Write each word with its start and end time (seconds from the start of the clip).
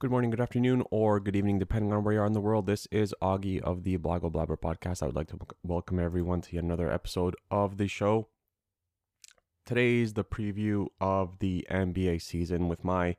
Good 0.00 0.10
morning, 0.10 0.30
good 0.30 0.40
afternoon, 0.40 0.82
or 0.90 1.20
good 1.20 1.36
evening, 1.36 1.58
depending 1.58 1.92
on 1.92 2.02
where 2.02 2.14
you 2.14 2.20
are 2.22 2.26
in 2.26 2.32
the 2.32 2.40
world. 2.40 2.64
This 2.64 2.88
is 2.90 3.14
Augie 3.20 3.60
of 3.60 3.84
the 3.84 3.98
Blago 3.98 4.32
Blabber 4.32 4.56
podcast. 4.56 5.02
I 5.02 5.06
would 5.06 5.14
like 5.14 5.28
to 5.28 5.38
welcome 5.62 5.98
everyone 5.98 6.40
to 6.40 6.56
another 6.56 6.90
episode 6.90 7.36
of 7.50 7.76
the 7.76 7.86
show. 7.86 8.28
Today 9.66 9.98
is 9.98 10.14
the 10.14 10.24
preview 10.24 10.86
of 11.02 11.40
the 11.40 11.66
NBA 11.70 12.22
season 12.22 12.66
with 12.66 12.82
my 12.82 13.16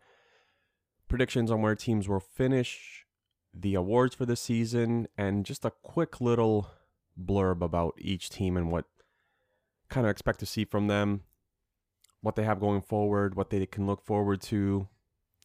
predictions 1.08 1.52
on 1.52 1.62
where 1.62 1.76
teams 1.76 2.10
will 2.10 2.20
finish, 2.20 3.06
the 3.54 3.76
awards 3.76 4.16
for 4.16 4.26
the 4.26 4.36
season, 4.36 5.08
and 5.16 5.46
just 5.46 5.64
a 5.64 5.74
quick 5.84 6.20
little 6.20 6.72
blurb 7.16 7.62
about 7.62 7.94
each 8.00 8.32
team 8.32 8.58
and 8.58 8.72
what 8.72 8.86
kind 9.90 10.08
of 10.08 10.10
expect 10.10 10.40
to 10.40 10.48
see 10.48 10.66
from 10.66 10.88
them, 10.88 11.26
what 12.22 12.36
they 12.36 12.44
have 12.44 12.60
going 12.60 12.82
forward, 12.82 13.36
what 13.36 13.52
they 13.52 13.68
can 13.68 13.86
look 13.86 14.04
forward 14.04 14.42
to, 14.42 14.88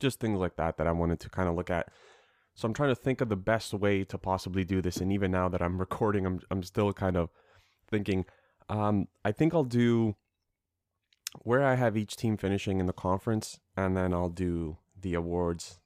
just 0.01 0.21
things 0.21 0.39
like 0.39 0.57
that 0.57 0.77
that 0.79 0.87
I 0.87 0.93
wanted 0.93 1.21
to 1.21 1.31
kind 1.31 1.49
of 1.49 1.55
look 1.55 1.71
at. 1.71 1.89
So 2.55 2.67
I'm 2.67 2.75
trying 2.75 2.89
to 2.91 3.01
think 3.01 3.21
of 3.21 3.29
the 3.29 3.37
best 3.37 3.75
way 3.75 4.05
to 4.05 4.19
possibly 4.19 4.65
do 4.65 4.81
this. 4.81 4.97
And 4.97 5.13
even 5.13 5.31
now 5.31 5.49
that 5.49 5.63
I'm 5.63 5.79
recording, 5.87 6.27
I'm 6.27 6.41
I'm 6.51 6.63
still 6.63 6.93
kind 6.93 7.17
of 7.17 7.31
thinking. 7.89 8.25
Um, 8.69 9.09
I 9.25 9.33
think 9.33 9.55
I'll 9.55 9.65
do 9.65 10.17
where 11.43 11.63
I 11.63 11.75
have 11.75 11.97
each 11.97 12.17
team 12.17 12.37
finishing 12.37 12.81
in 12.81 12.87
the 12.87 12.93
conference, 12.93 13.61
and 13.77 13.97
then 13.97 14.13
I'll 14.13 14.31
do 14.31 14.79
the 15.01 15.15
awards 15.15 15.79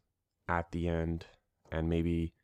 at 0.48 0.70
the 0.70 0.88
end, 0.88 1.26
and 1.70 1.88
maybe 1.88 2.34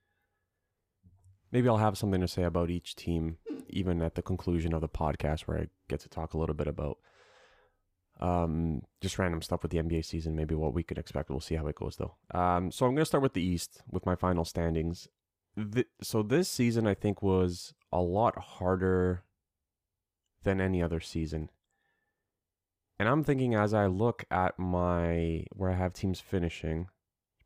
maybe 1.53 1.69
I'll 1.69 1.79
have 1.79 1.97
something 1.97 2.21
to 2.21 2.29
say 2.29 2.43
about 2.43 2.71
each 2.71 2.97
team 2.97 3.39
even 3.69 4.03
at 4.03 4.15
the 4.15 4.23
conclusion 4.23 4.73
of 4.73 4.81
the 4.81 4.89
podcast 4.89 5.43
where 5.43 5.59
I 5.59 5.67
get 5.89 6.01
to 6.01 6.09
talk 6.09 6.35
a 6.35 6.39
little 6.39 6.55
bit 6.55 6.67
about 6.67 6.99
um, 8.21 8.83
just 9.01 9.19
random 9.19 9.43
stuff 9.43 9.63
with 9.63 9.71
the 9.71 9.79
NBA 9.79 10.05
season, 10.05 10.37
maybe 10.37 10.55
what 10.55 10.75
we 10.75 10.83
could 10.83 10.99
expect. 10.99 11.31
We'll 11.31 11.41
see 11.41 11.57
how 11.57 11.67
it 11.67 11.77
goes 11.77 11.97
though. 11.97 12.15
Um, 12.33 12.71
so 12.71 12.87
I'm 12.87 12.93
going 12.93 13.03
to 13.03 13.07
start 13.07 13.23
with 13.23 13.35
the 13.35 13.43
East 13.43 13.83
with 13.91 14.07
my 14.07 14.17
final 14.17 14.45
standings. 14.45 15.09
The, 15.57 15.87
so 16.03 16.23
this 16.23 16.49
season 16.49 16.87
I 16.87 16.95
think 16.95 17.23
was 17.23 17.75
a 17.93 18.01
lot 18.01 18.39
harder 18.39 19.23
than 20.43 20.61
any 20.61 20.83
other 20.83 21.01
season. 21.01 21.51
And 22.99 23.09
I'm 23.09 23.25
thinking 23.25 23.55
as 23.55 23.75
I 23.75 23.87
look 23.87 24.25
at 24.31 24.59
my 24.59 25.45
where 25.53 25.71
I 25.71 25.77
have 25.77 25.93
teams 25.93 26.21
finishing, 26.21 26.89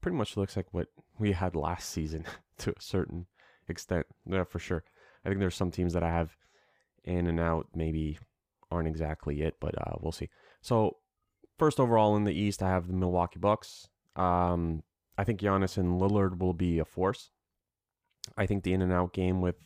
pretty 0.00 0.16
much 0.16 0.36
looks 0.36 0.56
like 0.56 0.66
what 0.72 0.88
we 1.18 1.32
had 1.32 1.56
last 1.56 1.90
season 1.90 2.24
to 2.58 2.70
a 2.70 2.80
certain 2.80 3.26
extent. 3.68 4.06
Yeah, 4.24 4.44
for 4.44 4.60
sure. 4.60 4.84
I 5.24 5.28
think 5.28 5.40
there's 5.40 5.56
some 5.56 5.70
teams 5.70 5.92
that 5.94 6.04
I 6.04 6.10
have 6.10 6.36
in 7.04 7.26
and 7.26 7.40
out 7.40 7.68
maybe 7.74 8.18
aren't 8.70 8.88
exactly 8.88 9.42
it, 9.42 9.56
but 9.60 9.76
uh, 9.76 9.96
we'll 10.00 10.12
see. 10.12 10.30
So 10.60 10.98
first 11.58 11.80
overall 11.80 12.16
in 12.16 12.24
the 12.24 12.32
East, 12.32 12.62
I 12.62 12.68
have 12.68 12.86
the 12.86 12.92
Milwaukee 12.92 13.38
Bucks. 13.38 13.88
Um, 14.16 14.82
I 15.16 15.24
think 15.24 15.40
Giannis 15.40 15.76
and 15.76 16.00
Lillard 16.00 16.38
will 16.38 16.54
be 16.54 16.78
a 16.78 16.84
force. 16.84 17.30
I 18.36 18.46
think 18.46 18.64
the 18.64 18.72
in 18.72 18.82
and 18.82 18.92
out 18.92 19.12
game 19.12 19.40
with 19.40 19.56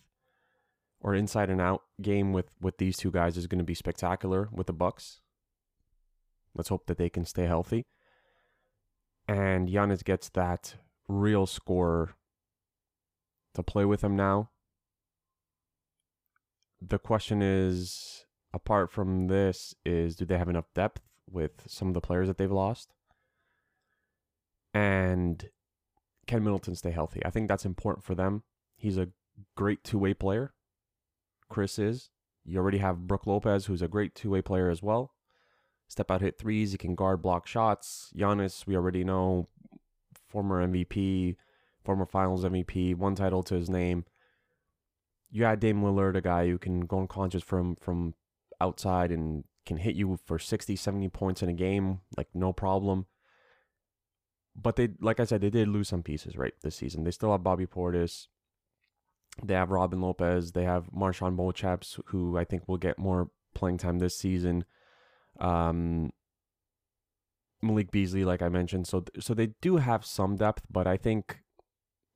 or 1.01 1.15
inside 1.15 1.51
and 1.51 1.61
out 1.61 1.83
game 2.01 2.33
with 2.33 2.51
with 2.61 2.79
these 2.79 2.97
two 2.97 3.11
guys 3.11 3.37
is 3.37 3.47
going 3.47 3.59
to 3.59 3.65
be 3.65 3.75
spectacular 3.75 4.49
with 4.53 4.67
the 4.67 4.73
Bucks. 4.73 5.21
Let's 6.55 6.69
hope 6.69 6.87
that 6.87 6.99
they 6.99 7.11
can 7.11 7.25
stay 7.25 7.45
healthy. 7.45 7.85
And 9.27 9.69
Giannis 9.69 10.05
gets 10.05 10.29
that 10.31 10.77
real 11.09 11.47
scorer 11.47 12.15
to 13.55 13.63
play 13.63 13.85
with 13.85 14.03
him 14.03 14.17
now. 14.17 14.51
The 16.81 16.99
question 16.99 17.43
is 17.43 18.24
apart 18.55 18.91
from 18.91 19.27
this 19.27 19.75
is 19.85 20.15
do 20.15 20.25
they 20.25 20.39
have 20.39 20.49
enough 20.49 20.73
depth 20.75 21.03
with 21.29 21.65
some 21.67 21.89
of 21.89 21.95
the 21.95 22.01
players 22.01 22.29
that 22.29 22.39
they've 22.39 22.51
lost? 22.51 22.95
And 24.73 25.51
can 26.27 26.45
Middleton 26.45 26.77
stay 26.77 26.93
healthy? 26.93 27.21
I 27.25 27.31
think 27.31 27.49
that's 27.49 27.67
important 27.67 28.05
for 28.05 28.15
them. 28.15 28.45
He's 28.77 28.97
a 28.97 29.09
great 29.57 29.83
two-way 29.83 30.15
player. 30.15 30.55
Chris 31.49 31.79
is. 31.79 32.11
You 32.45 32.59
already 32.59 32.79
have 32.79 33.07
Brook 33.07 33.27
Lopez, 33.27 33.67
who's 33.67 33.83
a 33.83 33.89
great 33.89 34.15
two-way 34.15 34.41
player 34.41 34.71
as 34.71 34.83
well. 34.83 35.13
Step 35.89 36.11
out 36.11 36.21
hit 36.21 36.39
threes. 36.39 36.73
He 36.73 36.79
can 36.79 36.95
guard 36.95 37.23
block 37.23 37.47
shots. 37.47 38.13
Giannis, 38.17 38.67
we 38.67 38.77
already 38.77 39.05
know, 39.05 39.49
former 40.29 40.67
MVP, 40.67 41.37
former 41.85 42.07
Finals 42.07 42.45
MVP, 42.45 42.95
one 42.95 43.15
title 43.15 43.43
to 43.43 43.55
his 43.55 43.69
name. 43.69 44.05
You 45.31 45.45
add 45.45 45.61
Dame 45.61 45.83
Lillard, 45.83 46.17
a 46.17 46.21
guy 46.21 46.47
who 46.47 46.59
can 46.59 46.83
go 46.83 47.01
unconscious 47.01 47.43
from 47.43 47.77
from 47.77 48.15
outside 48.65 49.11
and 49.11 49.45
can 49.67 49.77
hit 49.77 49.95
you 49.95 50.19
for 50.27 50.39
60, 50.39 50.77
70 50.77 51.09
points 51.09 51.43
in 51.43 51.49
a 51.49 51.55
game, 51.55 52.01
like 52.17 52.29
no 52.35 52.53
problem. 52.53 53.07
But 54.57 54.77
they, 54.77 54.89
like 55.01 55.21
I 55.21 55.25
said, 55.25 55.41
they 55.41 55.51
did 55.51 55.69
lose 55.69 55.89
some 55.89 56.03
pieces, 56.03 56.37
right, 56.37 56.53
this 56.63 56.77
season. 56.77 57.05
They 57.05 57.11
still 57.11 57.33
have 57.33 57.43
Bobby 57.43 57.67
Portis. 57.67 58.27
They 59.43 59.55
have 59.55 59.71
Robin 59.71 60.01
Lopez. 60.01 60.53
They 60.53 60.65
have 60.65 60.91
MarJon 60.93 61.37
Beauchamp, 61.37 61.85
who 62.07 62.39
I 62.39 62.45
think 62.45 62.69
will 62.69 62.77
get 62.77 62.99
more 62.99 63.31
playing 63.55 63.79
time 63.79 63.99
this 63.99 64.17
season. 64.17 64.65
Um, 65.41 66.13
Malik 67.63 67.91
Beasley, 67.91 68.25
like 68.25 68.43
I 68.43 68.49
mentioned. 68.49 68.87
So, 68.87 69.05
so 69.19 69.35
they 69.35 69.49
do 69.61 69.79
have 69.79 70.05
some 70.05 70.37
depth, 70.37 70.65
but 70.71 70.87
I 70.87 70.97
think 70.97 71.41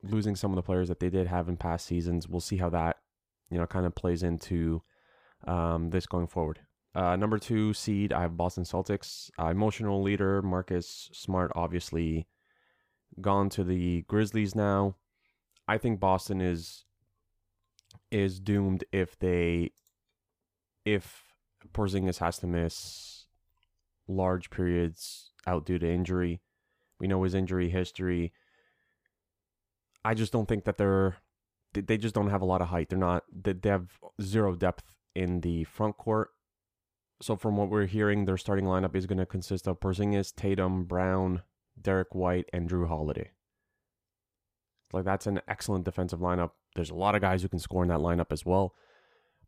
losing 0.02 0.36
some 0.36 0.52
of 0.52 0.56
the 0.56 0.62
players 0.62 0.88
that 0.88 1.00
they 1.00 1.10
did 1.10 1.26
have 1.26 1.48
in 1.48 1.56
past 1.56 1.86
seasons, 1.86 2.28
we'll 2.28 2.40
see 2.40 2.58
how 2.58 2.68
that, 2.70 2.98
you 3.50 3.58
know, 3.58 3.66
kind 3.66 3.86
of 3.86 3.96
plays 3.96 4.22
into 4.22 4.82
um, 5.46 5.90
this 5.90 6.06
going 6.06 6.26
forward. 6.26 6.60
Uh, 6.94 7.16
number 7.16 7.38
two 7.38 7.72
seed, 7.72 8.12
I 8.12 8.22
have 8.22 8.36
Boston 8.36 8.64
Celtics. 8.64 9.30
Uh, 9.38 9.46
emotional 9.46 10.02
leader 10.02 10.42
Marcus 10.42 11.10
Smart, 11.12 11.52
obviously 11.54 12.26
gone 13.20 13.48
to 13.50 13.64
the 13.64 14.02
Grizzlies 14.02 14.54
now. 14.54 14.96
I 15.66 15.78
think 15.78 16.00
Boston 16.00 16.40
is 16.40 16.84
is 18.10 18.40
doomed 18.40 18.84
if 18.90 19.18
they 19.18 19.72
if 20.84 21.24
Porzingis 21.72 22.18
has 22.18 22.38
to 22.38 22.46
miss 22.46 23.26
large 24.06 24.50
periods 24.50 25.32
out 25.46 25.66
due 25.66 25.78
to 25.78 25.88
injury. 25.88 26.40
We 26.98 27.06
know 27.06 27.22
his 27.22 27.34
injury 27.34 27.68
history. 27.68 28.32
I 30.04 30.14
just 30.14 30.32
don't 30.32 30.48
think 30.48 30.64
that 30.64 30.78
they're 30.78 31.18
they 31.74 31.98
just 31.98 32.14
don't 32.14 32.30
have 32.30 32.42
a 32.42 32.46
lot 32.46 32.62
of 32.62 32.68
height. 32.68 32.88
They're 32.88 32.98
not 32.98 33.24
they 33.32 33.68
have 33.68 33.90
zero 34.22 34.54
depth 34.54 34.97
in 35.14 35.40
the 35.40 35.64
front 35.64 35.96
court. 35.96 36.30
So 37.20 37.36
from 37.36 37.56
what 37.56 37.68
we're 37.68 37.86
hearing, 37.86 38.24
their 38.24 38.36
starting 38.36 38.64
lineup 38.64 38.94
is 38.94 39.06
going 39.06 39.18
to 39.18 39.26
consist 39.26 39.66
of 39.66 39.80
Porzingis, 39.80 40.34
Tatum, 40.34 40.84
Brown, 40.84 41.42
Derrick 41.80 42.14
White, 42.14 42.48
and 42.52 42.68
Jrue 42.68 42.86
Holiday. 42.86 43.32
Like 44.92 45.04
that's 45.04 45.26
an 45.26 45.40
excellent 45.48 45.84
defensive 45.84 46.20
lineup. 46.20 46.50
There's 46.74 46.90
a 46.90 46.94
lot 46.94 47.14
of 47.14 47.20
guys 47.20 47.42
who 47.42 47.48
can 47.48 47.58
score 47.58 47.82
in 47.82 47.88
that 47.88 47.98
lineup 47.98 48.32
as 48.32 48.46
well. 48.46 48.74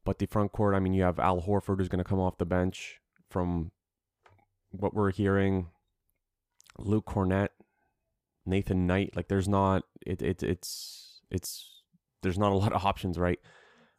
But 0.05 0.19
the 0.19 0.27
front 0.27 0.53
court, 0.53 0.75
I 0.75 0.81
mean, 0.81 0.95
you 0.95 1.03
have 1.03 1.19
Al 1.19 1.43
Horford 1.43 1.79
who's 1.79 1.89
going 1.89 2.03
to 2.03 2.09
come 2.09 2.21
off 2.21 2.39
the 2.39 2.47
bench 2.47 3.01
from 3.31 3.71
what 4.71 4.95
we're 4.95 5.13
hearing. 5.13 5.69
Luke 6.79 7.07
Kornet, 7.07 7.49
Nathan 8.47 8.87
Knight. 8.87 9.15
Like 9.15 9.29
there's 9.29 9.49
not 9.49 9.85
it, 10.07 10.23
it 10.23 10.43
it's 10.43 11.21
it's 11.31 11.83
there's 12.23 12.39
not 12.39 12.53
a 12.53 12.57
lot 12.57 12.73
of 12.73 12.85
options, 12.85 13.19
right? 13.19 13.39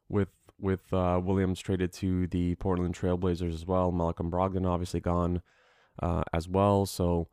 With 0.10 0.30
with 0.62 0.94
uh, 0.94 1.20
Williams 1.24 1.60
traded 1.60 1.92
to 1.94 2.28
the 2.28 2.56
Portland 2.56 2.96
Trailblazers 2.96 3.54
as 3.54 3.66
well. 3.66 3.92
Malcolm 3.92 4.30
Brogdon 4.30 4.68
obviously 4.68 5.00
gone 5.00 5.42
uh, 6.02 6.24
as 6.32 6.48
well. 6.48 6.86
So, 6.86 7.28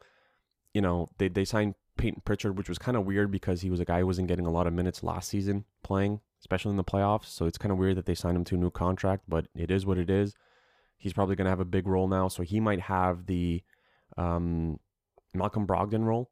you 0.73 0.81
know, 0.81 1.09
they, 1.19 1.29
they 1.29 1.45
signed 1.45 1.75
Payton 1.97 2.23
Pritchard, 2.25 2.57
which 2.57 2.69
was 2.69 2.79
kind 2.79 2.97
of 2.97 3.05
weird 3.05 3.31
because 3.31 3.61
he 3.61 3.71
was 3.71 3.81
a 3.81 3.85
guy 3.85 4.01
who 4.01 4.07
wasn't 4.07 4.29
getting 4.29 4.47
a 4.47 4.51
lot 4.51 4.67
of 4.67 4.73
minutes 4.73 5.03
last 5.03 5.29
season 5.29 5.65
playing, 5.83 6.21
especially 6.41 6.71
in 6.71 6.77
the 6.77 6.85
playoffs. 6.85 7.27
So 7.27 7.47
it's 7.47 7.59
kind 7.59 7.73
of 7.73 7.79
weird 7.79 7.97
that 7.97 8.07
they 8.07 8.15
signed 8.15 8.37
him 8.37 8.45
to 8.45 8.55
a 8.55 8.59
new 8.59 8.71
contract, 8.71 9.25
but 9.29 9.47
it 9.55 9.71
is 9.71 9.85
what 9.85 9.99
it 9.99 10.09
is. 10.09 10.35
He's 10.97 11.13
probably 11.13 11.37
going 11.37 11.45
to 11.47 11.51
have 11.51 11.61
a 11.61 11.65
big 11.65 11.87
role 11.87 12.09
now. 12.09 12.29
So 12.29 12.43
he 12.43 12.61
might 12.61 12.81
have 12.81 13.27
the 13.27 13.63
um, 14.17 14.81
Malcolm 15.35 15.67
Brogdon 15.67 16.05
role, 16.05 16.31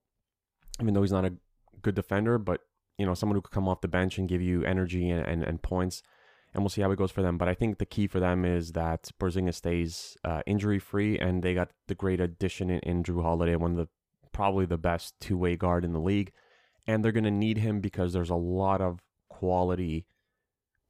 even 0.81 0.95
though 0.95 1.03
he's 1.03 1.13
not 1.13 1.25
a 1.25 1.35
good 1.83 1.95
defender, 1.95 2.39
but, 2.39 2.61
you 2.99 3.07
know, 3.07 3.15
someone 3.15 3.37
who 3.37 3.43
could 3.43 3.53
come 3.53 3.69
off 3.69 3.81
the 3.81 3.89
bench 3.89 4.19
and 4.19 4.29
give 4.29 4.43
you 4.43 4.65
energy 4.65 5.11
and, 5.11 5.27
and, 5.27 5.45
and 5.45 5.63
points 5.63 6.03
and 6.57 6.65
we'll 6.65 6.71
see 6.71 6.81
how 6.81 6.91
it 6.91 6.97
goes 6.97 7.11
for 7.11 7.21
them. 7.21 7.37
But 7.37 7.49
I 7.49 7.55
think 7.55 7.77
the 7.77 7.85
key 7.85 8.07
for 8.07 8.19
them 8.19 8.47
is 8.47 8.73
that 8.73 9.11
Porzingis 9.21 9.57
stays 9.57 10.17
uh, 10.25 10.41
injury 10.47 10.79
free, 10.79 11.19
and 11.19 11.43
they 11.43 11.53
got 11.53 11.71
the 11.87 11.95
great 11.95 12.19
addition 12.19 12.71
in, 12.71 12.79
in 12.81 13.03
Jrue 13.03 13.23
Holiday, 13.23 13.57
one 13.57 13.73
of 13.73 13.77
the 13.77 13.89
probably 14.33 14.65
the 14.65 14.79
best 14.79 15.15
two 15.21 15.37
way 15.37 15.55
guard 15.57 15.85
in 15.85 15.93
the 15.93 16.01
league, 16.01 16.33
and 16.87 17.05
they're 17.05 17.13
going 17.13 17.25
to 17.25 17.31
need 17.31 17.59
him 17.59 17.81
because 17.81 18.15
there's 18.15 18.31
a 18.31 18.35
lot 18.35 18.81
of 18.81 19.01
quality 19.29 20.07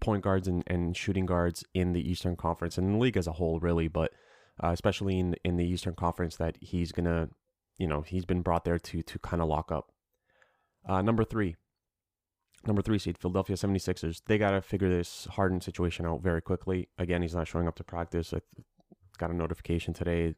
point 0.01 0.23
guards 0.23 0.47
and, 0.47 0.63
and 0.69 0.97
shooting 0.97 1.27
guards 1.27 1.65
in 1.75 1.93
the 1.93 2.11
Eastern 2.11 2.37
Conference 2.37 2.79
and 2.79 2.95
the 2.95 2.99
league 2.99 3.17
as 3.17 3.27
a 3.27 3.33
whole, 3.33 3.59
really, 3.59 3.89
but 3.89 4.13
uh, 4.63 4.71
especially 4.71 5.19
in 5.19 5.35
in 5.45 5.57
the 5.57 5.67
Eastern 5.67 5.95
Conference 5.95 6.37
that 6.37 6.57
he's 6.61 6.93
gonna, 6.93 7.29
you 7.77 7.89
know, 7.89 8.03
he's 8.03 8.25
been 8.25 8.43
brought 8.43 8.65
there 8.65 8.79
to 8.79 9.03
to 9.03 9.19
kind 9.19 9.43
of 9.43 9.49
lock 9.49 9.73
up. 9.73 9.91
Uh, 10.89 11.03
number 11.03 11.25
three, 11.25 11.57
number 12.67 12.83
three 12.83 12.99
seed, 12.99 13.19
Philadelphia 13.19 13.57
76ers. 13.57 14.23
They 14.27 14.39
got 14.39 14.51
to 14.51 14.61
figure 14.61 14.89
this 14.89 15.27
Harden 15.33 15.61
situation 15.61 16.07
out 16.07 16.23
very 16.23 16.43
quickly. 16.43 16.89
Again, 16.99 17.23
he's 17.23 17.35
not 17.35 17.49
showing 17.49 17.69
up 17.69 17.77
to 17.77 17.85
practice. 17.85 18.33
I 18.35 18.41
got 19.19 19.31
a 19.31 19.35
notification 19.35 19.95
today. 19.95 20.35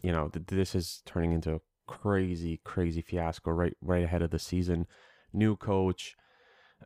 You 0.00 0.12
know, 0.12 0.28
th- 0.28 0.46
this 0.46 0.74
is 0.74 1.02
turning 1.06 1.32
into 1.32 1.54
a 1.54 1.60
crazy, 1.86 2.60
crazy 2.64 3.02
fiasco 3.02 3.50
right 3.50 3.76
right 3.80 4.04
ahead 4.04 4.22
of 4.22 4.30
the 4.30 4.38
season. 4.38 4.86
New 5.32 5.56
coach. 5.56 6.16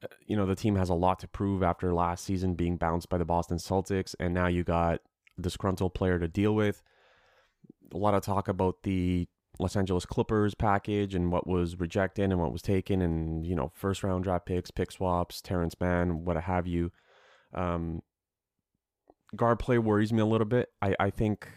Uh, 0.02 0.06
you 0.26 0.36
know, 0.36 0.46
the 0.46 0.54
team 0.54 0.76
has 0.76 0.88
a 0.88 0.94
lot 0.94 1.18
to 1.18 1.28
prove 1.28 1.62
after 1.62 1.92
last 1.92 2.24
season 2.24 2.54
being 2.54 2.76
bounced 2.76 3.08
by 3.08 3.18
the 3.18 3.24
Boston 3.24 3.58
Celtics, 3.58 4.14
and 4.18 4.32
now 4.32 4.46
you 4.46 4.64
got 4.64 5.00
disgruntled 5.40 5.94
player 5.94 6.18
to 6.18 6.28
deal 6.28 6.54
with. 6.54 6.82
A 7.92 7.98
lot 7.98 8.14
of 8.14 8.22
talk 8.22 8.48
about 8.48 8.76
the 8.84 9.28
Los 9.62 9.76
Angeles 9.76 10.04
Clippers 10.04 10.54
package 10.54 11.14
and 11.14 11.32
what 11.32 11.46
was 11.46 11.78
rejected 11.78 12.30
and 12.30 12.40
what 12.40 12.52
was 12.52 12.62
taken, 12.62 13.00
and 13.00 13.46
you 13.46 13.54
know, 13.54 13.70
first 13.74 14.02
round 14.02 14.24
draft 14.24 14.46
picks, 14.46 14.70
pick 14.70 14.92
swaps, 14.92 15.40
Terance 15.40 15.76
Mann, 15.80 16.24
what 16.24 16.36
have 16.36 16.66
you. 16.66 16.90
Um, 17.54 18.02
guard 19.34 19.58
play 19.58 19.78
worries 19.78 20.12
me 20.12 20.20
a 20.20 20.26
little 20.26 20.46
bit. 20.46 20.70
I, 20.80 20.94
I 20.98 21.10
think 21.10 21.48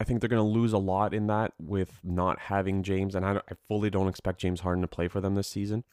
I 0.00 0.04
think 0.04 0.20
they're 0.20 0.28
going 0.28 0.42
to 0.42 0.58
lose 0.58 0.72
a 0.72 0.78
lot 0.78 1.12
in 1.12 1.26
that 1.26 1.52
with 1.58 2.00
not 2.04 2.38
having 2.38 2.82
James, 2.82 3.14
and 3.14 3.24
I, 3.26 3.36
I 3.36 3.54
fully 3.66 3.90
don't 3.90 4.08
expect 4.08 4.40
James 4.40 4.60
Harden 4.60 4.82
to 4.82 4.88
play 4.88 5.08
for 5.08 5.20
them 5.20 5.34
this 5.34 5.48
season. 5.48 5.84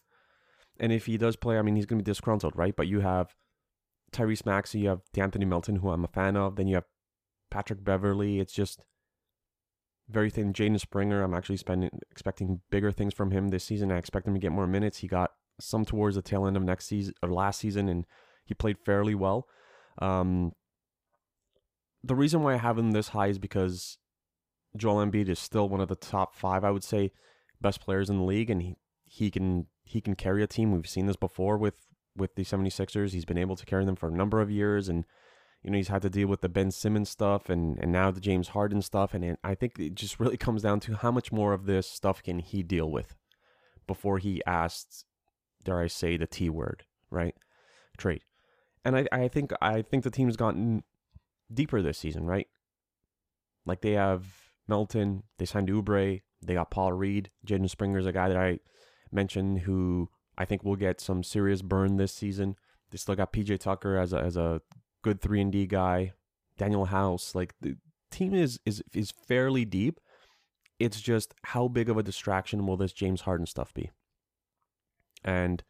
And 0.80 0.92
if 0.92 1.06
he 1.06 1.18
does 1.18 1.36
play, 1.36 1.58
I 1.58 1.62
mean, 1.62 1.76
he's 1.76 1.86
going 1.86 2.00
to 2.00 2.04
be 2.04 2.12
disgruntled, 2.12 2.56
right? 2.56 2.76
But 2.76 2.88
you 2.88 3.00
have 3.00 3.36
Tyrese 4.12 4.46
Maxey, 4.46 4.80
you 4.80 4.90
have 4.90 5.02
De'Anthony 5.14 5.48
Melton, 5.48 5.78
who 5.78 5.90
I'm 5.90 6.04
a 6.04 6.10
fan 6.10 6.36
of. 6.38 6.56
Then 6.56 6.68
you 6.68 6.76
have 6.76 6.86
Patrick 7.50 7.84
Beverley. 7.84 8.40
It's 8.40 8.54
just 8.54 8.82
very 10.10 10.30
thin. 10.30 10.54
Jaden 10.54 10.80
Springer, 10.80 11.24
I'm 11.24 11.34
actually 11.34 11.58
spending, 11.58 11.90
expecting 12.12 12.62
bigger 12.70 12.92
things 12.92 13.14
from 13.14 13.32
him 13.32 13.50
this 13.50 13.64
season. 13.64 13.92
I 13.92 13.98
expect 13.98 14.28
him 14.28 14.34
to 14.34 14.40
get 14.40 14.52
more 14.52 14.68
minutes. 14.68 15.00
He 15.00 15.08
got 15.08 15.32
some 15.60 15.86
towards 15.86 16.16
the 16.16 16.22
tail 16.22 16.46
end 16.46 16.58
of 16.58 16.64
next 16.64 16.86
season 16.86 17.14
or 17.24 17.30
last 17.30 17.60
season, 17.60 17.90
and 17.90 18.06
he 18.46 18.54
played 18.54 18.78
fairly 18.86 19.16
well. 19.16 19.48
Um, 20.00 20.52
the 22.04 22.16
reason 22.16 22.44
why 22.44 22.54
I 22.54 22.58
have 22.58 22.78
him 22.78 22.92
this 22.92 23.10
high 23.10 23.28
is 23.28 23.40
because 23.40 23.98
Joel 24.78 25.06
Embiid 25.06 25.30
is 25.30 25.40
still 25.40 25.70
one 25.70 25.82
of 25.82 25.88
the 25.88 25.96
top 25.96 26.36
five, 26.36 26.64
I 26.64 26.72
would 26.72 26.84
say, 26.84 27.12
best 27.62 27.82
players 27.82 28.10
in 28.10 28.18
the 28.18 28.24
league, 28.24 28.50
and 28.50 28.62
he, 28.62 28.76
he 29.06 29.32
can 29.32 29.68
he 29.84 30.02
can 30.02 30.16
carry 30.16 30.44
a 30.44 30.48
team. 30.48 30.72
We've 30.72 30.88
seen 30.88 31.06
this 31.08 31.16
before 31.16 31.58
with 31.58 31.88
with 32.16 32.36
the 32.36 32.44
76ers. 32.44 33.12
He's 33.12 33.26
been 33.26 33.38
able 33.38 33.56
to 33.56 33.66
carry 33.66 33.86
them 33.86 33.96
for 33.96 34.10
a 34.10 34.16
number 34.16 34.42
of 34.42 34.52
years, 34.52 34.90
and 34.90 35.06
you 35.66 35.72
know 35.72 35.78
he's 35.78 35.90
had 35.90 36.04
to 36.04 36.10
deal 36.10 36.28
with 36.28 36.42
the 36.42 36.50
Ben 36.50 36.72
Simmons 36.72 37.10
stuff 37.10 37.50
and 37.50 37.78
and 37.80 37.92
now 37.92 38.12
the 38.12 38.22
James 38.22 38.50
Harden 38.50 38.82
stuff, 38.82 39.14
and 39.14 39.38
I 39.44 39.56
think 39.56 39.80
it 39.80 39.96
just 39.96 40.20
really 40.20 40.38
comes 40.38 40.62
down 40.62 40.80
to 40.82 40.96
how 40.96 41.12
much 41.12 41.32
more 41.32 41.52
of 41.52 41.66
this 41.66 41.90
stuff 41.90 42.24
can 42.24 42.40
he 42.40 42.64
deal 42.64 42.90
with 42.90 43.16
before 43.88 44.20
he 44.20 44.42
asks, 44.46 45.06
dare 45.64 45.80
I 45.80 45.88
say, 45.88 46.18
the 46.18 46.28
T 46.28 46.50
word, 46.50 46.86
right? 47.10 47.36
Trade 47.98 48.22
and 48.86 48.96
I, 48.96 49.08
I 49.12 49.28
think 49.28 49.52
I 49.62 49.82
think 49.82 50.04
the 50.04 50.12
team's 50.12 50.38
gotten 50.38 50.84
deeper 51.52 51.82
this 51.82 51.98
season, 51.98 52.26
right? 52.26 52.48
Like 53.66 53.82
they 53.82 53.94
have 53.94 54.26
Melton, 54.68 55.24
they 55.40 55.46
signed 55.46 55.70
Oubre, 55.70 56.22
they 56.42 56.54
got 56.54 56.70
Paul 56.70 56.94
Reed, 56.94 57.32
Jaden 57.46 57.70
Springer's 57.70 58.06
a 58.06 58.12
guy 58.12 58.30
that 58.30 58.38
I 58.38 58.60
mentioned 59.12 59.62
who 59.62 60.10
I 60.38 60.46
think 60.46 60.64
will 60.64 60.76
get 60.76 61.02
some 61.02 61.24
serious 61.24 61.64
burn 61.64 61.98
this 61.98 62.14
season. 62.14 62.56
They 62.92 62.98
still 62.98 63.16
got 63.16 63.34
PJ 63.34 63.60
Tucker 63.60 63.98
as 63.98 64.14
a 64.14 64.20
as 64.20 64.38
a 64.38 64.62
good 65.06 65.22
three 65.22 65.40
and 65.40 65.52
D 65.52 65.68
guy, 65.68 66.14
Danuel 66.60 66.88
House. 66.88 67.36
Like 67.36 67.54
the 67.62 67.78
team 68.10 68.34
is 68.34 68.60
is 68.66 68.82
is 68.94 69.12
fairly 69.12 69.64
deep. 69.64 70.00
It's 70.80 71.00
just 71.00 71.36
how 71.44 71.68
big 71.68 71.90
of 71.90 71.98
a 71.98 72.04
distraction 72.04 72.66
will 72.66 72.76
this 72.76 72.92
James 72.92 73.22
Harden 73.22 73.46
stuff 73.46 73.74
be? 73.74 73.92
And 75.24 75.64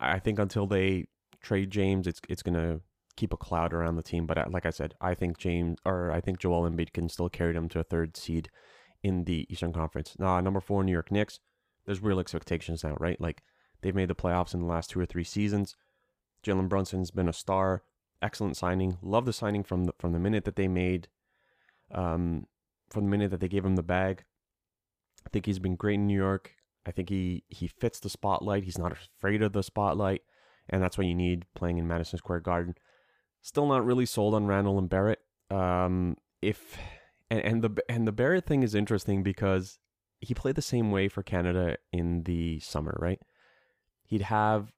I 0.00 0.18
think 0.18 0.38
until 0.38 0.66
they 0.66 1.04
trade 1.42 1.70
James, 1.70 2.06
it's 2.06 2.22
it's 2.28 2.42
gonna 2.42 2.80
keep 3.16 3.34
a 3.34 3.36
cloud 3.36 3.74
around 3.74 3.96
the 3.96 4.02
team. 4.02 4.26
But 4.26 4.38
uh, 4.38 4.46
like 4.50 4.64
I 4.64 4.70
said, 4.70 4.94
I 4.98 5.14
think 5.14 5.36
James 5.36 5.78
or 5.84 6.10
I 6.10 6.22
think 6.22 6.38
Joel 6.38 6.68
Embiid 6.68 6.94
can 6.94 7.10
still 7.10 7.28
carry 7.28 7.52
them 7.52 7.68
to 7.68 7.80
a 7.80 7.84
third 7.84 8.16
seed 8.16 8.48
in 9.02 9.24
the 9.24 9.46
Eastern 9.50 9.74
Conference. 9.74 10.16
Now, 10.18 10.40
number 10.40 10.60
four, 10.60 10.82
New 10.82 10.92
York 10.92 11.12
Knicks. 11.12 11.38
There's 11.84 12.02
real 12.02 12.18
expectations 12.18 12.82
now, 12.82 12.96
right? 12.98 13.20
Like 13.20 13.42
they've 13.82 13.94
made 13.94 14.08
the 14.08 14.14
playoffs 14.14 14.54
in 14.54 14.60
the 14.60 14.66
last 14.66 14.88
two 14.88 15.00
or 15.00 15.06
three 15.06 15.24
seasons. 15.24 15.76
Jalen 16.42 16.70
Brunson's 16.70 17.10
been 17.10 17.28
a 17.28 17.34
star, 17.34 17.82
excellent 18.22 18.56
signing. 18.56 18.98
Love 19.02 19.26
the 19.26 19.32
signing 19.32 19.62
from 19.62 19.84
the 19.84 19.92
from 19.98 20.12
the 20.12 20.18
minute 20.18 20.44
that 20.44 20.56
they 20.56 20.68
made, 20.68 21.08
um, 21.92 22.46
from 22.90 23.04
the 23.04 23.10
minute 23.10 23.30
that 23.30 23.40
they 23.40 23.48
gave 23.48 23.64
him 23.64 23.76
the 23.76 23.82
bag. 23.82 24.24
I 25.26 25.28
think 25.30 25.46
he's 25.46 25.58
been 25.58 25.76
great 25.76 25.94
in 25.94 26.06
New 26.06 26.16
York. 26.16 26.54
I 26.86 26.92
think 26.92 27.08
he 27.08 27.44
he 27.48 27.68
fits 27.68 28.00
the 28.00 28.10
spotlight. 28.10 28.64
He's 28.64 28.78
not 28.78 28.92
afraid 28.92 29.42
of 29.42 29.52
the 29.52 29.62
spotlight 29.62 30.22
and 30.70 30.82
that's 30.82 30.96
what 30.96 31.06
you 31.06 31.14
need 31.14 31.44
playing 31.54 31.78
in 31.78 31.86
Madison 31.86 32.18
Square 32.18 32.40
Garden. 32.40 32.76
Still 33.42 33.66
not 33.66 33.84
really 33.84 34.06
sold 34.06 34.34
on 34.34 34.46
Randle 34.46 34.78
and 34.78 34.88
Barrett. 34.88 35.20
Um, 35.50 36.16
if 36.40 36.78
and, 37.30 37.40
and 37.40 37.62
the 37.62 37.82
and 37.88 38.06
the 38.06 38.12
Barrett 38.12 38.46
thing 38.46 38.62
is 38.62 38.74
interesting 38.74 39.22
because 39.22 39.78
he 40.20 40.32
played 40.32 40.54
the 40.54 40.62
same 40.62 40.90
way 40.90 41.08
for 41.08 41.22
Canada 41.22 41.76
in 41.92 42.22
the 42.22 42.60
summer, 42.60 42.96
right? 43.00 43.20
He'd 44.04 44.22
have 44.22 44.72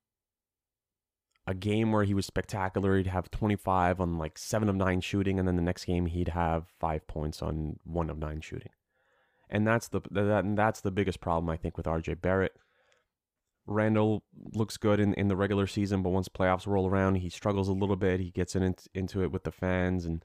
a 1.47 1.55
game 1.55 1.93
where 1.93 2.05
he 2.05 2.15
was 2.15 2.27
spectacular. 2.27 2.97
He'd 2.97 3.09
have 3.09 3.31
25 3.31 4.01
on 4.01 4.19
like 4.19 4.39
seven 4.39 4.69
of 4.69 4.77
nine 4.77 5.01
shooting, 5.01 5.39
and 5.39 5.47
then 5.47 5.57
the 5.57 5.63
next 5.63 5.85
game 5.85 6.07
he'd 6.07 6.29
have 6.29 6.69
five 6.79 7.07
points 7.07 7.43
on 7.43 7.79
one 7.85 8.11
of 8.11 8.19
nine 8.19 8.41
shooting. 8.41 8.71
And 9.51 9.67
that's 9.67 9.89
the 9.89 10.01
that 10.11 10.57
that's 10.57 10.81
the 10.81 10.91
biggest 10.91 11.21
problem 11.21 11.51
I 11.51 11.57
think 11.57 11.77
with 11.77 11.87
RJ 11.87 12.21
Barrett. 12.21 12.53
Randle 13.67 14.25
looks 14.55 14.77
good 14.77 14.99
in, 14.99 15.15
in 15.15 15.29
the 15.29 15.37
regular 15.37 15.67
season, 15.67 16.03
but 16.03 16.11
once 16.11 16.29
playoffs 16.29 16.67
roll 16.67 16.89
around, 16.89 17.17
he 17.17 17.29
struggles 17.29 17.69
a 17.69 17.73
little 17.73 17.95
bit. 17.95 18.19
He 18.19 18.31
gets 18.31 18.57
in, 18.57 18.75
into 18.93 19.23
it 19.23 19.31
with 19.31 19.45
the 19.45 19.53
fans, 19.53 20.05
and 20.05 20.25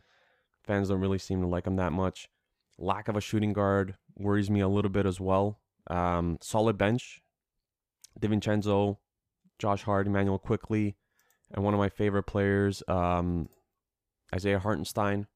fans 0.63 0.89
don't 0.89 1.01
really 1.01 1.19
seem 1.19 1.41
to 1.41 1.47
like 1.47 1.67
him 1.67 1.75
that 1.75 1.93
much. 1.93 2.29
Lack 2.79 3.07
of 3.07 3.15
a 3.15 3.21
shooting 3.21 3.53
guard 3.53 3.95
worries 4.15 4.49
me 4.49 4.59
a 4.59 4.67
little 4.67 4.89
bit 4.89 5.05
as 5.05 5.19
well. 5.19 5.59
Um, 5.87 6.39
solid 6.41 6.79
bench. 6.79 7.21
DiVincenzo, 8.19 8.97
Josh 9.59 9.83
Hart, 9.83 10.07
Immanuel 10.07 10.39
Quickley, 10.39 10.95
and 11.53 11.63
one 11.63 11.73
of 11.73 11.79
my 11.79 11.89
favorite 11.89 12.23
players, 12.23 12.83
um, 12.87 13.49
Isaiah 14.33 14.59
Hartenstein. 14.59 15.27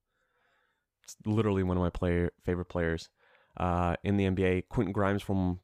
It's 1.03 1.15
literally 1.25 1.63
one 1.63 1.77
of 1.77 1.83
my 1.83 1.89
player 1.89 2.31
favorite 2.43 2.65
players 2.65 3.09
uh, 3.57 3.95
in 4.03 4.17
the 4.17 4.25
NBA. 4.25 4.63
Quentin 4.69 4.93
Grimes 4.93 5.23
from 5.23 5.59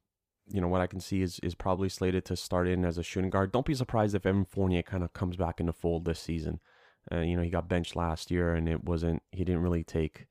you 0.50 0.62
know 0.62 0.68
what 0.68 0.82
I 0.82 0.88
can 0.88 1.00
see 1.00 1.22
is 1.22 1.40
is 1.40 1.56
probably 1.56 1.90
slated 1.90 2.26
to 2.26 2.36
start 2.36 2.68
in 2.68 2.86
as 2.86 2.98
a 2.98 3.04
shooting 3.04 3.30
guard. 3.30 3.52
Don't 3.52 3.66
be 3.66 3.76
surprised 3.76 4.16
if 4.16 4.26
Evan 4.26 4.46
Fournier 4.46 4.84
kind 4.84 5.04
of 5.04 5.14
comes 5.14 5.36
back 5.36 5.60
into 5.60 5.74
fold 5.74 6.06
this 6.06 6.20
season. 6.20 6.60
Uh, 7.12 7.20
you 7.20 7.36
know 7.36 7.44
he 7.44 7.50
got 7.50 7.70
benched 7.70 7.96
last 7.96 8.32
year 8.32 8.54
and 8.54 8.68
it 8.68 8.84
wasn't 8.84 9.22
he 9.32 9.44
didn't 9.44 9.62
really 9.62 9.84
take 9.84 10.28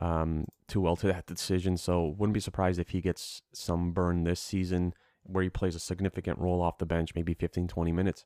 um, 0.00 0.46
too 0.66 0.80
well 0.80 0.96
to 0.96 1.06
that 1.06 1.26
decision. 1.26 1.76
So 1.76 2.14
wouldn't 2.18 2.34
be 2.34 2.40
surprised 2.40 2.80
if 2.80 2.90
he 2.90 3.00
gets 3.00 3.42
some 3.52 3.92
burn 3.92 4.24
this 4.24 4.40
season 4.40 4.94
where 5.22 5.44
he 5.44 5.50
plays 5.50 5.74
a 5.74 5.80
significant 5.80 6.38
role 6.38 6.62
off 6.62 6.78
the 6.78 6.86
bench, 6.86 7.14
maybe 7.14 7.34
15, 7.34 7.68
20 7.68 7.92
minutes, 7.92 8.24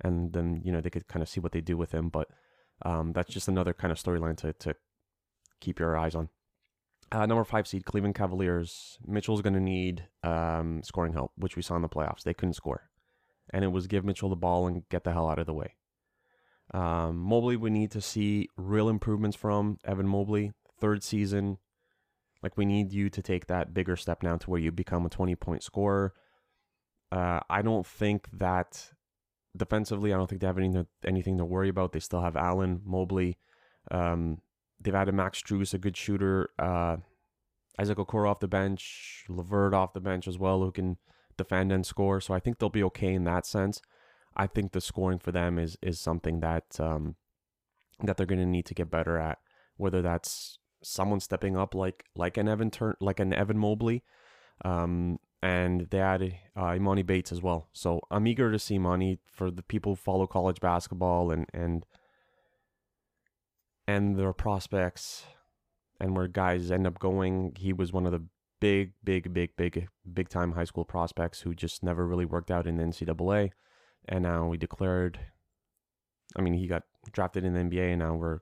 and 0.00 0.32
then 0.32 0.60
you 0.64 0.72
know 0.72 0.80
they 0.80 0.90
could 0.90 1.08
kind 1.08 1.22
of 1.22 1.28
see 1.28 1.40
what 1.40 1.52
they 1.52 1.60
do 1.60 1.76
with 1.76 1.92
him. 1.92 2.08
But 2.08 2.28
um, 2.82 3.12
that's 3.12 3.32
just 3.32 3.48
another 3.48 3.72
kind 3.72 3.92
of 3.92 3.98
storyline 3.98 4.36
to 4.38 4.52
to 4.52 4.74
keep 5.60 5.78
your 5.78 5.96
eyes 5.96 6.14
on. 6.14 6.28
Uh, 7.10 7.24
number 7.24 7.44
five 7.44 7.66
seed 7.66 7.84
Cleveland 7.84 8.14
Cavaliers. 8.14 8.98
Mitchell's 9.06 9.40
going 9.40 9.54
to 9.54 9.60
need 9.60 10.06
um, 10.22 10.82
scoring 10.82 11.14
help, 11.14 11.32
which 11.36 11.56
we 11.56 11.62
saw 11.62 11.74
in 11.76 11.82
the 11.82 11.88
playoffs. 11.88 12.22
They 12.22 12.34
couldn't 12.34 12.54
score, 12.54 12.90
and 13.52 13.64
it 13.64 13.68
was 13.68 13.86
give 13.86 14.04
Mitchell 14.04 14.28
the 14.28 14.36
ball 14.36 14.66
and 14.66 14.86
get 14.90 15.04
the 15.04 15.12
hell 15.12 15.28
out 15.28 15.38
of 15.38 15.46
the 15.46 15.54
way. 15.54 15.74
Um, 16.74 17.16
Mobley, 17.16 17.56
we 17.56 17.70
need 17.70 17.90
to 17.92 18.02
see 18.02 18.48
real 18.58 18.90
improvements 18.90 19.36
from 19.36 19.78
Evan 19.84 20.06
Mobley. 20.06 20.52
Third 20.80 21.02
season, 21.02 21.58
like 22.42 22.58
we 22.58 22.66
need 22.66 22.92
you 22.92 23.08
to 23.08 23.22
take 23.22 23.46
that 23.46 23.72
bigger 23.72 23.96
step 23.96 24.22
now 24.22 24.36
to 24.36 24.50
where 24.50 24.60
you 24.60 24.70
become 24.70 25.06
a 25.06 25.10
twenty 25.10 25.34
point 25.34 25.62
scorer. 25.62 26.12
Uh, 27.10 27.40
I 27.48 27.62
don't 27.62 27.86
think 27.86 28.28
that 28.34 28.90
defensively, 29.56 30.12
I 30.12 30.16
don't 30.16 30.28
think 30.28 30.40
they 30.40 30.46
have 30.46 30.58
anything 30.58 30.86
anything 31.04 31.38
to 31.38 31.44
worry 31.44 31.68
about. 31.68 31.92
They 31.92 32.00
still 32.00 32.22
have 32.22 32.36
Allen, 32.36 32.82
Mobley. 32.84 33.38
Um, 33.90 34.40
they've 34.80 34.94
added 34.94 35.14
Max 35.14 35.42
Strus, 35.42 35.74
a 35.74 35.78
good 35.78 35.96
shooter. 35.96 36.50
Uh, 36.58 36.98
Isaac 37.78 37.98
Okoro 37.98 38.28
off 38.28 38.40
the 38.40 38.48
bench, 38.48 39.24
LeVert 39.28 39.72
off 39.72 39.92
the 39.92 40.00
bench 40.00 40.26
as 40.26 40.38
well, 40.38 40.60
who 40.60 40.72
can 40.72 40.98
defend 41.36 41.72
and 41.72 41.86
score. 41.86 42.20
So 42.20 42.34
I 42.34 42.40
think 42.40 42.58
they'll 42.58 42.68
be 42.68 42.82
okay 42.84 43.14
in 43.14 43.24
that 43.24 43.46
sense. 43.46 43.80
I 44.36 44.46
think 44.46 44.72
the 44.72 44.80
scoring 44.80 45.18
for 45.18 45.32
them 45.32 45.58
is 45.58 45.76
is 45.82 46.00
something 46.00 46.40
that 46.40 46.78
um, 46.80 47.16
that 48.02 48.16
they're 48.16 48.26
going 48.26 48.40
to 48.40 48.46
need 48.46 48.66
to 48.66 48.74
get 48.74 48.90
better 48.90 49.18
at. 49.18 49.38
Whether 49.76 50.02
that's 50.02 50.58
someone 50.82 51.20
stepping 51.20 51.56
up 51.56 51.74
like 51.74 52.04
like 52.14 52.36
an 52.36 52.48
Evan 52.48 52.70
Turn 52.70 52.94
like 53.00 53.20
an 53.20 53.32
Evan 53.32 53.58
Mobley, 53.58 54.04
um, 54.64 55.18
and 55.42 55.88
they 55.90 56.00
added 56.00 56.36
uh, 56.56 56.70
Emoni 56.70 57.04
Bates 57.04 57.32
as 57.32 57.42
well. 57.42 57.68
So 57.72 58.00
I'm 58.10 58.26
eager 58.26 58.50
to 58.50 58.58
see 58.58 58.78
Emoni 58.78 59.18
for 59.30 59.50
the 59.50 59.62
people 59.62 59.92
who 59.92 59.96
follow 59.96 60.26
college 60.26 60.60
basketball 60.60 61.30
and 61.30 61.46
and 61.52 61.84
and 63.86 64.18
their 64.18 64.32
prospects 64.32 65.24
and 66.00 66.16
where 66.16 66.28
guys 66.28 66.70
end 66.70 66.86
up 66.86 66.98
going. 66.98 67.54
He 67.56 67.72
was 67.72 67.92
one 67.92 68.06
of 68.06 68.12
the 68.12 68.24
big, 68.60 68.92
big, 69.02 69.32
big, 69.32 69.56
big, 69.56 69.88
big 70.12 70.28
time 70.28 70.52
high 70.52 70.64
school 70.64 70.84
prospects 70.84 71.40
who 71.40 71.54
just 71.54 71.82
never 71.82 72.06
really 72.06 72.24
worked 72.24 72.50
out 72.50 72.66
in 72.66 72.76
the 72.76 72.84
NCAA. 72.84 73.50
And 74.08 74.22
now 74.22 74.48
we 74.48 74.56
declared, 74.56 75.18
I 76.36 76.42
mean, 76.42 76.54
he 76.54 76.66
got 76.66 76.84
drafted 77.12 77.44
in 77.44 77.54
the 77.54 77.60
NBA, 77.60 77.90
and 77.90 77.98
now 78.00 78.14
we're 78.14 78.40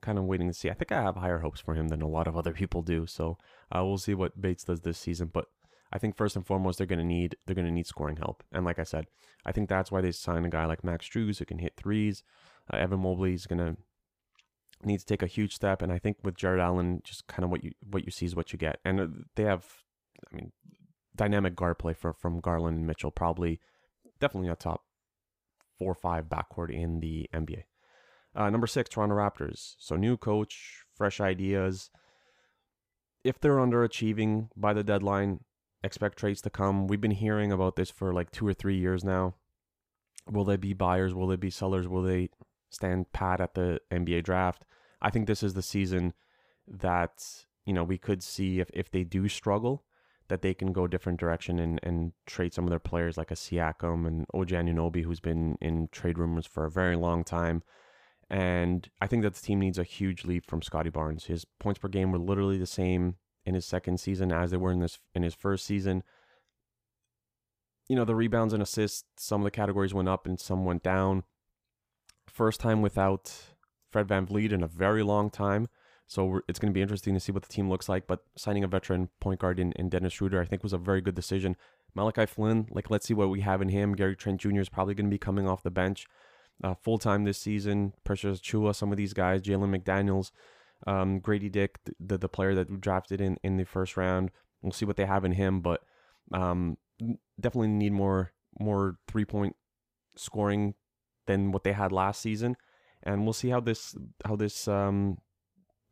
kind 0.00 0.18
of 0.18 0.24
waiting 0.24 0.48
to 0.48 0.54
see. 0.54 0.70
I 0.70 0.74
think 0.74 0.92
I 0.92 1.02
have 1.02 1.16
higher 1.16 1.40
hopes 1.40 1.60
for 1.60 1.74
him 1.74 1.88
than 1.88 2.02
a 2.02 2.08
lot 2.08 2.26
of 2.26 2.36
other 2.36 2.52
people 2.52 2.82
do. 2.82 3.06
So 3.06 3.38
uh, 3.74 3.84
we'll 3.84 3.98
see 3.98 4.14
what 4.14 4.40
Bates 4.40 4.64
does 4.64 4.80
this 4.80 4.98
season. 4.98 5.30
But 5.32 5.46
I 5.92 5.98
think 5.98 6.16
first 6.16 6.36
and 6.36 6.46
foremost 6.46 6.78
they're 6.78 6.86
gonna 6.86 7.04
need 7.04 7.36
they're 7.46 7.54
gonna 7.54 7.70
need 7.70 7.86
scoring 7.86 8.16
help. 8.16 8.42
And 8.52 8.64
like 8.64 8.78
I 8.78 8.84
said, 8.84 9.06
I 9.44 9.52
think 9.52 9.68
that's 9.68 9.92
why 9.92 10.00
they 10.00 10.12
signed 10.12 10.46
a 10.46 10.50
guy 10.50 10.64
like 10.66 10.84
Max 10.84 11.08
Strus 11.08 11.38
who 11.38 11.44
can 11.44 11.58
hit 11.58 11.74
threes. 11.76 12.22
Uh, 12.72 12.78
Evan 12.78 13.00
Mobley 13.00 13.34
is 13.34 13.46
gonna 13.46 13.76
need 14.84 15.00
to 15.00 15.06
take 15.06 15.22
a 15.22 15.26
huge 15.26 15.54
step. 15.54 15.82
And 15.82 15.92
I 15.92 15.98
think 15.98 16.18
with 16.22 16.36
Jarrett 16.36 16.60
Allen, 16.60 17.02
just 17.04 17.26
kind 17.26 17.44
of 17.44 17.50
what 17.50 17.64
you 17.64 17.72
what 17.88 18.04
you 18.04 18.10
see 18.10 18.26
is 18.26 18.36
what 18.36 18.52
you 18.52 18.58
get. 18.58 18.78
And 18.84 19.00
uh, 19.00 19.06
they 19.36 19.44
have, 19.44 19.66
I 20.32 20.36
mean, 20.36 20.52
dynamic 21.14 21.54
guard 21.54 21.78
play 21.78 21.92
for 21.92 22.12
from 22.12 22.40
Garland 22.40 22.78
and 22.78 22.86
Mitchell. 22.86 23.10
Probably, 23.10 23.60
definitely 24.20 24.48
a 24.48 24.56
top 24.56 24.82
four 25.78 25.92
or 25.92 25.94
five 25.94 26.26
backcourt 26.26 26.70
in 26.70 27.00
the 27.00 27.28
NBA. 27.34 27.64
Uh, 28.34 28.48
number 28.50 28.66
six, 28.66 28.88
Toronto 28.88 29.14
Raptors. 29.14 29.74
So 29.78 29.96
new 29.96 30.16
coach, 30.16 30.84
fresh 30.94 31.20
ideas. 31.20 31.90
If 33.24 33.40
they're 33.40 33.56
underachieving 33.56 34.48
by 34.56 34.72
the 34.72 34.82
deadline, 34.82 35.40
expect 35.84 36.18
trades 36.18 36.40
to 36.42 36.50
come. 36.50 36.86
We've 36.86 37.00
been 37.00 37.10
hearing 37.10 37.52
about 37.52 37.76
this 37.76 37.90
for 37.90 38.12
like 38.12 38.30
two 38.30 38.46
or 38.46 38.54
three 38.54 38.76
years 38.76 39.04
now. 39.04 39.34
Will 40.30 40.44
they 40.44 40.56
be 40.56 40.72
buyers? 40.72 41.14
Will 41.14 41.26
they 41.26 41.36
be 41.36 41.50
sellers? 41.50 41.88
Will 41.88 42.02
they 42.02 42.30
stand 42.70 43.12
pat 43.12 43.40
at 43.40 43.54
the 43.54 43.80
NBA 43.90 44.22
draft? 44.24 44.64
I 45.00 45.10
think 45.10 45.26
this 45.26 45.42
is 45.42 45.54
the 45.54 45.62
season 45.62 46.14
that 46.68 47.44
you 47.66 47.72
know 47.72 47.84
we 47.84 47.98
could 47.98 48.22
see 48.22 48.60
if 48.60 48.70
if 48.72 48.90
they 48.90 49.04
do 49.04 49.28
struggle 49.28 49.84
that 50.28 50.40
they 50.40 50.54
can 50.54 50.72
go 50.72 50.86
different 50.86 51.20
direction 51.20 51.58
and, 51.58 51.78
and 51.82 52.12
trade 52.26 52.54
some 52.54 52.64
of 52.64 52.70
their 52.70 52.78
players 52.78 53.18
like 53.18 53.30
a 53.30 53.34
Siakam 53.34 54.06
and 54.06 54.24
OG 54.32 54.48
Anunoby, 54.48 55.04
who's 55.04 55.20
been 55.20 55.58
in 55.60 55.88
trade 55.92 56.16
rumors 56.18 56.46
for 56.46 56.64
a 56.64 56.70
very 56.70 56.96
long 56.96 57.22
time. 57.22 57.62
And 58.30 58.88
I 58.98 59.06
think 59.06 59.24
that 59.24 59.34
the 59.34 59.42
team 59.42 59.60
needs 59.60 59.78
a 59.78 59.84
huge 59.84 60.24
leap 60.24 60.46
from 60.46 60.62
Scottie 60.62 60.88
Barnes. 60.88 61.26
His 61.26 61.44
points 61.60 61.78
per 61.78 61.88
game 61.88 62.12
were 62.12 62.18
literally 62.18 62.56
the 62.56 62.66
same 62.66 63.16
in 63.44 63.54
his 63.54 63.66
second 63.66 63.98
season 63.98 64.32
as 64.32 64.50
they 64.50 64.56
were 64.56 64.72
in 64.72 64.80
this 64.80 64.98
in 65.14 65.22
his 65.22 65.34
first 65.34 65.64
season. 65.66 66.02
You 67.88 67.96
know, 67.96 68.04
the 68.04 68.14
rebounds 68.14 68.54
and 68.54 68.62
assists, 68.62 69.04
some 69.16 69.40
of 69.40 69.44
the 69.44 69.50
categories 69.50 69.92
went 69.92 70.08
up 70.08 70.26
and 70.26 70.40
some 70.40 70.64
went 70.64 70.82
down. 70.82 71.24
First 72.28 72.60
time 72.60 72.80
without 72.80 73.32
Fred 73.90 74.08
VanVleet 74.08 74.52
in 74.52 74.62
a 74.62 74.68
very 74.68 75.02
long 75.02 75.30
time. 75.30 75.68
So 76.06 76.40
it's 76.48 76.58
going 76.58 76.72
to 76.72 76.74
be 76.74 76.82
interesting 76.82 77.14
to 77.14 77.20
see 77.20 77.32
what 77.32 77.42
the 77.42 77.52
team 77.52 77.68
looks 77.68 77.88
like. 77.88 78.06
But 78.06 78.20
signing 78.36 78.64
a 78.64 78.68
veteran 78.68 79.08
point 79.20 79.40
guard 79.40 79.58
in, 79.58 79.72
in 79.72 79.88
Dennis 79.88 80.12
Schroeder, 80.12 80.40
I 80.40 80.44
think, 80.44 80.62
was 80.62 80.72
a 80.72 80.78
very 80.78 81.00
good 81.00 81.14
decision. 81.14 81.56
Malachi 81.94 82.26
Flynn, 82.26 82.68
like, 82.70 82.90
let's 82.90 83.06
see 83.06 83.14
what 83.14 83.30
we 83.30 83.40
have 83.40 83.60
in 83.60 83.68
him. 83.68 83.94
Gary 83.94 84.16
Trent 84.16 84.40
Jr. 84.40 84.60
is 84.60 84.68
probably 84.68 84.94
going 84.94 85.06
to 85.06 85.10
be 85.10 85.18
coming 85.18 85.46
off 85.46 85.62
the 85.62 85.70
bench 85.70 86.06
uh, 86.62 86.74
full 86.74 86.98
time 86.98 87.24
this 87.24 87.38
season. 87.38 87.92
Precious 88.04 88.40
Achiuwa, 88.40 88.74
some 88.74 88.90
of 88.90 88.98
these 88.98 89.12
guys, 89.12 89.42
Jalen 89.42 89.76
McDaniels, 89.76 90.30
um, 90.86 91.20
Gradey 91.20 91.50
Dick, 91.50 91.78
the, 92.00 92.18
the 92.18 92.28
player 92.28 92.54
that 92.54 92.80
drafted 92.80 93.20
in, 93.20 93.36
in 93.42 93.56
the 93.56 93.64
first 93.64 93.96
round. 93.96 94.30
We'll 94.62 94.72
see 94.72 94.84
what 94.84 94.96
they 94.96 95.06
have 95.06 95.24
in 95.24 95.32
him, 95.32 95.60
but 95.60 95.82
um, 96.32 96.76
definitely 97.40 97.68
need 97.68 97.92
more 97.92 98.32
more 98.60 98.98
three 99.08 99.24
point 99.24 99.56
scoring 100.16 100.74
than 101.26 101.52
what 101.52 101.64
they 101.64 101.72
had 101.72 101.90
last 101.90 102.20
season. 102.20 102.56
And 103.02 103.24
we'll 103.24 103.32
see 103.32 103.48
how 103.48 103.60
this 103.60 103.96
how 104.24 104.36
this 104.36 104.68
um, 104.68 105.18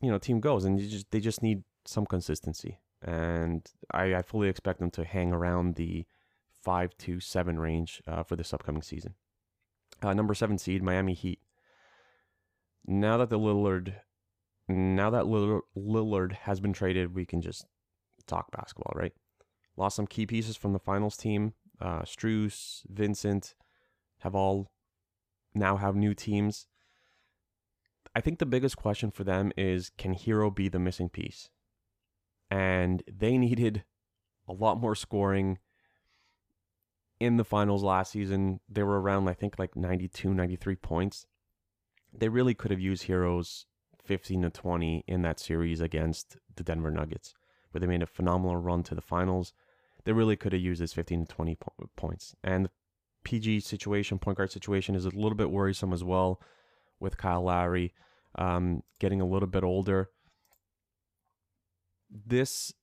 you 0.00 0.10
know 0.10 0.18
team 0.18 0.40
goes, 0.40 0.64
and 0.64 0.78
just, 0.78 1.10
they 1.10 1.20
just 1.20 1.42
need 1.42 1.64
some 1.84 2.06
consistency. 2.06 2.78
And 3.02 3.66
I, 3.92 4.14
I, 4.14 4.22
fully 4.22 4.48
expect 4.48 4.78
them 4.78 4.90
to 4.90 5.04
hang 5.04 5.32
around 5.32 5.76
the 5.76 6.04
five 6.62 6.94
to 6.98 7.18
seven 7.18 7.58
range 7.58 8.02
uh, 8.06 8.22
for 8.22 8.36
this 8.36 8.52
upcoming 8.52 8.82
season. 8.82 9.14
Uh, 10.02 10.12
number 10.12 10.34
seven 10.34 10.58
seed 10.58 10.82
Miami 10.82 11.14
Heat. 11.14 11.40
Now 12.86 13.16
that 13.16 13.30
the 13.30 13.38
Lillard, 13.38 13.94
now 14.70 15.10
that 15.10 15.24
Lillard 15.24 16.32
has 16.32 16.60
been 16.60 16.72
traded, 16.72 17.14
we 17.14 17.26
can 17.26 17.40
just 17.40 17.66
talk 18.26 18.50
basketball, 18.52 18.92
right? 18.94 19.12
Lost 19.76 19.96
some 19.96 20.06
key 20.06 20.26
pieces 20.26 20.56
from 20.56 20.72
the 20.72 20.78
finals 20.78 21.16
team. 21.16 21.54
Uh, 21.80 22.02
Strus, 22.02 22.82
Vincent, 22.88 23.54
have 24.18 24.34
all 24.34 24.70
now 25.54 25.76
have 25.76 25.96
new 25.96 26.14
teams. 26.14 26.66
I 28.14 28.20
think 28.20 28.38
the 28.38 28.46
biggest 28.46 28.76
question 28.76 29.10
for 29.10 29.24
them 29.24 29.52
is 29.56 29.90
can 29.96 30.14
Herro 30.14 30.54
be 30.54 30.68
the 30.68 30.78
missing 30.78 31.08
piece? 31.08 31.48
And 32.50 33.02
they 33.10 33.38
needed 33.38 33.84
a 34.48 34.52
lot 34.52 34.78
more 34.78 34.94
scoring 34.94 35.58
in 37.18 37.36
the 37.36 37.44
finals 37.44 37.82
last 37.82 38.12
season. 38.12 38.60
They 38.68 38.82
were 38.82 39.00
around, 39.00 39.28
I 39.28 39.34
think, 39.34 39.58
like 39.58 39.76
92, 39.76 40.34
93 40.34 40.76
points. 40.76 41.26
They 42.12 42.28
really 42.28 42.54
could 42.54 42.70
have 42.70 42.80
used 42.80 43.04
Herro's 43.06 43.66
15 44.10 44.42
to 44.42 44.50
20 44.50 45.04
in 45.06 45.22
that 45.22 45.38
series 45.38 45.80
against 45.80 46.36
the 46.56 46.64
Denver 46.64 46.90
Nuggets, 46.90 47.32
where 47.70 47.78
they 47.78 47.86
made 47.86 48.02
a 48.02 48.06
phenomenal 48.06 48.56
run 48.56 48.82
to 48.82 48.96
the 48.96 49.00
finals. 49.00 49.52
They 50.02 50.10
really 50.10 50.34
could 50.34 50.52
have 50.52 50.60
used 50.60 50.80
his 50.80 50.92
15 50.92 51.26
to 51.26 51.32
20 51.32 51.54
po- 51.54 51.72
points. 51.94 52.34
And 52.42 52.64
the 52.64 52.70
PG 53.22 53.60
situation, 53.60 54.18
point 54.18 54.38
guard 54.38 54.50
situation, 54.50 54.96
is 54.96 55.04
a 55.04 55.10
little 55.10 55.36
bit 55.36 55.52
worrisome 55.52 55.92
as 55.92 56.02
well 56.02 56.40
with 56.98 57.18
Kyle 57.18 57.44
Lowry 57.44 57.94
um, 58.34 58.82
getting 58.98 59.20
a 59.20 59.24
little 59.24 59.46
bit 59.46 59.62
older. 59.62 60.10
This 62.10 62.74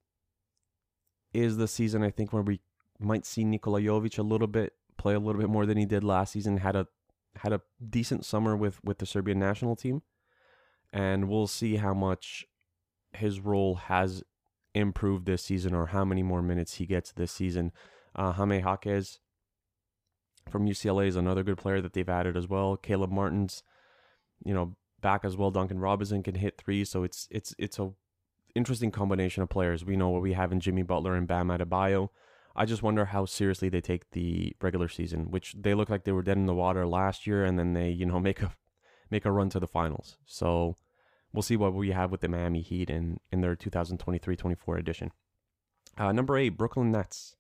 is 1.34 1.58
the 1.58 1.68
season 1.68 2.04
I 2.04 2.10
think 2.10 2.32
where 2.32 2.42
we 2.42 2.62
might 3.02 3.26
see 3.26 3.44
Nikola 3.44 3.82
Jovic 3.82 4.18
a 4.18 4.24
little 4.24 4.48
bit 4.48 4.72
play 4.98 5.14
a 5.14 5.20
little 5.20 5.42
bit 5.42 5.50
more 5.50 5.66
than 5.66 5.78
he 5.78 5.86
did 5.86 6.06
last 6.06 6.32
season. 6.32 6.56
Had 6.56 6.78
a 6.78 6.88
had 7.36 7.52
a 7.52 7.60
decent 7.90 8.24
summer 8.24 8.56
with 8.56 8.82
with 8.82 9.00
the 9.00 9.06
Serbian 9.06 9.40
national 9.40 9.76
team, 9.76 10.04
and 10.94 11.28
we'll 11.30 11.48
see 11.48 11.76
how 11.76 11.94
much 11.94 12.46
his 13.14 13.40
role 13.40 13.76
has 13.76 14.24
improved 14.74 15.26
this 15.26 15.44
season 15.44 15.74
or 15.74 15.88
how 15.88 16.06
many 16.06 16.24
more 16.24 16.42
minutes 16.42 16.76
he 16.76 16.86
gets 16.86 17.12
this 17.12 17.32
season. 17.32 17.72
Uh, 18.16 18.32
Jaime 18.32 18.60
Jaquez 18.60 19.20
from 20.50 20.66
UCLA 20.66 21.08
is 21.08 21.16
another 21.16 21.44
good 21.44 21.58
player 21.58 21.82
that 21.82 21.94
they've 21.94 22.08
added 22.08 22.38
as 22.38 22.48
well. 22.48 22.78
Caleb 22.78 23.12
Martin's, 23.12 23.64
you 24.44 24.54
know, 24.54 24.76
back 25.02 25.24
as 25.24 25.36
well. 25.36 25.52
Duncan 25.52 25.80
Robinson 25.80 26.24
can 26.24 26.36
hit 26.36 26.58
three, 26.58 26.84
so 26.86 27.04
it's 27.04 27.28
it's 27.32 27.54
it's 27.58 27.80
a 27.80 27.92
interesting 28.56 28.92
combination 28.92 29.44
of 29.44 29.50
players. 29.50 29.86
We 29.86 29.96
know 29.96 30.10
what 30.10 30.22
we 30.22 30.34
have 30.34 30.52
in 30.52 30.60
Jimmy 30.60 30.84
Butler 30.84 31.16
and 31.16 31.28
Bam 31.28 31.50
Adebayo. 31.50 32.10
I 32.56 32.66
just 32.66 32.82
wonder 32.82 33.06
how 33.06 33.26
seriously 33.26 33.70
they 33.70 33.82
take 33.82 34.10
the 34.12 34.56
regular 34.62 34.88
season, 34.88 35.30
which 35.30 35.56
they 35.60 35.76
look 35.76 35.90
like 35.90 36.06
they 36.06 36.12
were 36.12 36.24
dead 36.24 36.38
in 36.38 36.48
the 36.48 36.56
water 36.56 36.88
last 36.88 37.28
year, 37.28 37.46
and 37.46 37.60
then 37.60 37.74
they 37.74 37.90
you 37.90 38.06
know 38.06 38.20
make 38.30 38.42
a 38.42 38.54
make 39.10 39.26
a 39.26 39.32
run 39.32 39.50
to 39.50 39.60
the 39.60 39.68
finals. 39.68 40.18
So 40.26 40.76
we'll 41.34 41.42
see 41.42 41.58
what 41.58 41.74
we 41.74 41.92
have 41.92 42.12
with 42.12 42.22
the 42.22 42.28
Miami 42.28 42.62
Heat 42.62 42.90
in 42.90 43.20
in 43.32 43.42
their 43.42 43.56
2023-24 43.56 44.80
edition. 44.80 45.12
Uh, 45.98 46.12
number 46.12 46.38
eight, 46.38 46.58
Brooklyn 46.58 46.92
Nets. 46.92 47.36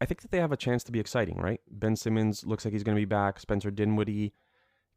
I 0.00 0.04
think 0.04 0.22
that 0.22 0.30
they 0.30 0.38
have 0.38 0.52
a 0.52 0.56
chance 0.56 0.84
to 0.84 0.92
be 0.92 1.00
exciting, 1.00 1.38
right? 1.38 1.60
Ben 1.70 1.96
Simmons 1.96 2.44
looks 2.46 2.64
like 2.64 2.72
he's 2.72 2.84
going 2.84 2.96
to 2.96 3.00
be 3.00 3.04
back. 3.04 3.40
Spencer 3.40 3.70
Dinwiddie, 3.70 4.32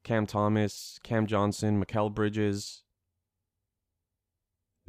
Cam 0.03 0.27
Thomas, 0.27 0.99
Cam 1.01 1.25
Johnson, 1.25 1.83
Mikal 1.83 2.13
Bridges. 2.13 2.83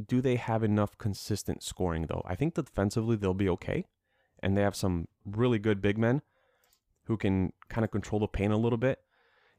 Do 0.04 0.20
they 0.20 0.36
have 0.36 0.62
enough 0.62 0.98
consistent 0.98 1.62
scoring, 1.62 2.06
though? 2.06 2.22
I 2.26 2.34
think 2.34 2.54
defensively 2.54 3.16
they'll 3.16 3.32
be 3.32 3.48
okay. 3.50 3.86
And 4.42 4.56
they 4.56 4.62
have 4.62 4.76
some 4.76 5.06
really 5.24 5.58
good 5.58 5.80
big 5.80 5.96
men 5.96 6.20
who 7.04 7.16
can 7.16 7.52
kind 7.68 7.84
of 7.84 7.90
control 7.90 8.20
the 8.20 8.28
paint 8.28 8.52
a 8.52 8.56
little 8.56 8.78
bit 8.78 9.00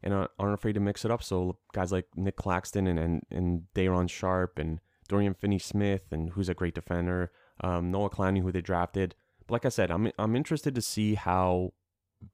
and 0.03 0.13
aren't 0.13 0.53
afraid 0.53 0.74
to 0.74 0.79
mix 0.79 1.05
it 1.05 1.12
up. 1.12 1.24
So 1.24 1.57
guys 1.74 1.91
like 1.91 2.07
Nick 2.15 2.36
Claxton 2.36 2.88
and, 2.88 3.00
and, 3.00 3.22
and 3.31 3.74
Day'Ron 3.74 4.07
Sharpe 4.07 4.60
and 4.60 4.79
Dorian 5.07 5.33
Finney-Smith, 5.33 6.12
and 6.12 6.31
who's 6.31 6.50
a 6.50 6.53
great 6.53 6.75
defender, 6.75 7.31
um, 7.62 7.91
Noah 7.91 8.10
Clowney, 8.10 8.41
who 8.41 8.51
they 8.51 8.62
drafted. 8.62 9.15
But 9.48 9.53
like 9.53 9.65
I 9.65 9.69
said, 9.69 9.91
I'm 9.91 10.12
I'm 10.17 10.36
interested 10.36 10.75
to 10.75 10.81
see 10.81 11.15
how 11.15 11.74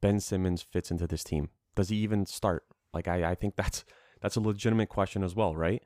Ben 0.01 0.19
Simmons 0.19 0.61
fits 0.61 0.91
into 0.91 1.07
this 1.07 1.23
team. 1.23 1.49
Does 1.75 1.89
he 1.89 1.97
even 1.97 2.25
start? 2.25 2.63
Like 2.93 3.07
I, 3.07 3.31
I 3.31 3.35
think 3.35 3.55
that's 3.55 3.83
that's 4.21 4.35
a 4.35 4.41
legitimate 4.41 4.89
question 4.89 5.23
as 5.23 5.35
well, 5.35 5.55
right? 5.55 5.81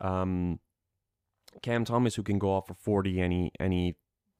Um, 0.00 0.60
Cam 1.62 1.84
Thomas, 1.84 2.16
who 2.16 2.22
can 2.22 2.38
go 2.38 2.52
off 2.52 2.66
for 2.66 2.74
40 2.74 3.20
any 3.20 3.52
any 3.60 3.96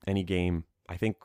any 0.07 0.25
game. 0.25 0.65
I 0.89 0.97
think 0.97 1.17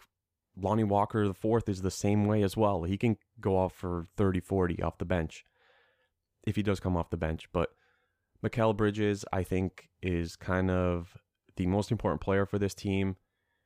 Lonnie 0.56 0.84
Walker 0.84 1.28
the 1.28 1.34
fourth 1.34 1.68
is 1.68 1.82
the 1.82 1.92
same 1.92 2.26
way 2.26 2.44
as 2.44 2.56
well. 2.56 2.84
He 2.84 2.98
can 2.98 3.18
go 3.40 3.58
off 3.58 3.74
for 3.74 4.08
30, 4.18 4.40
40 4.42 4.84
off 4.84 4.98
the 4.98 5.06
bench 5.06 5.44
if 6.46 6.56
he 6.56 6.64
does 6.64 6.80
come 6.80 6.98
off 6.98 7.10
the 7.10 7.18
bench. 7.18 7.50
But 7.52 7.70
Mikal 8.44 8.76
Bridges, 8.76 9.26
I 9.32 9.44
think, 9.44 9.90
is 10.02 10.36
kind 10.36 10.72
of 10.72 11.18
the 11.56 11.66
most 11.66 11.92
important 11.92 12.22
player 12.22 12.46
for 12.46 12.58
this 12.58 12.74
team. 12.74 13.18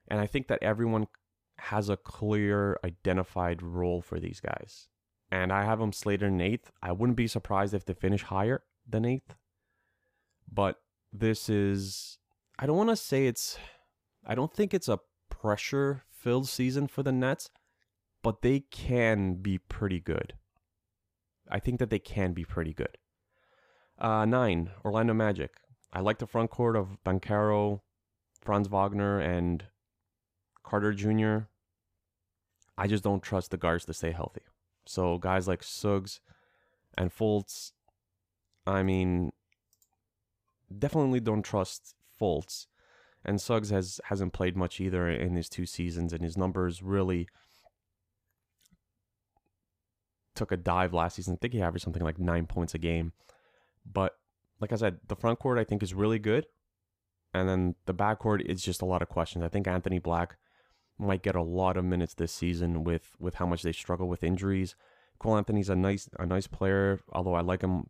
And 0.08 0.20
I 0.20 0.26
think 0.26 0.48
that 0.48 0.62
everyone 0.62 1.08
has 1.58 1.90
a 1.90 1.98
clear 1.98 2.80
identified 2.84 3.62
role 3.62 4.02
for 4.02 4.20
these 4.20 4.40
guys 4.40 4.88
and 5.34 5.52
I 5.52 5.64
have 5.64 5.80
them 5.80 5.92
slated 5.92 6.28
in 6.28 6.40
eighth. 6.42 6.72
I 6.84 6.92
wouldn't 6.92 7.18
be 7.18 7.26
surprised 7.26 7.74
if 7.74 7.86
they 7.86 7.96
finish 7.96 8.22
higher 8.22 8.62
than 8.88 9.04
eighth. 9.04 9.34
But 10.52 10.76
this 11.12 11.50
is, 11.50 12.20
I 12.60 12.68
don't 12.68 12.78
want 12.78 12.92
to 12.92 12.96
say 12.96 13.26
it's, 13.26 13.58
I 14.24 14.36
don't 14.36 14.54
think 14.54 14.76
it's 14.76 14.88
a 14.88 15.00
pressure 15.32 16.04
filled 16.12 16.48
season 16.48 16.86
for 16.86 17.02
the 17.02 17.12
Nets, 17.12 17.50
but 18.22 18.44
they 18.44 18.60
can 18.60 19.34
be 19.34 19.58
pretty 19.58 20.00
good. 20.00 20.36
I 21.50 21.60
think 21.60 21.80
that 21.80 21.90
they 21.90 22.00
can 22.00 22.34
be 22.34 22.46
pretty 22.46 22.74
good. 22.74 22.98
Uh, 24.00 24.26
nine, 24.26 24.72
Orlando 24.84 25.14
Magic. 25.14 25.52
I 25.92 26.00
like 26.00 26.20
the 26.20 26.28
front 26.28 26.50
court 26.50 26.76
of 26.76 26.98
Banchero, 27.06 27.82
Franz 28.42 28.68
Wagner, 28.68 29.20
and 29.20 29.66
Carter 30.64 30.94
Jr. 30.94 31.48
I 32.78 32.88
just 32.88 33.04
don't 33.04 33.22
trust 33.22 33.52
the 33.52 33.58
guards 33.58 33.86
to 33.86 33.94
stay 33.94 34.12
healthy. 34.12 34.42
So 34.86 35.18
guys 35.18 35.48
like 35.48 35.64
Suggs 35.64 36.20
and 36.98 37.12
Fultz, 37.12 37.72
I 38.66 38.84
mean, 38.84 39.32
definitely 40.78 41.20
don't 41.20 41.44
trust 41.44 41.96
Fultz. 42.20 42.68
And 43.24 43.40
Suggs 43.40 43.70
has 43.70 44.02
hasn't 44.06 44.34
played 44.34 44.58
much 44.58 44.82
either 44.82 45.10
in 45.10 45.36
his 45.36 45.48
two 45.48 45.66
seasons, 45.66 46.12
and 46.12 46.24
his 46.24 46.36
numbers 46.36 46.84
really 46.84 47.30
took 50.36 50.52
a 50.52 50.58
dive 50.58 50.94
last 50.94 51.16
season. 51.16 51.36
I 51.36 51.38
think 51.42 51.54
he 51.54 51.62
averaged 51.62 51.84
something 51.84 52.04
like 52.04 52.20
nine 52.20 52.46
points 52.46 52.74
a 52.74 52.78
game. 52.78 53.14
But 53.92 54.16
like 54.60 54.72
I 54.72 54.76
said, 54.76 55.00
the 55.08 55.16
front 55.16 55.40
court 55.40 55.60
I 55.60 55.64
think 55.64 55.84
is 55.84 55.94
really 55.94 56.20
good. 56.20 56.46
And 57.34 57.50
then 57.50 57.76
the 57.86 57.94
back 57.94 58.20
court 58.20 58.42
is 58.46 58.64
just 58.64 58.82
a 58.82 58.86
lot 58.86 59.02
of 59.02 59.10
questions. 59.10 59.44
I 59.44 59.50
think 59.50 59.68
Anthony 59.68 60.00
Black 60.00 60.38
might 61.00 61.24
get 61.24 61.36
a 61.36 61.42
lot 61.42 61.78
of 61.78 61.86
minutes 61.86 62.14
this 62.14 62.32
season 62.32 62.84
with 62.84 63.12
with 63.20 63.36
how 63.36 63.46
much 63.46 63.64
they 63.64 63.72
struggle 63.72 64.08
with 64.08 64.24
injuries. 64.24 64.76
Cole 65.20 65.38
Anthony's 65.38 65.70
a 65.70 65.76
nice 65.76 66.10
a 66.20 66.26
nice 66.26 66.48
player, 66.48 67.00
although 67.12 67.34
I 67.34 67.42
like 67.42 67.62
him 67.62 67.90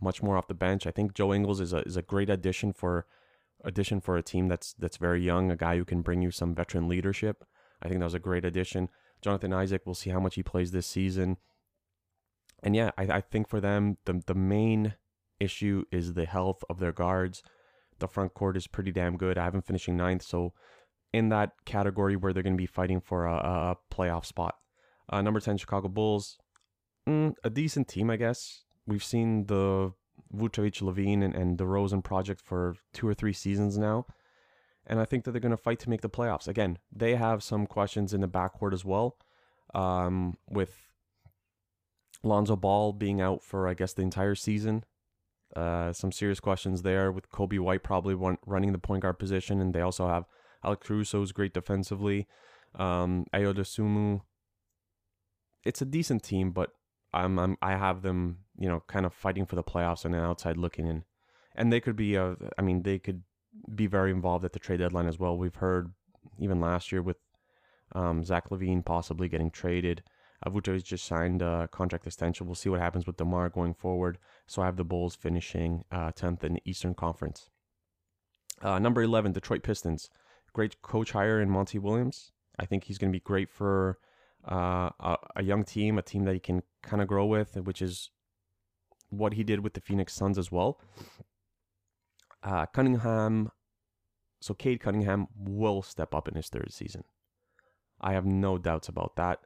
much 0.00 0.22
more 0.22 0.36
off 0.36 0.48
the 0.48 0.54
bench. 0.54 0.86
I 0.86 0.90
think 0.90 1.14
Joe 1.14 1.32
Ingles 1.32 1.60
is 1.60 1.72
a 1.72 1.78
is 1.78 1.96
a 1.96 2.02
great 2.02 2.30
addition 2.30 2.72
for 2.72 3.06
addition 3.64 4.00
for 4.00 4.16
a 4.16 4.22
team 4.22 4.48
that's 4.48 4.74
that's 4.74 4.96
very 4.96 5.22
young, 5.22 5.50
a 5.50 5.56
guy 5.56 5.76
who 5.76 5.84
can 5.84 6.02
bring 6.02 6.22
you 6.22 6.30
some 6.30 6.54
veteran 6.54 6.88
leadership. 6.88 7.44
I 7.82 7.88
think 7.88 8.00
that 8.00 8.06
was 8.06 8.14
a 8.14 8.18
great 8.18 8.44
addition. 8.44 8.88
Jonathan 9.22 9.52
Isaac, 9.52 9.82
we'll 9.84 9.94
see 9.94 10.10
how 10.10 10.20
much 10.20 10.34
he 10.34 10.42
plays 10.42 10.70
this 10.70 10.86
season. 10.86 11.36
And 12.62 12.76
yeah, 12.76 12.90
I, 12.98 13.02
I 13.04 13.20
think 13.20 13.48
for 13.48 13.60
them 13.60 13.96
the 14.04 14.22
the 14.26 14.34
main 14.34 14.94
issue 15.38 15.84
is 15.90 16.14
the 16.14 16.26
health 16.26 16.62
of 16.68 16.78
their 16.78 16.92
guards. 16.92 17.42
The 17.98 18.08
front 18.08 18.34
court 18.34 18.56
is 18.56 18.66
pretty 18.66 18.92
damn 18.92 19.16
good. 19.16 19.38
I 19.38 19.44
have 19.44 19.52
them 19.52 19.62
finishing 19.62 19.96
ninth, 19.96 20.22
so 20.22 20.52
in 21.12 21.28
that 21.30 21.52
category 21.64 22.16
where 22.16 22.32
they're 22.32 22.42
going 22.42 22.56
to 22.56 22.60
be 22.60 22.66
fighting 22.66 23.00
for 23.00 23.26
a, 23.26 23.34
a 23.34 23.76
playoff 23.94 24.24
spot. 24.24 24.56
Uh, 25.08 25.20
number 25.20 25.40
10, 25.40 25.56
Chicago 25.56 25.88
Bulls. 25.88 26.38
Mm, 27.08 27.34
a 27.42 27.50
decent 27.50 27.88
team, 27.88 28.10
I 28.10 28.16
guess. 28.16 28.62
We've 28.86 29.02
seen 29.02 29.46
the 29.46 29.92
Vucevic, 30.34 30.80
LaVine, 30.80 31.24
and, 31.24 31.34
and 31.34 31.58
DeRozan 31.58 32.04
project 32.04 32.40
for 32.40 32.76
two 32.92 33.08
or 33.08 33.14
three 33.14 33.32
seasons 33.32 33.76
now. 33.76 34.06
And 34.86 35.00
I 35.00 35.04
think 35.04 35.24
that 35.24 35.32
they're 35.32 35.40
going 35.40 35.50
to 35.50 35.56
fight 35.56 35.78
to 35.80 35.90
make 35.90 36.00
the 36.00 36.08
playoffs. 36.08 36.48
Again, 36.48 36.78
they 36.92 37.16
have 37.16 37.42
some 37.42 37.66
questions 37.66 38.14
in 38.14 38.20
the 38.20 38.28
backcourt 38.28 38.72
as 38.72 38.84
well, 38.84 39.16
um, 39.74 40.36
with 40.48 40.89
Lonzo 42.22 42.56
Ball 42.56 42.92
being 42.92 43.20
out 43.20 43.42
for, 43.42 43.68
I 43.68 43.74
guess, 43.74 43.92
the 43.92 44.02
entire 44.02 44.34
season. 44.34 44.84
Uh, 45.56 45.92
some 45.92 46.12
serious 46.12 46.38
questions 46.38 46.82
there 46.82 47.10
with 47.10 47.30
Coby 47.30 47.58
White 47.58 47.82
probably 47.82 48.14
running 48.46 48.72
the 48.72 48.78
point 48.78 49.02
guard 49.02 49.18
position, 49.18 49.60
and 49.60 49.74
they 49.74 49.80
also 49.80 50.06
have 50.06 50.24
Alex 50.64 50.86
Caruso 50.86 51.22
is 51.22 51.32
great 51.32 51.54
defensively. 51.54 52.28
Um, 52.74 53.26
Ayo 53.34 53.52
Dosunmu. 53.52 54.20
It's 55.64 55.82
a 55.82 55.86
decent 55.86 56.22
team, 56.22 56.52
but 56.52 56.70
I'm, 57.12 57.38
I'm 57.38 57.56
I 57.60 57.72
have 57.72 58.02
them, 58.02 58.38
you 58.56 58.68
know, 58.68 58.82
kind 58.86 59.04
of 59.04 59.12
fighting 59.12 59.44
for 59.44 59.56
the 59.56 59.64
playoffs 59.64 60.04
on 60.04 60.12
the 60.12 60.18
outside 60.18 60.56
looking 60.56 60.86
in, 60.86 61.04
and 61.54 61.72
they 61.72 61.80
could 61.80 61.96
be. 61.96 62.16
Uh, 62.16 62.36
I 62.56 62.62
mean, 62.62 62.82
they 62.82 62.98
could 62.98 63.22
be 63.74 63.86
very 63.86 64.10
involved 64.10 64.44
at 64.44 64.52
the 64.52 64.58
trade 64.58 64.78
deadline 64.78 65.08
as 65.08 65.18
well. 65.18 65.36
We've 65.36 65.56
heard 65.56 65.92
even 66.38 66.60
last 66.60 66.92
year 66.92 67.02
with 67.02 67.16
um, 67.92 68.24
Zach 68.24 68.50
LaVine 68.50 68.84
possibly 68.84 69.28
getting 69.28 69.50
traded. 69.50 70.02
Has 70.44 70.82
just 70.82 71.04
signed 71.04 71.42
a 71.42 71.68
contract 71.70 72.06
extension. 72.06 72.46
We'll 72.46 72.54
see 72.54 72.70
what 72.70 72.80
happens 72.80 73.06
with 73.06 73.18
DeMar 73.18 73.50
going 73.50 73.74
forward. 73.74 74.18
So 74.46 74.62
I 74.62 74.64
have 74.64 74.76
the 74.76 74.84
Bulls 74.84 75.14
finishing 75.14 75.84
uh, 75.92 76.12
10th 76.12 76.44
in 76.44 76.54
the 76.54 76.62
Eastern 76.64 76.94
Conference. 76.94 77.50
Uh, 78.62 78.78
number 78.78 79.02
11, 79.02 79.32
Detroit 79.32 79.62
Pistons 79.62 80.08
great 80.52 80.80
coach 80.82 81.12
hire 81.12 81.40
in 81.40 81.50
Monty 81.50 81.78
Williams. 81.78 82.32
I 82.58 82.66
think 82.66 82.84
he's 82.84 82.98
going 82.98 83.12
to 83.12 83.16
be 83.16 83.22
great 83.22 83.48
for 83.48 83.98
uh, 84.50 84.90
a, 85.00 85.16
a, 85.36 85.42
young 85.42 85.64
team, 85.64 85.98
a 85.98 86.02
team 86.02 86.24
that 86.24 86.34
he 86.34 86.40
can 86.40 86.62
kind 86.82 87.02
of 87.02 87.08
grow 87.08 87.26
with, 87.26 87.56
which 87.56 87.80
is 87.82 88.10
what 89.08 89.34
he 89.34 89.44
did 89.44 89.60
with 89.60 89.74
the 89.74 89.80
Phoenix 89.80 90.12
Suns 90.12 90.38
as 90.38 90.50
well. 90.50 90.80
Uh, 92.42 92.66
Cunningham, 92.66 93.50
so 94.40 94.54
Cade 94.54 94.80
Cunningham 94.80 95.28
will 95.36 95.82
step 95.82 96.14
up 96.14 96.28
in 96.28 96.34
his 96.34 96.48
third 96.48 96.72
season. 96.72 97.04
I 98.00 98.12
have 98.12 98.24
no 98.24 98.56
doubts 98.56 98.88
about 98.88 99.16
that. 99.16 99.40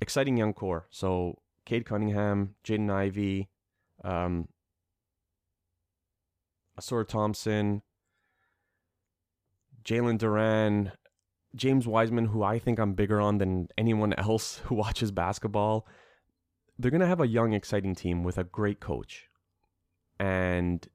Exciting 0.00 0.36
young 0.36 0.54
core. 0.54 0.86
So 0.90 1.38
Cade 1.64 1.84
Cunningham, 1.84 2.54
Jaden 2.64 2.90
Ivey, 2.90 3.48
um, 4.02 4.48
Ausar 6.78 7.06
Thompson, 7.06 7.82
Jalen 9.84 10.18
Duren, 10.18 10.92
James 11.54 11.86
Wiseman, 11.86 12.26
who 12.26 12.42
I 12.42 12.58
think 12.58 12.78
I'm 12.78 12.94
bigger 12.94 13.20
on 13.20 13.38
than 13.38 13.68
anyone 13.76 14.12
else 14.14 14.58
who 14.64 14.74
watches 14.74 15.10
basketball. 15.10 15.86
They're 16.78 16.90
going 16.90 17.02
to 17.02 17.06
have 17.06 17.20
a 17.20 17.28
young, 17.28 17.52
exciting 17.52 17.94
team 17.94 18.24
with 18.24 18.38
a 18.38 18.44
great 18.44 18.80
coach. 18.80 19.28
And 20.18 20.86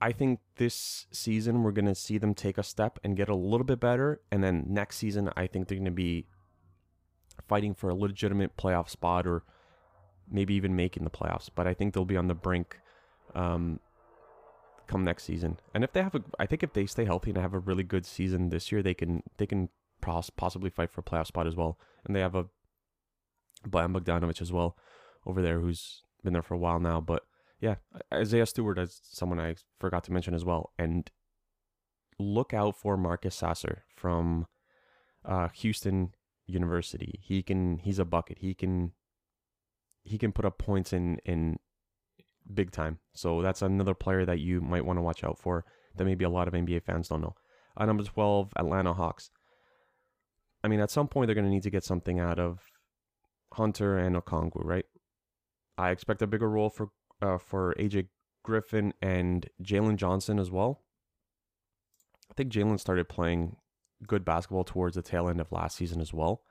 I 0.00 0.12
think 0.12 0.40
this 0.56 1.06
season 1.10 1.62
we're 1.62 1.72
going 1.72 1.86
to 1.86 1.94
see 1.94 2.18
them 2.18 2.34
take 2.34 2.58
a 2.58 2.62
step 2.62 2.98
and 3.02 3.16
get 3.16 3.28
a 3.28 3.34
little 3.34 3.64
bit 3.64 3.80
better. 3.80 4.20
And 4.30 4.44
then 4.44 4.64
next 4.68 4.96
season, 4.96 5.30
I 5.36 5.46
think 5.46 5.68
they're 5.68 5.78
going 5.78 5.86
to 5.86 5.90
be 5.90 6.26
fighting 7.46 7.74
for 7.74 7.90
a 7.90 7.94
legitimate 7.94 8.56
playoff 8.56 8.88
spot 8.88 9.26
or 9.26 9.44
maybe 10.30 10.54
even 10.54 10.76
making 10.76 11.04
the 11.04 11.10
playoffs. 11.10 11.48
But 11.54 11.66
I 11.66 11.74
think 11.74 11.94
they'll 11.94 12.04
be 12.04 12.16
on 12.16 12.28
the 12.28 12.34
brink 12.34 12.80
um, 13.34 13.80
come 14.86 15.04
next 15.04 15.24
season. 15.24 15.58
And 15.74 15.84
if 15.84 15.92
they 15.92 16.02
have 16.02 16.14
a, 16.14 16.22
I 16.38 16.46
think 16.46 16.62
if 16.62 16.72
they 16.72 16.86
stay 16.86 17.04
healthy 17.04 17.30
and 17.30 17.38
have 17.38 17.54
a 17.54 17.58
really 17.58 17.84
good 17.84 18.06
season 18.06 18.48
this 18.48 18.72
year, 18.72 18.82
they 18.82 18.94
can 18.94 19.22
they 19.36 19.46
can 19.46 19.68
possibly 20.00 20.70
fight 20.70 20.90
for 20.90 21.00
a 21.00 21.04
playoff 21.04 21.26
spot 21.26 21.46
as 21.46 21.54
well. 21.54 21.78
And 22.04 22.14
they 22.14 22.20
have 22.20 22.34
a 22.34 22.46
Bojan 23.66 23.96
Bogdanovic 23.96 24.40
as 24.40 24.52
well 24.52 24.76
over 25.26 25.42
there, 25.42 25.60
who's 25.60 26.02
been 26.24 26.32
there 26.32 26.42
for 26.42 26.54
a 26.54 26.58
while 26.58 26.80
now. 26.80 27.00
But 27.00 27.24
yeah, 27.60 27.76
Isaiah 28.12 28.46
Stewart 28.46 28.78
is 28.78 29.00
someone 29.02 29.40
I 29.40 29.56
forgot 29.78 30.04
to 30.04 30.12
mention 30.12 30.34
as 30.34 30.44
well. 30.44 30.72
And 30.78 31.10
look 32.18 32.54
out 32.54 32.76
for 32.76 32.96
Marcus 32.96 33.34
Sasser 33.34 33.84
from 33.94 34.46
uh, 35.24 35.48
Houston 35.48 36.12
University. 36.48 37.20
He 37.22 37.42
can 37.42 37.78
he's 37.78 37.98
a 37.98 38.04
bucket. 38.04 38.38
He 38.40 38.54
can 38.54 38.92
he 40.02 40.18
can 40.18 40.32
put 40.32 40.44
up 40.44 40.58
points 40.58 40.92
in 40.92 41.18
in 41.24 41.58
big 42.52 42.70
time. 42.70 42.98
So 43.14 43.42
that's 43.42 43.62
another 43.62 43.94
player 43.94 44.24
that 44.24 44.40
you 44.40 44.60
might 44.60 44.84
want 44.84 44.96
to 44.96 45.02
watch 45.02 45.22
out 45.22 45.38
for 45.38 45.64
that 45.96 46.04
maybe 46.04 46.24
a 46.24 46.30
lot 46.30 46.48
of 46.48 46.54
NBA 46.54 46.82
fans 46.82 47.08
don't 47.08 47.20
know. 47.20 47.34
Uh, 47.76 47.86
number 47.86 48.02
12, 48.02 48.52
Atlanta 48.56 48.94
Hawks. 48.94 49.30
I 50.64 50.68
mean, 50.68 50.80
at 50.80 50.90
some 50.90 51.06
point, 51.06 51.28
they're 51.28 51.34
going 51.34 51.44
to 51.44 51.50
need 51.50 51.62
to 51.62 51.70
get 51.70 51.84
something 51.84 52.18
out 52.18 52.38
of 52.38 52.60
Hunter 53.52 53.98
and 53.98 54.16
Okongwu, 54.16 54.64
right? 54.64 54.84
I 55.76 55.90
expect 55.90 56.22
a 56.22 56.26
bigger 56.26 56.48
role 56.48 56.70
for 56.70 56.90
uh, 57.22 57.38
for 57.38 57.74
AJ 57.78 58.08
Griffin 58.42 58.92
and 59.00 59.48
Jalen 59.62 59.96
Johnson 59.96 60.38
as 60.38 60.50
well. 60.50 60.82
I 62.30 62.34
think 62.34 62.52
Jalen 62.52 62.80
started 62.80 63.08
playing 63.08 63.56
good 64.06 64.24
basketball 64.24 64.64
towards 64.64 64.96
the 64.96 65.02
tail 65.02 65.28
end 65.28 65.40
of 65.40 65.52
last 65.52 65.76
season 65.76 66.00
as 66.00 66.12
well. 66.12 66.42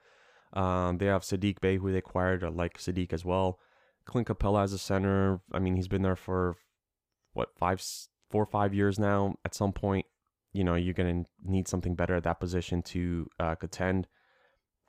Um, 0.54 0.98
they 0.98 1.08
have 1.08 1.24
Sadiq 1.24 1.60
Bey, 1.60 1.78
who 1.78 1.92
they 1.92 1.98
acquired. 1.98 2.44
I 2.44 2.50
like 2.50 2.78
Sadiq 2.78 3.14
as 3.14 3.26
well. 3.26 3.60
Clint 4.06 4.28
Capela 4.28 4.64
as 4.64 4.74
a 4.74 4.78
center. 4.78 5.42
I 5.52 5.60
mean, 5.60 5.76
he's 5.76 5.88
been 5.88 6.02
there 6.02 6.16
for 6.16 6.56
what 7.34 7.50
five, 7.58 7.84
four 8.30 8.44
or 8.44 8.48
five 8.48 8.74
years 8.74 8.98
now. 8.98 9.36
At 9.44 9.54
some 9.54 9.74
point, 9.74 10.06
you 10.54 10.64
know, 10.64 10.76
you're 10.76 10.94
gonna 10.94 11.26
need 11.44 11.68
something 11.68 11.96
better 11.96 12.16
at 12.16 12.24
that 12.24 12.40
position 12.40 12.82
to 12.84 13.30
uh, 13.40 13.56
contend. 13.56 14.08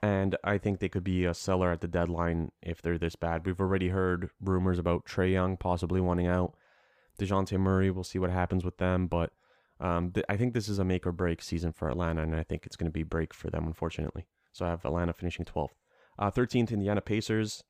And 0.01 0.37
I 0.45 0.59
think 0.59 0.79
they 0.79 0.89
could 0.89 1.03
be 1.03 1.25
a 1.25 1.35
seller 1.35 1.73
at 1.73 1.81
the 1.81 1.89
deadline 1.89 2.53
if 2.63 2.81
they're 2.81 2.99
this 2.99 3.17
bad. 3.17 3.45
We've 3.45 3.61
already 3.61 3.89
heard 3.89 4.31
rumors 4.41 4.79
about 4.79 5.07
Trae 5.07 5.33
Young 5.33 5.57
possibly 5.57 6.01
wanting 6.01 6.29
out. 6.29 6.55
Dejounte 7.19 7.59
Murray, 7.59 7.91
we'll 7.91 8.05
see 8.05 8.21
what 8.21 8.31
happens 8.31 8.65
with 8.65 8.79
them. 8.79 9.09
But 9.09 9.33
um, 9.81 10.11
th- 10.13 10.27
I 10.29 10.37
think 10.37 10.55
this 10.55 10.69
is 10.69 10.79
a 10.79 10.85
make 10.85 11.07
or 11.07 11.13
break 11.13 11.43
season 11.43 11.73
for 11.73 11.89
Atlanta, 11.89 12.23
and 12.23 12.35
I 12.35 12.43
think 12.43 12.67
it's 12.67 12.77
going 12.77 12.91
to 12.91 12.93
be 12.93 13.05
break 13.05 13.33
for 13.33 13.51
them, 13.51 13.67
unfortunately. 13.67 14.27
So 14.53 14.67
I 14.67 14.71
have 14.71 14.85
Atlanta 14.85 15.13
finishing 15.13 15.45
12th. 15.45 15.69
Uh, 16.19 16.31
13th, 16.31 16.73
Indiana 16.73 17.01
Pacers. 17.01 17.63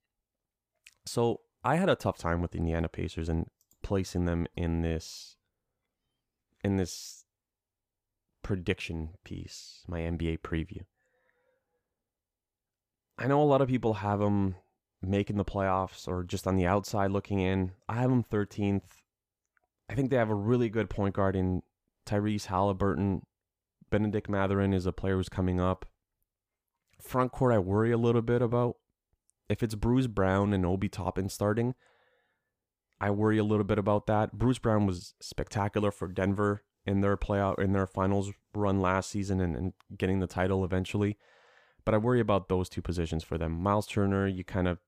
So 1.04 1.40
I 1.62 1.76
had 1.76 1.90
a 1.90 1.96
tough 1.96 2.16
time 2.16 2.40
with 2.40 2.52
the 2.52 2.58
Indiana 2.58 2.88
Pacers 2.88 3.28
and 3.28 3.46
placing 3.82 4.24
them 4.24 4.46
in 4.56 4.82
this 4.82 5.36
in 6.64 6.76
this 6.76 7.24
prediction 8.42 9.10
piece, 9.24 9.84
my 9.86 10.00
NBA 10.00 10.38
preview. 10.40 10.80
I 13.18 13.26
know 13.26 13.42
a 13.42 13.44
lot 13.44 13.60
of 13.60 13.68
people 13.68 13.94
have 13.94 14.20
them 14.20 14.56
making 15.02 15.36
the 15.36 15.44
playoffs 15.44 16.08
or 16.08 16.24
just 16.24 16.46
on 16.46 16.56
the 16.56 16.66
outside 16.66 17.10
looking 17.10 17.40
in. 17.40 17.72
I 17.88 17.96
have 17.96 18.10
them 18.10 18.24
13th. 18.24 19.02
I 19.88 19.94
think 19.94 20.10
they 20.10 20.16
have 20.16 20.30
a 20.30 20.34
really 20.34 20.68
good 20.68 20.90
point 20.90 21.14
guard 21.14 21.36
in 21.36 21.62
Tyrese 22.08 22.46
Haliburton. 22.46 23.22
Bennedict 23.90 24.28
Mathurin 24.28 24.74
is 24.74 24.86
a 24.86 24.92
player 24.92 25.16
who's 25.16 25.28
coming 25.28 25.60
up. 25.60 25.86
Front 27.00 27.32
court, 27.32 27.54
I 27.54 27.58
worry 27.58 27.92
a 27.92 27.98
little 27.98 28.22
bit 28.22 28.42
about 28.42 28.76
if 29.48 29.62
it's 29.62 29.74
Bruce 29.74 30.06
Brown 30.06 30.52
and 30.52 30.66
Obi 30.66 30.88
Toppin 30.88 31.28
starting, 31.28 31.74
I 33.00 33.10
worry 33.10 33.38
a 33.38 33.44
little 33.44 33.64
bit 33.64 33.78
about 33.78 34.06
that. 34.06 34.32
Bruce 34.32 34.58
Brown 34.58 34.86
was 34.86 35.14
spectacular 35.20 35.90
for 35.90 36.08
Denver 36.08 36.64
in 36.84 37.00
their 37.00 37.16
playoff 37.16 37.58
in 37.58 37.72
their 37.72 37.86
finals 37.86 38.32
run 38.54 38.80
last 38.80 39.10
season 39.10 39.40
and, 39.40 39.54
and 39.56 39.72
getting 39.96 40.20
the 40.20 40.26
title 40.26 40.64
eventually. 40.64 41.16
But 41.84 41.94
I 41.94 41.98
worry 41.98 42.20
about 42.20 42.48
those 42.48 42.68
two 42.68 42.82
positions 42.82 43.24
for 43.24 43.38
them. 43.38 43.52
Miles 43.52 43.86
Turner, 43.86 44.26
you 44.26 44.44
kind 44.44 44.68
of 44.68 44.78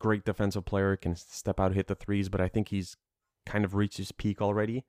great 0.00 0.24
defensive 0.24 0.64
player, 0.64 0.96
can 0.96 1.14
step 1.14 1.60
out, 1.60 1.74
hit 1.74 1.86
the 1.86 1.94
threes, 1.94 2.28
but 2.28 2.40
I 2.40 2.48
think 2.48 2.68
he's 2.68 2.96
kind 3.44 3.64
of 3.64 3.74
reached 3.74 3.98
his 3.98 4.12
peak 4.12 4.40
already. 4.42 4.84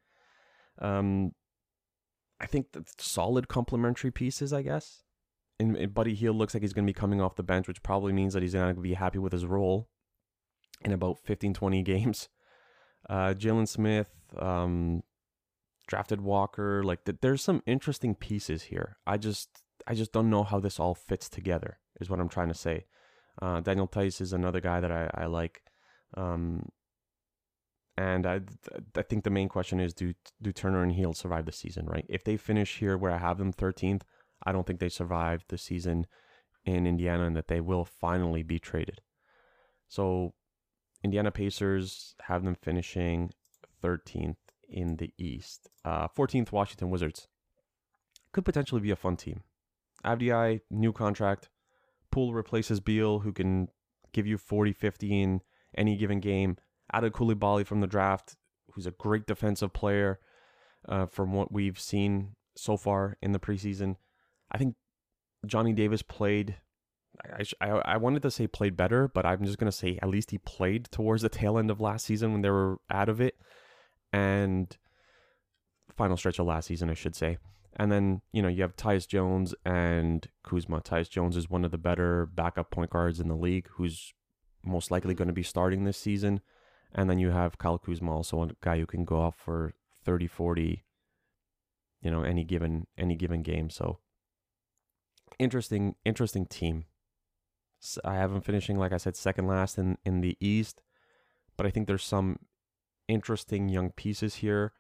Um, 0.80 1.32
I 2.40 2.46
think 2.46 2.72
the 2.72 2.86
solid 3.00 3.48
complementary 3.48 4.12
pieces, 4.12 4.54
I 4.54 4.62
guess. 4.62 5.04
And, 5.60 5.76
and 5.76 5.94
Buddy 5.94 6.13
Hield 6.13 6.36
looks 6.36 6.54
like 6.54 6.62
he's 6.62 6.74
going 6.74 6.86
to 6.86 6.94
be 6.94 7.00
coming 7.00 7.20
off 7.20 7.36
the 7.36 7.44
bench, 7.44 7.68
which 7.68 7.82
probably 7.82 8.13
means 8.13 8.34
that 8.34 8.44
he's 8.44 8.54
going 8.54 8.76
to 8.76 8.82
be 8.82 8.94
happy 8.94 9.18
with 9.18 9.34
his 9.34 9.46
role 9.46 9.90
in 10.84 10.92
about 10.92 11.18
15, 11.26 11.54
20 11.54 11.82
games. 11.84 12.30
Uh, 13.10 13.34
Jalen 13.34 13.68
Smith, 13.68 14.10
um, 14.38 15.02
drafted 15.88 16.22
Walker. 16.22 16.84
Like 16.84 17.06
th- 17.06 17.20
there's 17.22 17.42
some 17.42 17.63
interesting 17.66 18.13
pieces 18.16 18.63
here. 18.63 18.98
I 19.08 19.18
just 19.18 19.50
I 19.88 19.94
just 19.94 20.12
don't 20.12 20.30
know 20.30 20.44
how 20.44 20.60
this 20.60 20.80
all 20.80 20.94
fits 20.94 21.30
together. 21.30 21.80
Is 22.00 22.10
what 22.10 22.20
I'm 22.20 22.30
trying 22.30 22.50
to 22.50 22.54
say. 22.54 22.86
Uh, 23.42 23.62
Daniel 23.62 23.88
Theis 23.88 24.20
is 24.22 24.34
another 24.34 24.60
guy 24.60 24.80
that 24.80 24.92
I, 24.92 25.10
I 25.13 25.26
like. 25.26 25.62
Um, 26.16 26.70
and 27.97 28.25
I 28.25 28.41
I 28.95 29.01
think 29.01 29.23
the 29.23 29.29
main 29.29 29.49
question 29.49 29.79
is 29.79 29.93
do 29.93 30.13
do 30.41 30.51
Turner 30.51 30.83
and 30.83 30.91
Hield 30.91 31.17
survive 31.17 31.45
the 31.45 31.51
season, 31.51 31.86
right? 31.86 32.05
If 32.07 32.23
they 32.23 32.38
finish 32.38 32.77
here 32.77 32.97
where 32.97 33.12
I 33.12 33.17
have 33.17 33.38
them 33.38 33.51
13th, 33.51 34.03
I 34.43 34.51
don't 34.51 34.67
think 34.67 34.79
they 34.79 34.89
survive 34.89 35.43
the 35.49 35.57
season 35.57 36.05
in 36.65 36.86
Indiana 36.86 37.25
and 37.25 37.36
that 37.36 37.47
they 37.47 37.62
will 37.62 37.86
finally 37.86 38.43
be 38.43 38.60
traded. 38.60 39.01
So 39.88 40.33
Indiana 41.03 41.31
Pacers 41.31 42.15
have 42.23 42.43
them 42.43 42.55
finishing 42.55 43.31
13th 43.83 44.36
in 44.69 44.97
the 44.97 45.13
East. 45.17 45.69
Uh, 45.86 46.07
14th 46.07 46.51
Washington 46.51 46.89
Wizards 46.89 47.27
could 48.31 48.45
potentially 48.45 48.81
be 48.81 48.91
a 48.91 48.95
fun 48.95 49.15
team. 49.15 49.41
Avdija, 50.05 50.62
new 50.69 50.93
contract. 50.93 51.49
Poole 52.12 52.33
replaces 52.33 52.79
Beal, 52.79 53.19
who 53.19 53.31
can 53.31 53.69
give 54.13 54.27
you 54.27 54.38
40, 54.38 54.73
50 54.73 55.21
in 55.21 55.41
any 55.75 55.95
given 55.95 56.19
game. 56.19 56.57
Added 56.91 57.13
Coulibaly 57.13 57.65
from 57.65 57.82
the 57.82 57.88
draft, 57.88 58.36
who's 58.71 58.88
a 58.88 58.91
great 58.91 59.26
defensive 59.26 59.73
player 59.73 60.19
uh, 60.88 61.06
from 61.06 61.34
what 61.34 61.52
we've 61.52 61.80
seen 61.80 62.36
so 62.56 62.78
far 62.78 63.17
in 63.21 63.32
the 63.32 63.39
preseason. 63.39 63.95
I 64.52 64.58
think 64.58 64.76
Johnny 65.45 65.73
Davis 65.73 66.02
played. 66.02 66.56
I, 67.23 67.43
I, 67.62 67.69
I 67.69 67.97
wanted 67.97 68.21
to 68.23 68.32
say 68.32 68.47
played 68.47 68.78
better, 68.78 69.08
but 69.08 69.26
I'm 69.26 69.43
just 69.43 69.58
going 69.58 69.71
to 69.71 69.78
say 69.78 69.97
at 70.02 70.10
least 70.10 70.32
he 70.32 70.38
played 70.38 70.86
towards 70.91 71.23
the 71.23 71.30
tail 71.30 71.58
end 71.58 71.71
of 71.71 71.82
last 71.82 72.06
season 72.06 72.32
when 72.32 72.41
they 72.41 72.50
were 72.50 72.78
out 72.89 73.10
of 73.10 73.19
it. 73.19 73.36
And 74.13 74.76
final 75.95 76.15
stretch 76.15 76.39
of 76.39 76.45
last 76.45 76.67
season, 76.67 76.89
I 76.89 76.93
should 76.93 77.15
say. 77.15 77.38
And 77.76 77.91
then, 77.91 78.21
you 78.32 78.41
know, 78.41 78.47
you 78.47 78.62
have 78.62 78.76
Tyus 78.76 79.08
Jones 79.08 79.54
and 79.65 80.28
Kuzma. 80.43 80.82
Tyus 80.82 81.10
Jones 81.10 81.38
is 81.38 81.50
one 81.50 81.65
of 81.65 81.71
the 81.71 81.78
better 81.78 82.26
backup 82.26 82.71
point 82.71 82.91
guards 82.91 83.19
in 83.19 83.28
the 83.28 83.36
league 83.36 83.67
who's 83.73 84.13
most 84.63 84.89
likely 84.91 85.13
going 85.13 85.28
to 85.28 85.34
be 85.34 85.43
starting 85.43 85.84
this 85.84 85.97
season. 85.97 86.41
And 86.93 87.10
then 87.10 87.19
you 87.19 87.32
have 87.32 87.58
Kyle 87.58 87.78
Kuzma, 87.78 88.12
also 88.12 88.41
a 88.43 88.50
guy 88.62 88.80
who 88.80 88.86
can 88.86 89.06
go 89.06 89.19
off 89.19 89.36
for 89.38 89.73
30, 90.04 90.28
40, 90.28 90.84
you 92.02 92.12
know, 92.12 92.23
any 92.23 92.43
given 92.43 92.88
any 92.97 93.15
given 93.15 93.43
game. 93.43 93.69
So 93.69 94.00
interesting, 95.39 95.95
interesting 96.06 96.45
team. 96.45 96.86
I 98.04 98.15
have 98.15 98.32
them 98.32 98.41
finishing, 98.41 98.78
like 98.78 98.91
I 98.91 98.97
said, 98.97 99.15
second 99.15 99.47
last 99.47 99.78
in, 99.78 99.97
in 100.04 100.21
the 100.21 100.38
East. 100.39 100.82
But 101.58 101.65
I 101.65 101.69
think 101.69 101.88
there's 101.88 102.04
some 102.04 102.39
interesting 103.08 103.69
young 103.69 103.91
pieces 103.91 104.36
here. 104.36 104.73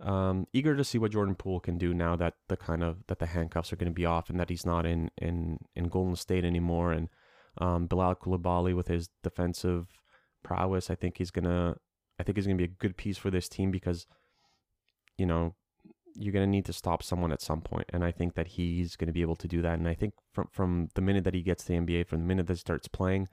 Um, 0.00 0.46
eager 0.52 0.74
to 0.74 0.84
see 0.84 0.98
what 0.98 1.12
Jordan 1.12 1.36
Poole 1.36 1.60
can 1.60 1.78
do 1.78 1.94
now 1.94 2.16
that 2.16 2.34
the 2.48 2.56
kind 2.56 2.82
of 2.82 3.06
that 3.06 3.20
the 3.20 3.26
handcuffs 3.26 3.72
are 3.72 3.76
going 3.76 3.90
to 3.90 3.94
be 3.94 4.04
off 4.04 4.28
and 4.28 4.38
that 4.40 4.50
he's 4.50 4.66
not 4.66 4.84
in 4.86 5.10
in 5.18 5.58
in 5.74 5.88
Golden 5.88 6.16
State 6.16 6.44
anymore. 6.44 6.92
And 6.92 7.08
um, 7.58 7.86
Bilal 7.86 8.16
Coulibaly 8.16 8.74
with 8.74 8.88
his 8.88 9.08
defensive 9.22 9.86
prowess, 10.44 10.90
I 10.90 10.94
think 10.94 11.18
he's 11.18 11.30
gonna 11.32 11.76
I 12.18 12.22
think 12.22 12.36
he's 12.36 12.46
gonna 12.46 12.56
be 12.56 12.64
a 12.64 12.68
good 12.68 12.96
piece 12.96 13.18
for 13.18 13.30
this 13.30 13.48
team 13.48 13.70
because 13.70 14.06
you 15.18 15.26
know 15.26 15.54
you're 16.14 16.32
gonna 16.32 16.46
need 16.46 16.66
to 16.66 16.72
stop 16.72 17.02
someone 17.02 17.32
at 17.32 17.42
some 17.42 17.60
point, 17.60 17.90
and 17.92 18.04
I 18.04 18.12
think 18.12 18.34
that 18.34 18.46
he's 18.46 18.94
gonna 18.94 19.12
be 19.12 19.22
able 19.22 19.36
to 19.36 19.48
do 19.48 19.62
that. 19.62 19.78
And 19.78 19.88
I 19.88 19.94
think 19.94 20.14
from 20.32 20.48
from 20.52 20.88
the 20.94 21.00
minute 21.00 21.24
that 21.24 21.34
he 21.34 21.42
gets 21.42 21.64
to 21.64 21.72
the 21.72 21.78
NBA, 21.78 22.06
from 22.06 22.20
the 22.20 22.26
minute 22.26 22.46
that 22.46 22.54
he 22.54 22.60
starts 22.60 22.86
playing, 22.86 23.28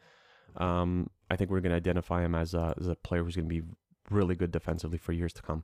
um, 0.58 1.10
I 1.30 1.36
think 1.36 1.52
we're 1.52 1.62
gonna 1.62 1.76
identify 1.76 2.24
him 2.26 2.34
as 2.34 2.54
a 2.54 2.74
as 2.80 2.88
a 2.88 2.95
player 2.95 3.24
who's 3.24 3.36
gonna 3.36 3.47
be 3.47 3.62
really 4.10 4.36
good 4.36 4.52
defensively 4.52 4.97
for 4.97 5.12
years 5.12 5.34
to 5.34 5.41
come. 5.41 5.63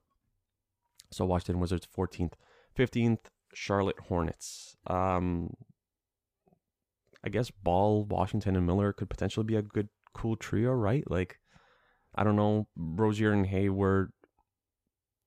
So 1.11 1.25
Washington 1.25 1.59
Wizards 1.59 1.87
14th, 1.87 2.33
15th 2.77 3.29
Charlotte 3.53 3.99
Hornets. 4.07 4.75
Um, 4.85 5.53
I 7.23 7.29
guess 7.29 7.49
Ball, 7.51 8.05
Washington, 8.05 8.55
and 8.55 8.65
Miller 8.65 8.93
could 8.93 9.09
potentially 9.09 9.45
be 9.45 9.55
a 9.55 9.61
good, 9.61 9.89
cool 10.17 10.35
trio, 10.35 10.71
right? 10.71 11.09
Like, 11.09 11.39
I 12.15 12.23
don't 12.23 12.35
know. 12.35 12.67
Rozier 12.75 13.31
and 13.31 13.45
Hayward 13.45 14.11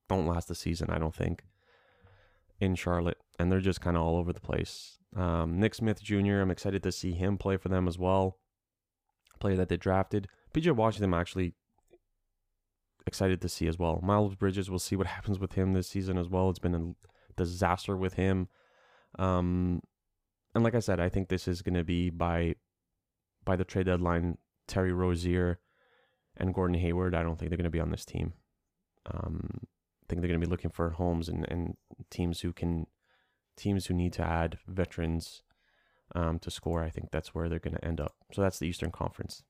don't 0.09 0.27
last 0.27 0.47
the 0.47 0.55
season, 0.55 0.89
I 0.89 0.97
don't 0.97 1.15
think, 1.15 1.43
in 2.59 2.75
Charlotte. 2.75 3.17
And 3.39 3.51
they're 3.51 3.59
just 3.59 3.81
kind 3.81 3.95
of 3.95 4.03
all 4.03 4.17
over 4.17 4.33
the 4.33 4.41
place. 4.41 4.97
Um, 5.15 5.59
Nick 5.59 5.75
Smith 5.75 6.03
Jr., 6.03 6.39
I'm 6.39 6.51
excited 6.51 6.83
to 6.83 6.91
see 6.91 7.11
him 7.11 7.37
play 7.37 7.57
for 7.57 7.69
them 7.69 7.87
as 7.87 7.97
well. 7.97 8.37
Player 9.39 9.55
that 9.57 9.69
they 9.69 9.77
drafted. 9.77 10.27
PJ 10.53 10.71
Washington, 10.73 11.13
I'm 11.13 11.19
actually 11.19 11.53
excited 13.07 13.41
to 13.41 13.49
see 13.49 13.67
as 13.67 13.79
well. 13.79 13.99
Miles 14.03 14.35
Bridges, 14.35 14.69
we'll 14.69 14.79
see 14.79 14.95
what 14.95 15.07
happens 15.07 15.39
with 15.39 15.53
him 15.53 15.73
this 15.73 15.87
season 15.87 16.17
as 16.17 16.27
well. 16.27 16.49
It's 16.49 16.59
been 16.59 16.75
a 16.75 16.93
disaster 17.35 17.95
with 17.95 18.13
him. 18.13 18.47
Um, 19.17 19.81
and 20.53 20.63
like 20.63 20.75
I 20.75 20.79
said, 20.79 20.99
I 20.99 21.09
think 21.09 21.29
this 21.29 21.47
is 21.47 21.61
going 21.61 21.75
to 21.75 21.83
be 21.83 22.09
by 22.09 22.55
by 23.43 23.55
the 23.55 23.63
trade 23.63 23.87
deadline. 23.87 24.37
Terry 24.71 24.93
Rozier 24.93 25.59
and 26.37 26.53
Gordon 26.53 26.79
Hayward. 26.79 27.13
I 27.13 27.23
don't 27.23 27.37
think 27.37 27.49
they're 27.49 27.57
going 27.57 27.65
to 27.65 27.69
be 27.69 27.81
on 27.81 27.91
this 27.91 28.05
team. 28.05 28.33
Um, 29.05 29.49
I 29.61 30.05
think 30.07 30.21
they're 30.21 30.29
going 30.29 30.39
to 30.39 30.45
be 30.45 30.49
looking 30.49 30.71
for 30.71 30.91
homes 30.91 31.27
and, 31.27 31.45
and 31.49 31.75
teams 32.09 32.39
who 32.39 32.53
can 32.53 32.87
teams 33.57 33.87
who 33.87 33.93
need 33.93 34.13
to 34.13 34.23
add 34.23 34.57
veterans 34.65 35.43
um, 36.15 36.39
to 36.39 36.49
score. 36.49 36.83
I 36.83 36.89
think 36.89 37.11
that's 37.11 37.35
where 37.35 37.49
they're 37.49 37.59
going 37.59 37.75
to 37.75 37.85
end 37.85 37.99
up. 37.99 38.15
So 38.31 38.41
that's 38.41 38.59
the 38.59 38.67
Eastern 38.67 38.91
Conference. 38.91 39.43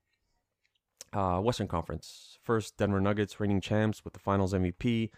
Uh, 1.13 1.39
Western 1.39 1.67
Conference. 1.67 2.39
First, 2.43 2.77
Denver 2.77 2.99
Nuggets, 2.99 3.39
reigning 3.39 3.62
champs 3.62 4.03
with 4.03 4.13
the 4.13 4.19
finals 4.19 4.53
MVP. 4.53 5.12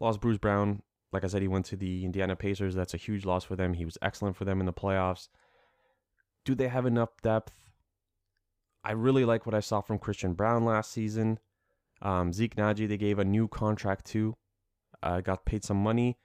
Lost 0.00 0.20
Bruce 0.20 0.38
Brown. 0.38 0.82
Like 1.12 1.22
I 1.22 1.28
said, 1.28 1.42
he 1.42 1.48
went 1.48 1.66
to 1.66 1.76
the 1.76 2.04
Indiana 2.04 2.34
Pacers. 2.34 2.74
That's 2.74 2.94
a 2.94 2.98
huge 2.98 3.24
loss 3.24 3.44
for 3.44 3.54
them. 3.54 3.74
He 3.74 3.84
was 3.84 3.96
excellent 4.02 4.36
for 4.36 4.44
them 4.44 4.58
in 4.58 4.66
the 4.66 4.72
playoffs. 4.72 5.28
Do 6.44 6.56
they 6.56 6.68
have 6.68 6.84
enough 6.84 7.10
depth? 7.22 7.65
I 8.86 8.92
really 8.92 9.24
like 9.24 9.46
what 9.46 9.54
I 9.54 9.60
saw 9.60 9.80
from 9.80 9.98
Christian 9.98 10.34
Braun 10.34 10.64
last 10.64 10.92
season. 10.92 11.40
Um, 12.02 12.32
Zeke 12.32 12.54
Nnaji, 12.54 12.86
they 12.88 12.96
gave 12.96 13.18
a 13.18 13.24
new 13.24 13.48
contract 13.48 14.06
to. 14.06 14.36
Uh, 15.02 15.20
got 15.20 15.44
paid 15.44 15.64
some 15.64 15.82
money. 15.82 16.18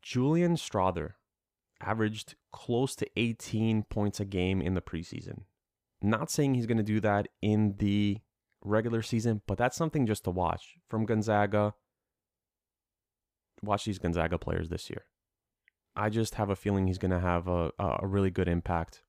Julian 0.00 0.54
Strawther 0.54 1.14
averaged 1.80 2.36
close 2.52 2.94
to 2.94 3.10
18 3.16 3.82
points 3.82 4.20
a 4.20 4.24
game 4.24 4.62
in 4.62 4.74
the 4.74 4.80
preseason. 4.80 5.42
Not 6.00 6.30
saying 6.30 6.54
he's 6.54 6.66
going 6.66 6.76
to 6.76 6.84
do 6.84 7.00
that 7.00 7.26
in 7.42 7.74
the 7.78 8.18
regular 8.62 9.02
season, 9.02 9.42
but 9.48 9.58
that's 9.58 9.76
something 9.76 10.06
just 10.06 10.22
to 10.24 10.30
watch 10.30 10.76
from 10.88 11.04
Gonzaga. 11.04 11.74
Watch 13.60 13.86
these 13.86 13.98
Gonzaga 13.98 14.38
players 14.38 14.68
this 14.68 14.88
year. 14.88 15.02
I 15.96 16.10
just 16.10 16.36
have 16.36 16.48
a 16.48 16.56
feeling 16.56 16.86
he's 16.86 16.98
going 16.98 17.10
to 17.10 17.18
have 17.18 17.48
a, 17.48 17.72
a 17.80 18.06
really 18.06 18.30
good 18.30 18.46
impact 18.46 19.02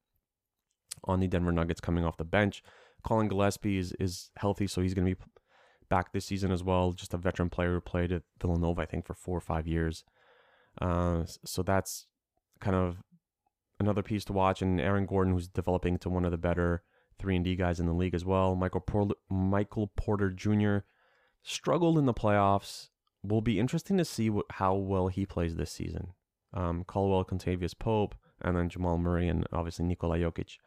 on 1.05 1.19
the 1.19 1.27
Denver 1.27 1.51
Nuggets 1.51 1.81
coming 1.81 2.05
off 2.05 2.17
the 2.17 2.23
bench. 2.23 2.63
Collin 3.03 3.27
Gillespie 3.27 3.77
is, 3.77 3.93
is 3.99 4.29
healthy, 4.37 4.67
so 4.67 4.81
he's 4.81 4.93
going 4.93 5.07
to 5.07 5.15
be 5.15 5.21
back 5.89 6.13
this 6.13 6.25
season 6.25 6.51
as 6.51 6.63
well. 6.63 6.91
Just 6.93 7.13
a 7.13 7.17
veteran 7.17 7.49
player 7.49 7.73
who 7.73 7.81
played 7.81 8.11
at 8.11 8.23
Villanova, 8.39 8.81
I 8.81 8.85
think, 8.85 9.05
for 9.05 9.13
four 9.13 9.37
or 9.37 9.41
five 9.41 9.67
years. 9.67 10.03
Uh, 10.79 11.23
so 11.43 11.63
that's 11.63 12.07
kind 12.59 12.75
of 12.75 13.03
another 13.79 14.03
piece 14.03 14.23
to 14.25 14.33
watch. 14.33 14.61
And 14.61 14.79
Aaron 14.79 15.05
Gordon, 15.05 15.33
who's 15.33 15.47
developing 15.47 15.97
to 15.99 16.09
one 16.09 16.25
of 16.25 16.31
the 16.31 16.37
better 16.37 16.83
three 17.19 17.35
and 17.35 17.45
D 17.45 17.55
guys 17.55 17.79
in 17.79 17.85
the 17.85 17.93
league 17.93 18.15
as 18.15 18.25
well. 18.25 18.55
Michael 18.55 18.81
Porter, 18.81 19.15
Michael 19.29 19.91
Porter 19.95 20.29
Jr. 20.29 20.77
struggled 21.43 21.97
in 21.97 22.05
the 22.05 22.13
playoffs. 22.13 22.89
Will 23.23 23.41
be 23.41 23.59
interesting 23.59 23.97
to 23.97 24.05
see 24.05 24.31
what, 24.31 24.45
how 24.51 24.73
well 24.73 25.07
he 25.07 25.27
plays 25.27 25.55
this 25.55 25.71
season. 25.71 26.13
Um, 26.55 26.83
Caldwell, 26.83 27.23
Kentavious 27.23 27.77
Pope, 27.77 28.15
and 28.41 28.57
then 28.57 28.67
Jamal 28.67 28.97
Murray, 28.97 29.27
and 29.27 29.45
obviously 29.53 29.85
Nikola 29.85 30.17
Jokic 30.17 30.57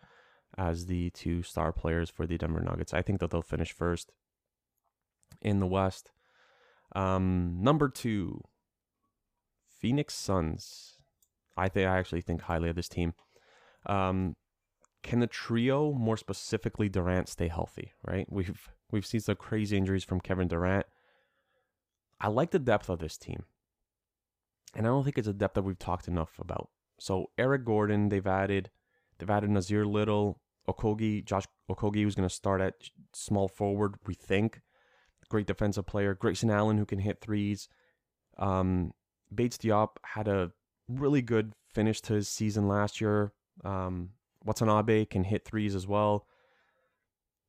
as 0.56 0.86
the 0.86 1.10
two 1.10 1.42
star 1.42 1.72
players 1.72 2.10
for 2.10 2.26
the 2.26 2.38
Denver 2.38 2.60
Nuggets. 2.60 2.94
I 2.94 3.02
think 3.02 3.20
that 3.20 3.30
they'll 3.30 3.42
finish 3.42 3.72
first 3.72 4.12
in 5.42 5.60
the 5.60 5.66
West. 5.66 6.10
Um, 6.94 7.58
number 7.60 7.88
two, 7.88 8.40
Phoenix 9.80 10.14
Suns. 10.14 10.94
I 11.56 11.68
think 11.68 11.88
I 11.88 11.98
actually 11.98 12.20
think 12.20 12.42
highly 12.42 12.68
of 12.68 12.76
this 12.76 12.88
team. 12.88 13.14
Um, 13.86 14.36
can 15.02 15.20
the 15.20 15.26
trio, 15.26 15.92
more 15.92 16.16
specifically 16.16 16.88
Durant, 16.88 17.28
stay 17.28 17.48
healthy? 17.48 17.92
Right, 18.06 18.26
we've 18.30 18.70
We've 18.94 19.04
seen 19.04 19.20
some 19.20 19.34
crazy 19.34 19.76
injuries 19.76 20.04
from 20.04 20.20
Kevin 20.20 20.46
Durant. 20.46 20.86
I 22.20 22.28
like 22.28 22.52
the 22.52 22.60
depth 22.60 22.88
of 22.88 23.00
this 23.00 23.16
team. 23.16 23.42
And 24.72 24.86
I 24.86 24.90
don't 24.90 25.02
think 25.02 25.18
it's 25.18 25.26
a 25.26 25.32
depth 25.32 25.54
that 25.54 25.64
we've 25.64 25.78
talked 25.78 26.06
enough 26.06 26.38
about. 26.38 26.70
So 27.00 27.30
Eric 27.36 27.64
Gordon, 27.64 28.08
they've 28.08 28.24
added 28.24 28.70
they've 29.18 29.28
added 29.28 29.50
Nassir 29.50 29.84
Little, 29.84 30.40
Okogie, 30.68 31.24
Josh 31.24 31.44
Okogie, 31.70 32.02
who's 32.02 32.14
going 32.14 32.28
to 32.28 32.34
start 32.34 32.60
at 32.60 32.74
small 33.12 33.48
forward, 33.48 33.96
we 34.06 34.14
think. 34.14 34.60
Great 35.28 35.46
defensive 35.46 35.86
player. 35.86 36.14
Grayson 36.14 36.50
Allen, 36.50 36.78
who 36.78 36.86
can 36.86 36.98
hit 36.98 37.20
threes. 37.20 37.68
Um, 38.38 38.92
Bates 39.34 39.56
Diop 39.56 39.96
had 40.04 40.28
a 40.28 40.52
really 40.88 41.22
good 41.22 41.52
finish 41.72 42.00
to 42.02 42.14
his 42.14 42.28
season 42.28 42.68
last 42.68 43.00
year. 43.00 43.32
Um, 43.64 44.10
Watanabe 44.44 45.06
can 45.06 45.24
hit 45.24 45.44
threes 45.44 45.74
as 45.74 45.86
well. 45.86 46.26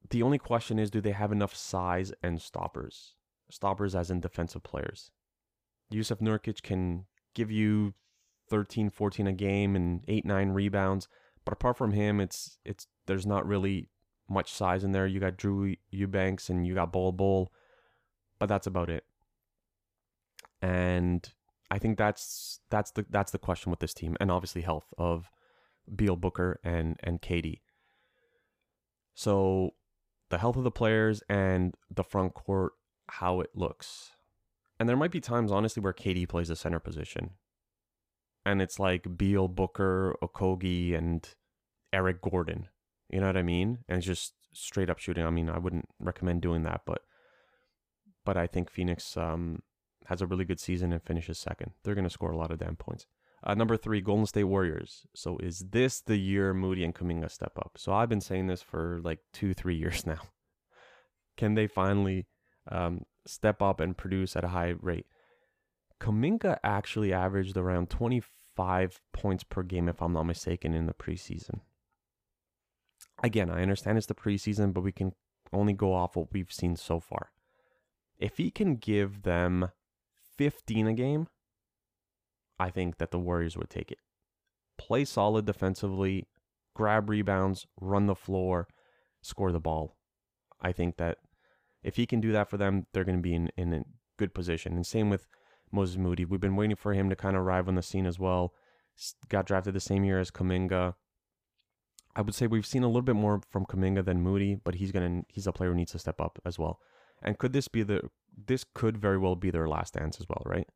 The 0.09 0.23
only 0.23 0.37
question 0.37 0.79
is 0.79 0.89
do 0.89 1.01
they 1.01 1.11
have 1.11 1.31
enough 1.31 1.55
size 1.55 2.13
and 2.23 2.41
stoppers? 2.41 3.15
Stoppers 3.49 3.95
as 3.95 4.09
in 4.09 4.19
defensive 4.19 4.63
players. 4.63 5.11
Jusuf 5.91 6.19
Nurkic 6.19 6.61
can 6.61 7.05
give 7.33 7.51
you 7.51 7.93
13, 8.49 8.89
14 8.89 9.27
a 9.27 9.33
game 9.33 9.75
and 9.75 10.03
8, 10.07 10.25
9 10.25 10.49
rebounds. 10.49 11.07
But 11.43 11.53
apart 11.53 11.77
from 11.77 11.91
him, 11.91 12.19
it's 12.19 12.57
it's 12.65 12.87
there's 13.07 13.25
not 13.25 13.47
really 13.47 13.89
much 14.29 14.51
size 14.51 14.83
in 14.83 14.91
there. 14.91 15.07
You 15.07 15.19
got 15.19 15.37
Drew 15.37 15.75
Eubanks 15.89 16.49
and 16.49 16.65
you 16.65 16.73
got 16.73 16.91
Bol 16.91 17.11
Bol, 17.11 17.51
but 18.39 18.47
that's 18.47 18.67
about 18.67 18.89
it. 18.89 19.03
And 20.61 21.27
I 21.69 21.79
think 21.79 21.97
that's 21.97 22.59
that's 22.69 22.91
the 22.91 23.05
that's 23.09 23.31
the 23.31 23.37
question 23.37 23.69
with 23.69 23.79
this 23.79 23.93
team, 23.93 24.15
and 24.19 24.31
obviously 24.31 24.61
health 24.61 24.93
of 24.97 25.29
Beal 25.93 26.15
Booker 26.15 26.59
and 26.63 26.99
and 27.03 27.21
KD. 27.21 27.61
So 29.13 29.71
the 30.29 30.37
health 30.37 30.57
of 30.57 30.63
the 30.63 30.71
players 30.71 31.21
and 31.29 31.75
the 31.89 32.03
front 32.03 32.33
court, 32.33 32.73
how 33.07 33.39
it 33.41 33.51
looks. 33.55 34.11
And 34.79 34.89
there 34.89 34.97
might 34.97 35.11
be 35.11 35.21
times, 35.21 35.51
honestly, 35.51 35.81
where 35.81 35.93
KD 35.93 36.27
plays 36.27 36.49
the 36.49 36.55
center 36.55 36.79
position. 36.79 37.31
And 38.45 38.61
it's 38.61 38.79
like 38.79 39.17
Beal, 39.17 39.47
Booker, 39.47 40.15
Okogie, 40.21 40.95
and 40.95 41.27
Eric 41.93 42.21
Gordon. 42.21 42.67
You 43.09 43.19
know 43.21 43.27
what 43.27 43.37
I 43.37 43.43
mean? 43.43 43.79
And 43.87 44.01
just 44.01 44.33
straight 44.53 44.89
up 44.89 44.99
shooting. 44.99 45.25
I 45.25 45.29
mean, 45.29 45.49
I 45.49 45.57
wouldn't 45.57 45.87
recommend 45.99 46.41
doing 46.41 46.63
that, 46.63 46.81
but 46.85 47.01
but 48.25 48.37
I 48.37 48.47
think 48.47 48.71
Phoenix 48.71 49.15
um, 49.17 49.59
has 50.07 50.21
a 50.21 50.27
really 50.27 50.45
good 50.45 50.59
season 50.59 50.91
and 50.91 51.03
finishes 51.03 51.37
second. 51.37 51.71
They're 51.83 51.95
going 51.95 52.05
to 52.05 52.09
score 52.09 52.31
a 52.31 52.37
lot 52.37 52.51
of 52.51 52.59
damn 52.59 52.75
points. 52.75 53.05
Uh, 53.43 53.53
number 53.53 53.77
three, 53.77 54.01
Golden 54.01 54.25
State 54.25 54.45
Warriors. 54.45 55.05
So 55.13 55.37
is 55.37 55.59
this 55.69 56.01
the 56.01 56.17
year 56.17 56.53
Moody 56.53 56.83
and 56.83 56.95
Kuminga 56.95 57.29
step 57.29 57.53
up? 57.57 57.73
So 57.77 57.93
I've 57.93 58.09
been 58.09 58.21
saying 58.21 58.47
this 58.47 58.63
for 58.63 58.99
like 59.03 59.19
two, 59.33 59.53
three 59.53 59.75
years 59.75 60.05
now. 60.07 60.21
Can 61.37 61.53
they 61.53 61.67
finally 61.67 62.27
um, 62.71 63.05
step 63.27 63.61
up 63.61 63.79
and 63.79 63.95
produce 63.95 64.35
at 64.35 64.43
a 64.43 64.49
high 64.49 64.73
rate? 64.81 65.05
Kuminga 66.01 66.57
actually 66.63 67.13
averaged 67.13 67.55
around 67.55 67.89
25 67.89 68.99
points 69.13 69.43
per 69.43 69.63
game, 69.63 69.87
if 69.87 70.01
I'm 70.01 70.13
not 70.13 70.23
mistaken, 70.23 70.73
in 70.73 70.87
the 70.87 70.93
preseason. 70.93 71.59
Again, 73.23 73.49
I 73.49 73.61
understand 73.61 73.97
it's 73.97 74.07
the 74.07 74.13
preseason, 74.13 74.73
but 74.73 74.81
we 74.81 74.91
can 74.91 75.13
only 75.53 75.73
go 75.73 75.93
off 75.93 76.15
what 76.15 76.33
we've 76.33 76.51
seen 76.51 76.75
so 76.75 76.99
far. 76.99 77.31
If 78.17 78.37
he 78.37 78.51
can 78.51 78.75
give 78.75 79.23
them 79.23 79.69
15 80.37 80.87
a 80.87 80.93
game, 80.93 81.27
I 82.59 82.69
think 82.69 82.97
that 82.97 83.11
the 83.11 83.19
Warriors 83.19 83.57
would 83.57 83.69
take 83.69 83.91
it. 83.91 83.99
Play 84.77 85.05
solid 85.05 85.45
defensively, 85.45 86.27
grab 86.73 87.09
rebounds, 87.09 87.65
run 87.79 88.05
the 88.07 88.15
floor, 88.15 88.67
score 89.21 89.51
the 89.51 89.59
ball. 89.59 89.97
I 90.61 90.71
think 90.71 90.97
that 90.97 91.17
if 91.83 91.95
he 91.95 92.05
can 92.05 92.19
do 92.19 92.31
that 92.31 92.49
for 92.49 92.57
them, 92.57 92.87
they're 92.93 93.03
going 93.03 93.17
to 93.17 93.21
be 93.21 93.33
in, 93.33 93.49
in 93.57 93.73
a 93.73 93.83
good 94.17 94.33
position. 94.33 94.73
And 94.73 94.85
same 94.85 95.09
with 95.09 95.27
Moses 95.71 95.97
Moody. 95.97 96.25
We've 96.25 96.39
been 96.39 96.55
waiting 96.55 96.75
for 96.75 96.93
him 96.93 97.09
to 97.09 97.15
kind 97.15 97.35
of 97.35 97.43
arrive 97.43 97.67
on 97.67 97.75
the 97.75 97.81
scene 97.81 98.05
as 98.05 98.19
well. 98.19 98.53
Got 99.29 99.45
drafted 99.45 99.73
the 99.73 99.79
same 99.79 100.03
year 100.03 100.19
as 100.19 100.31
Kuminga. 100.31 100.95
I 102.15 102.21
would 102.21 102.33
say 102.33 102.47
we've 102.47 102.65
seen 102.65 102.83
a 102.83 102.87
little 102.87 103.01
bit 103.01 103.15
more 103.15 103.41
from 103.49 103.65
Kuminga 103.65 104.05
than 104.05 104.21
Moody, 104.21 104.55
but 104.55 104.75
he's 104.75 104.91
gonna 104.91 105.23
he's 105.27 105.47
a 105.47 105.51
player 105.51 105.71
who 105.71 105.75
needs 105.75 105.91
to 105.91 105.99
step 105.99 106.21
up 106.21 106.39
as 106.45 106.57
well. 106.57 106.79
And 107.21 107.37
could 107.37 107.53
this 107.53 107.67
be 107.67 107.83
the 107.83 108.09
this 108.47 108.65
could 108.73 108.97
very 108.97 109.17
well 109.17 109.35
be 109.35 109.51
their 109.51 109.67
last 109.67 109.93
dance 109.93 110.19
as 110.19 110.27
well, 110.29 110.43
right? 110.45 110.67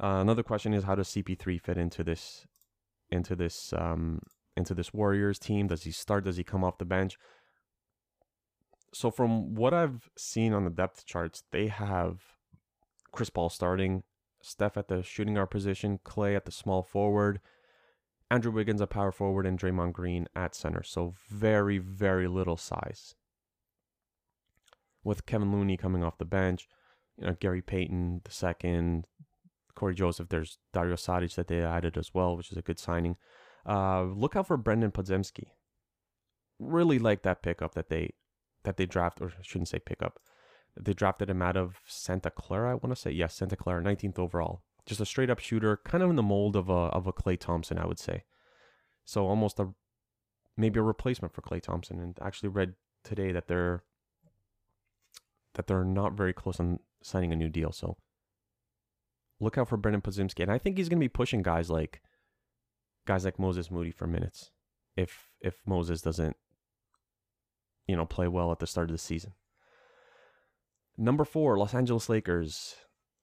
Uh, 0.00 0.20
another 0.20 0.42
question 0.42 0.72
is 0.72 0.84
how 0.84 0.94
does 0.94 1.08
CP3 1.08 1.60
fit 1.60 1.76
into 1.76 2.04
this 2.04 2.46
into 3.10 3.34
this 3.34 3.72
um, 3.76 4.20
into 4.56 4.74
this 4.74 4.92
Warriors 4.92 5.38
team? 5.38 5.66
Does 5.66 5.84
he 5.84 5.90
start? 5.90 6.24
Does 6.24 6.36
he 6.36 6.44
come 6.44 6.64
off 6.64 6.78
the 6.78 6.84
bench? 6.84 7.18
So 8.94 9.10
from 9.10 9.54
what 9.54 9.74
I've 9.74 10.08
seen 10.16 10.54
on 10.54 10.64
the 10.64 10.70
depth 10.70 11.04
charts, 11.04 11.42
they 11.50 11.66
have 11.66 12.20
Chris 13.12 13.28
Paul 13.28 13.50
starting, 13.50 14.02
Steph 14.42 14.76
at 14.76 14.88
the 14.88 15.02
shooting 15.02 15.34
guard 15.34 15.50
position, 15.50 15.98
Klay 16.04 16.34
at 16.34 16.46
the 16.46 16.52
small 16.52 16.82
forward, 16.82 17.40
Andrew 18.30 18.52
Wiggins 18.52 18.82
at 18.82 18.90
power 18.90 19.12
forward, 19.12 19.46
and 19.46 19.58
Draymond 19.58 19.92
Green 19.92 20.28
at 20.36 20.54
center. 20.54 20.82
So 20.82 21.14
very 21.28 21.78
very 21.78 22.28
little 22.28 22.56
size. 22.56 23.14
With 25.02 25.26
Kevin 25.26 25.52
Looney 25.52 25.76
coming 25.76 26.04
off 26.04 26.18
the 26.18 26.24
bench, 26.24 26.68
you 27.16 27.26
know 27.26 27.36
Gary 27.38 27.62
Payton 27.62 28.22
the 28.24 28.30
second, 28.30 29.06
Cory 29.74 29.94
Joseph. 29.94 30.28
There's 30.28 30.58
Dario 30.72 30.96
Saric 30.96 31.34
that 31.36 31.48
they 31.48 31.62
added 31.62 31.96
as 31.96 32.12
well, 32.12 32.36
which 32.36 32.50
is 32.50 32.58
a 32.58 32.62
good 32.62 32.78
signing. 32.78 33.16
Uh, 33.66 34.02
look 34.02 34.36
out 34.36 34.46
for 34.46 34.58
Brandin 34.58 34.92
Podziemski. 34.92 35.48
Really 36.58 36.98
like 36.98 37.22
that 37.22 37.42
pickup 37.42 37.74
that 37.74 37.88
they 37.88 38.14
that 38.64 38.76
they 38.76 38.86
draft, 38.86 39.20
or 39.20 39.28
I 39.28 39.42
shouldn't 39.42 39.68
say 39.68 39.78
pickup. 39.78 40.18
They 40.78 40.92
drafted 40.92 41.30
him 41.30 41.42
out 41.42 41.56
of 41.56 41.80
Santa 41.86 42.30
Clara. 42.30 42.72
I 42.72 42.74
want 42.74 42.94
to 42.94 43.00
say 43.00 43.10
yes, 43.10 43.34
Santa 43.34 43.56
Clara, 43.56 43.82
19th 43.82 44.18
overall. 44.18 44.62
Just 44.88 45.00
a 45.00 45.06
straight 45.06 45.30
up 45.30 45.38
shooter, 45.38 45.76
kind 45.84 46.02
of 46.02 46.10
in 46.10 46.16
the 46.16 46.22
mold 46.22 46.56
of 46.56 46.68
a 46.68 46.72
of 46.72 47.06
a 47.06 47.12
Klay 47.12 47.38
Thompson, 47.38 47.78
I 47.78 47.86
would 47.86 47.98
say. 47.98 48.24
So 49.04 49.26
almost 49.26 49.60
a 49.60 49.68
maybe 50.56 50.80
a 50.80 50.82
replacement 50.82 51.34
for 51.34 51.42
Klay 51.42 51.62
Thompson. 51.62 52.00
And 52.00 52.18
actually 52.22 52.48
read 52.48 52.74
today 53.04 53.30
that 53.32 53.48
they're 53.48 53.84
that 55.54 55.66
they're 55.66 55.84
not 55.84 56.14
very 56.14 56.32
close 56.32 56.58
on 56.58 56.78
signing 57.02 57.32
a 57.32 57.36
new 57.36 57.50
deal. 57.50 57.70
So 57.70 57.98
look 59.40 59.58
out 59.58 59.68
for 59.68 59.76
Brandin 59.76 60.02
Podziemski, 60.02 60.42
and 60.42 60.50
I 60.50 60.58
think 60.58 60.78
he's 60.78 60.88
going 60.88 60.98
to 60.98 61.04
be 61.04 61.08
pushing 61.08 61.42
guys 61.42 61.68
like 61.70 62.00
guys 63.06 63.24
like 63.24 63.38
Moses 63.38 63.70
Moody 63.70 63.90
for 63.90 64.06
minutes 64.06 64.50
if 64.96 65.32
if 65.40 65.60
Moses 65.66 66.00
doesn't 66.00 66.36
you 67.86 67.96
know 67.96 68.06
play 68.06 68.28
well 68.28 68.52
at 68.52 68.58
the 68.58 68.66
start 68.66 68.88
of 68.88 68.94
the 68.94 68.98
season. 68.98 69.32
Number 70.96 71.24
four, 71.24 71.58
Los 71.58 71.74
Angeles 71.74 72.08
Lakers. 72.08 72.74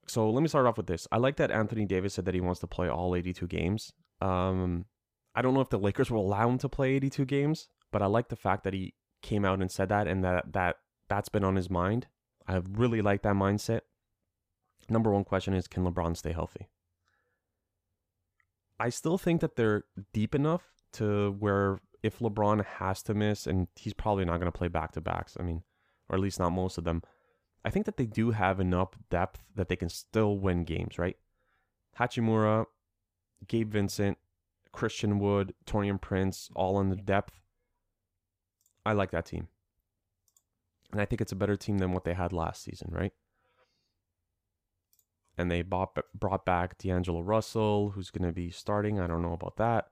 So 0.08 0.30
let 0.30 0.42
me 0.42 0.48
start 0.48 0.68
off 0.68 0.78
with 0.78 0.88
this. 0.88 1.08
I 1.12 1.18
like 1.18 1.38
that 1.38 1.52
Anthony 1.52 1.86
Davis 1.86 2.14
said 2.14 2.26
that 2.26 2.36
he 2.36 2.42
wants 2.42 2.60
to 2.62 2.68
play 2.68 2.88
all 2.88 3.16
82 3.16 3.48
games. 3.48 3.92
Um, 4.22 4.86
I 5.34 5.42
don't 5.42 5.54
know 5.54 5.62
if 5.62 5.70
the 5.70 5.80
Lakers 5.80 6.12
will 6.12 6.22
allow 6.22 6.48
him 6.48 6.58
to 6.60 6.70
play 6.70 6.94
82 6.94 7.26
games, 7.26 7.68
but 7.92 8.02
I 8.02 8.06
like 8.06 8.30
the 8.30 8.36
fact 8.36 8.64
that 8.64 8.74
he 8.74 8.94
came 9.22 9.44
out 9.44 9.60
and 9.62 9.72
said 9.72 9.90
that 9.90 10.08
and 10.08 10.24
that 10.24 10.54
that 10.54 10.76
that's 11.10 11.30
been 11.30 11.44
on 11.44 11.56
his 11.56 11.70
mind. 11.70 12.08
I 12.48 12.62
really 12.70 13.02
like 13.02 13.24
that 13.24 13.34
mindset 13.34 13.82
number 14.90 15.12
one 15.12 15.24
question 15.24 15.54
is 15.54 15.68
can 15.68 15.84
LeBron 15.84 16.18
stay 16.18 16.32
healthy? 16.32 16.68
I 18.80 18.90
still 18.90 19.18
think 19.18 19.42
that 19.42 19.56
they're 19.56 19.84
deep 20.14 20.36
enough 20.36 20.64
to 20.94 21.36
where 21.40 21.80
if 22.04 22.20
LeBron 22.20 22.64
has 22.66 23.02
to 23.04 23.14
miss, 23.14 23.48
and 23.48 23.68
he's 23.76 23.94
probably 23.94 24.26
not 24.26 24.40
going 24.40 24.52
to 24.52 24.58
play 24.58 24.68
back 24.68 24.92
to 24.92 25.02
backs, 25.02 25.38
I 25.40 25.44
mean, 25.44 25.64
or 26.10 26.16
at 26.16 26.22
least 26.22 26.40
not 26.40 26.52
most 26.52 26.78
of 26.78 26.84
them, 26.84 27.02
I 27.66 27.70
think 27.70 27.86
that 27.86 27.98
they 27.98 28.06
do 28.06 28.32
have 28.32 28.62
enough 28.62 28.90
depth 29.10 29.44
that 29.56 29.68
they 29.68 29.76
can 29.76 29.90
still 29.90 30.38
win 30.38 30.64
games, 30.64 30.98
right? 30.98 31.18
Hachimura, 32.00 32.68
Gabe 33.48 33.72
Vincent, 33.72 34.18
Christian 34.72 35.20
Wood, 35.20 35.54
Taurean 35.66 36.00
Prince, 36.00 36.50
all 36.56 36.80
in 36.80 36.90
the 36.90 36.96
depth. 36.96 37.42
I 38.86 38.94
like 38.94 39.12
that 39.12 39.26
team. 39.26 39.48
And 40.92 41.02
I 41.02 41.06
think 41.06 41.20
it's 41.20 41.32
a 41.32 41.36
better 41.36 41.58
team 41.58 41.80
than 41.80 41.92
what 41.92 42.06
they 42.06 42.14
had 42.14 42.32
last 42.32 42.64
season, 42.64 42.90
right? 42.94 43.12
and 45.38 45.52
they 45.52 45.62
bought, 45.62 45.98
brought 46.14 46.46
back 46.46 46.78
D'Angelo 46.78 47.22
Russell, 47.22 47.92
who's 47.92 48.10
going 48.10 48.28
to 48.28 48.34
be 48.34 48.50
starting. 48.50 49.00
I 49.00 49.08
don't 49.08 49.22
know 49.22 49.34
about 49.34 49.58
that. 49.58 49.88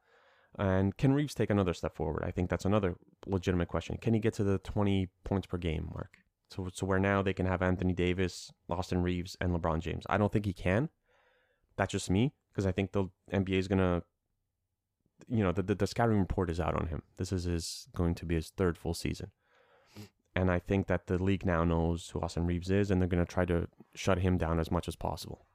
And 0.57 0.95
can 0.95 1.13
Reaves 1.13 1.33
take 1.33 1.49
another 1.49 1.73
step 1.73 1.95
forward? 1.95 2.23
I 2.25 2.31
think 2.31 2.49
that's 2.49 2.65
another 2.65 2.95
legitimate 3.25 3.67
question. 3.67 3.97
Can 3.97 4.13
he 4.13 4.19
get 4.19 4.35
to 4.35 4.43
the 4.43 4.59
20 4.59 5.09
points 5.23 5.47
per 5.47 5.57
game 5.57 5.89
mark? 5.93 6.19
So, 6.53 6.69
so 6.71 6.85
where 6.85 6.99
now 6.99 7.21
they 7.21 7.33
can 7.33 7.45
have 7.45 7.61
Anthony 7.61 7.93
Davis, 7.93 8.51
Austin 8.69 9.01
Reaves, 9.01 9.35
and 9.41 9.51
LeBron 9.51 9.79
James. 9.79 10.05
I 10.07 10.17
don't 10.17 10.31
think 10.31 10.45
he 10.45 10.53
can. 10.53 10.89
That's 11.77 11.91
just 11.91 12.09
me 12.09 12.33
because 12.51 12.67
I 12.67 12.71
think 12.71 12.91
the 12.91 13.05
NBA 13.31 13.57
is 13.57 13.67
to, 13.67 14.03
you 15.27 15.43
know, 15.43 15.51
the, 15.51 15.63
the, 15.63 15.75
the 15.75 15.87
scouting 15.87 16.19
report 16.19 16.51
is 16.51 16.59
out 16.59 16.75
on 16.75 16.87
him. 16.87 17.01
This 17.17 17.31
is 17.31 17.45
his 17.45 17.87
going 17.95 18.13
to 18.15 18.25
be 18.25 18.35
his 18.35 18.49
third 18.49 18.77
full 18.77 18.93
season. 18.93 19.31
And 20.35 20.51
I 20.51 20.59
think 20.59 20.87
that 20.87 21.07
the 21.07 21.21
league 21.21 21.45
now 21.45 21.63
knows 21.63 22.09
who 22.09 22.21
Austin 22.21 22.45
Reaves 22.45 22.69
is, 22.69 22.91
and 22.91 23.01
they're 23.01 23.07
to 23.07 23.25
try 23.25 23.45
to 23.45 23.67
shut 23.95 24.19
him 24.19 24.37
down 24.37 24.59
as 24.59 24.71
much 24.71 24.87
as 24.87 24.95
possible. 24.95 25.45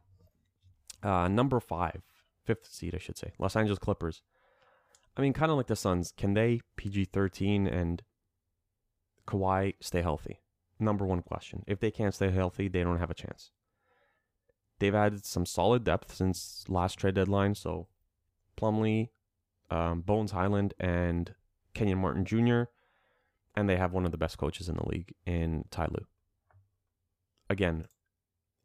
Uh, 1.02 1.28
number 1.28 1.60
five, 1.60 2.02
fifth 2.44 2.66
seed, 2.72 2.94
I 2.94 2.98
should 2.98 3.18
say, 3.18 3.32
Los 3.38 3.56
Angeles 3.56 3.78
Clippers. 3.78 4.22
I 5.16 5.20
mean, 5.20 5.32
kind 5.32 5.50
of 5.50 5.56
like 5.56 5.66
the 5.66 5.76
Suns. 5.76 6.12
Can 6.16 6.34
they 6.34 6.60
PG 6.76 7.06
13 7.06 7.66
and 7.66 8.02
Kawhi 9.26 9.74
stay 9.80 10.02
healthy? 10.02 10.40
Number 10.80 11.04
one 11.04 11.22
question. 11.22 11.64
If 11.66 11.80
they 11.80 11.90
can't 11.90 12.14
stay 12.14 12.30
healthy, 12.30 12.68
they 12.68 12.82
don't 12.82 12.98
have 12.98 13.10
a 13.10 13.14
chance. 13.14 13.50
They've 14.78 14.94
added 14.94 15.24
some 15.24 15.44
solid 15.44 15.84
depth 15.84 16.14
since 16.14 16.64
last 16.68 16.98
trade 16.98 17.14
deadline. 17.14 17.54
So 17.54 17.88
Plumlee, 18.56 19.08
um, 19.70 20.02
Bones 20.02 20.30
Hyland, 20.30 20.74
and 20.78 21.34
Kenyon 21.74 21.98
Martin 21.98 22.24
Jr. 22.24 22.70
And 23.56 23.68
they 23.68 23.76
have 23.76 23.92
one 23.92 24.04
of 24.04 24.12
the 24.12 24.18
best 24.18 24.38
coaches 24.38 24.68
in 24.68 24.76
the 24.76 24.88
league 24.88 25.14
in 25.26 25.64
Ty 25.70 25.88
Lue. 25.90 26.06
Again, 27.50 27.86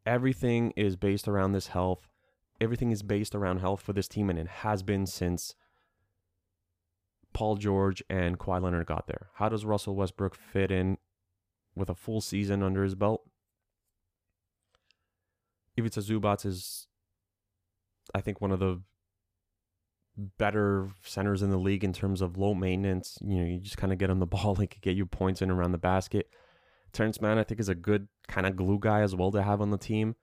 everything 0.06 0.72
is 0.76 0.94
based 0.94 1.26
around 1.26 1.52
this 1.52 1.68
health. 1.68 2.08
Everything 2.60 2.92
is 2.92 3.02
based 3.02 3.34
around 3.34 3.58
health 3.58 3.80
for 3.80 3.92
this 3.92 4.06
team, 4.06 4.30
and 4.30 4.38
it 4.38 4.46
has 4.46 4.84
been 4.84 5.06
since 5.06 5.56
Paul 7.32 7.56
George 7.56 8.02
and 8.08 8.38
Kawhi 8.38 8.62
Leonard 8.62 8.86
got 8.86 9.08
there. 9.08 9.30
How 9.34 9.48
does 9.48 9.64
Russell 9.64 9.96
Westbrook 9.96 10.36
fit 10.36 10.70
in 10.70 10.98
with 11.74 11.90
a 11.90 11.94
full 11.94 12.20
season 12.20 12.62
under 12.62 12.82
his 12.82 12.94
belt? 12.94 13.22
Ivica 15.76 16.00
Zubac 16.00 16.46
is, 16.46 16.86
I 18.14 18.20
think, 18.20 18.40
one 18.40 18.52
of 18.52 18.60
the 18.60 18.80
better 20.16 20.90
centers 21.02 21.42
in 21.42 21.50
the 21.50 21.58
league 21.58 21.82
in 21.82 21.92
terms 21.92 22.20
of 22.20 22.38
low 22.38 22.54
maintenance. 22.54 23.18
You 23.20 23.40
know, 23.40 23.44
you 23.44 23.58
just 23.58 23.76
kind 23.76 23.92
of 23.92 23.98
get 23.98 24.10
on 24.10 24.20
the 24.20 24.26
ball, 24.34 24.54
he 24.56 24.66
could 24.66 24.82
get 24.82 24.96
you 24.96 25.06
points 25.06 25.42
in 25.42 25.50
around 25.50 25.72
the 25.72 25.78
basket. 25.78 26.28
Terance 26.92 27.20
Mann, 27.20 27.38
I 27.38 27.44
think, 27.44 27.60
is 27.60 27.68
a 27.68 27.74
good 27.74 28.08
kind 28.28 28.46
of 28.46 28.54
glue 28.54 28.78
guy 28.78 29.00
as 29.00 29.14
well 29.16 29.32
to 29.32 29.42
have 29.42 29.60
on 29.60 29.70
the 29.70 29.78
team. 29.78 30.14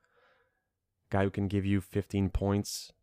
Guy 1.10 1.24
who 1.24 1.30
can 1.30 1.50
give 1.50 1.66
you 1.66 1.82
15 1.82 2.30
points, 2.30 2.94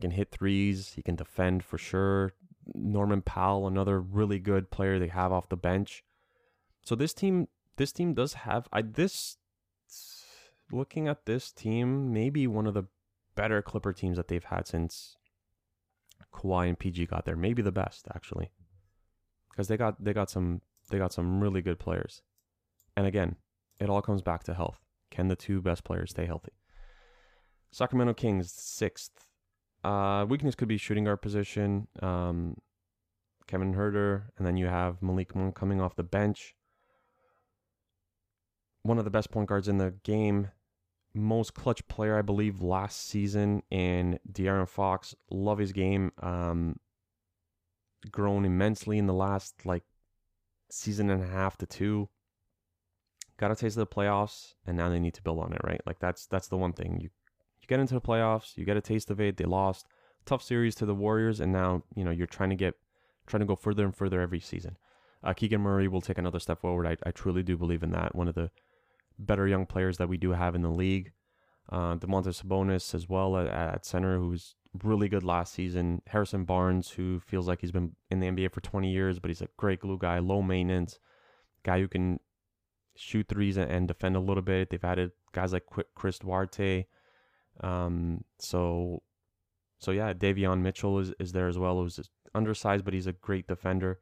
can 0.00 0.12
hit 0.12 0.30
threes, 0.30 0.92
he 0.94 1.02
can 1.02 1.16
defend 1.16 1.64
for 1.64 1.78
sure. 1.78 2.32
Norman 2.74 3.22
Powell, 3.22 3.66
another 3.66 4.00
really 4.00 4.38
good 4.38 4.70
player 4.70 4.98
they 4.98 5.08
have 5.08 5.32
off 5.32 5.48
the 5.48 5.56
bench. 5.56 6.04
So 6.82 6.94
this 6.94 7.12
team, 7.12 7.48
this 7.80 7.92
team 7.92 8.12
does 8.12 8.34
have 8.34 8.68
I 8.74 8.82
this 8.82 9.38
looking 10.70 11.08
at 11.08 11.24
this 11.24 11.50
team, 11.50 12.12
maybe 12.12 12.46
one 12.46 12.66
of 12.66 12.74
the 12.74 12.84
better 13.34 13.62
Clipper 13.62 13.94
teams 13.94 14.18
that 14.18 14.28
they've 14.28 14.44
had 14.44 14.68
since 14.68 15.16
Kawhi 16.30 16.68
and 16.68 16.78
PG 16.78 17.06
got 17.06 17.24
there. 17.24 17.36
Maybe 17.36 17.62
the 17.62 17.72
best 17.72 18.06
actually, 18.14 18.50
because 19.50 19.68
they 19.68 19.78
got 19.78 20.04
they 20.04 20.12
got 20.12 20.28
some 20.28 20.60
they 20.90 20.98
got 20.98 21.14
some 21.14 21.40
really 21.40 21.62
good 21.62 21.78
players. 21.78 22.20
And 22.98 23.06
again, 23.06 23.36
it 23.78 23.88
all 23.88 24.02
comes 24.02 24.20
back 24.20 24.44
to 24.44 24.52
health. 24.52 24.80
Can 25.10 25.28
the 25.28 25.36
two 25.36 25.62
best 25.62 25.82
players 25.82 26.10
stay 26.10 26.26
healthy? 26.26 26.52
Sacramento 27.70 28.12
Kings 28.12 28.52
sixth. 28.52 29.26
Uh, 29.82 30.26
weakness 30.28 30.54
could 30.54 30.68
be 30.68 30.76
shooting 30.76 31.04
guard 31.04 31.22
position. 31.22 31.88
Um, 32.02 32.58
Kevin 33.46 33.72
Huerter, 33.74 34.24
and 34.36 34.46
then 34.46 34.58
you 34.58 34.66
have 34.66 35.00
Malik 35.00 35.34
Monk 35.34 35.54
coming 35.54 35.80
off 35.80 35.96
the 35.96 36.02
bench. 36.02 36.54
One 38.82 38.98
of 38.98 39.04
the 39.04 39.10
best 39.10 39.30
point 39.30 39.48
guards 39.48 39.68
in 39.68 39.78
the 39.78 39.94
game, 40.04 40.48
most 41.12 41.54
clutch 41.54 41.86
player, 41.88 42.18
I 42.18 42.22
believe, 42.22 42.62
last 42.62 43.08
season 43.08 43.62
in 43.70 44.18
De'Aaron 44.30 44.68
Fox. 44.68 45.14
Love 45.30 45.58
his 45.58 45.72
game. 45.72 46.12
Um, 46.22 46.76
grown 48.10 48.44
immensely 48.44 48.98
in 48.98 49.06
the 49.06 49.14
last 49.14 49.66
like 49.66 49.82
season 50.70 51.10
and 51.10 51.22
a 51.22 51.26
half 51.26 51.56
to 51.58 51.66
two. 51.66 52.08
Got 53.36 53.50
a 53.50 53.56
taste 53.56 53.76
of 53.76 53.88
the 53.88 53.94
playoffs, 53.94 54.54
and 54.66 54.76
now 54.76 54.88
they 54.88 55.00
need 55.00 55.14
to 55.14 55.22
build 55.22 55.38
on 55.38 55.52
it, 55.52 55.60
right? 55.64 55.80
Like 55.86 55.98
that's 55.98 56.26
that's 56.26 56.48
the 56.48 56.56
one 56.56 56.72
thing 56.72 56.98
you 57.00 57.10
you 57.60 57.68
get 57.68 57.80
into 57.80 57.94
the 57.94 58.00
playoffs, 58.00 58.56
you 58.56 58.64
get 58.64 58.76
a 58.76 58.82
taste 58.82 59.10
of 59.10 59.20
it. 59.20 59.36
They 59.36 59.44
lost 59.44 59.86
tough 60.26 60.42
series 60.42 60.74
to 60.76 60.86
the 60.86 60.94
Warriors, 60.94 61.40
and 61.40 61.52
now 61.52 61.82
you 61.94 62.04
know 62.04 62.10
you're 62.10 62.26
trying 62.26 62.50
to 62.50 62.56
get 62.56 62.74
trying 63.26 63.40
to 63.40 63.46
go 63.46 63.56
further 63.56 63.84
and 63.84 63.94
further 63.94 64.20
every 64.20 64.40
season. 64.40 64.76
Uh, 65.22 65.32
Keegan 65.34 65.60
Murray 65.60 65.88
will 65.88 66.00
take 66.00 66.18
another 66.18 66.38
step 66.38 66.60
forward. 66.60 66.86
I, 66.86 66.96
I 67.06 67.10
truly 67.10 67.42
do 67.42 67.56
believe 67.56 67.82
in 67.82 67.90
that. 67.92 68.14
One 68.14 68.28
of 68.28 68.34
the 68.34 68.50
better 69.26 69.46
young 69.46 69.66
players 69.66 69.98
that 69.98 70.08
we 70.08 70.16
do 70.16 70.32
have 70.32 70.54
in 70.54 70.62
the 70.62 70.70
league. 70.70 71.12
Uh, 71.70 71.96
Domantas 71.96 72.42
Sabonis 72.42 72.94
as 72.94 73.08
well 73.08 73.36
at, 73.36 73.46
at 73.46 73.86
center, 73.86 74.18
who's 74.18 74.56
really 74.82 75.08
good 75.08 75.22
last 75.22 75.54
season. 75.54 76.02
Harrison 76.06 76.44
Barnes, 76.44 76.90
who 76.90 77.20
feels 77.20 77.46
like 77.46 77.60
he's 77.60 77.72
been 77.72 77.94
in 78.10 78.20
the 78.20 78.26
NBA 78.26 78.52
for 78.52 78.60
20 78.60 78.90
years, 78.90 79.18
but 79.18 79.28
he's 79.28 79.42
a 79.42 79.48
great 79.56 79.80
glue 79.80 79.98
guy, 79.98 80.18
low 80.18 80.42
maintenance, 80.42 80.98
guy 81.64 81.78
who 81.78 81.88
can 81.88 82.18
shoot 82.96 83.28
threes 83.28 83.56
and 83.56 83.88
defend 83.88 84.16
a 84.16 84.20
little 84.20 84.42
bit. 84.42 84.70
They've 84.70 84.84
added 84.84 85.12
guys 85.32 85.52
like 85.52 85.64
Chris 85.94 86.18
Duarte. 86.18 86.86
Um, 87.62 88.24
so, 88.38 89.02
so 89.78 89.90
yeah, 89.90 90.12
Davion 90.12 90.60
Mitchell 90.60 90.98
is, 90.98 91.12
is 91.18 91.32
there 91.32 91.48
as 91.48 91.58
well, 91.58 91.76
who's 91.76 92.00
undersized, 92.34 92.84
but 92.84 92.94
he's 92.94 93.06
a 93.06 93.12
great 93.12 93.46
defender. 93.46 94.00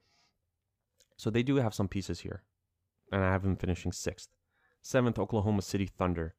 So 1.17 1.31
they 1.31 1.43
do 1.43 1.57
have 1.57 1.75
some 1.75 1.89
pieces 1.89 2.21
here. 2.21 2.45
And 3.11 3.25
I 3.25 3.31
have 3.31 3.45
him 3.45 3.57
finishing 3.57 3.93
sixth. 3.93 4.29
Seventh, 4.83 5.19
Oklahoma 5.19 5.63
City 5.63 5.87
Thunder. 5.87 6.35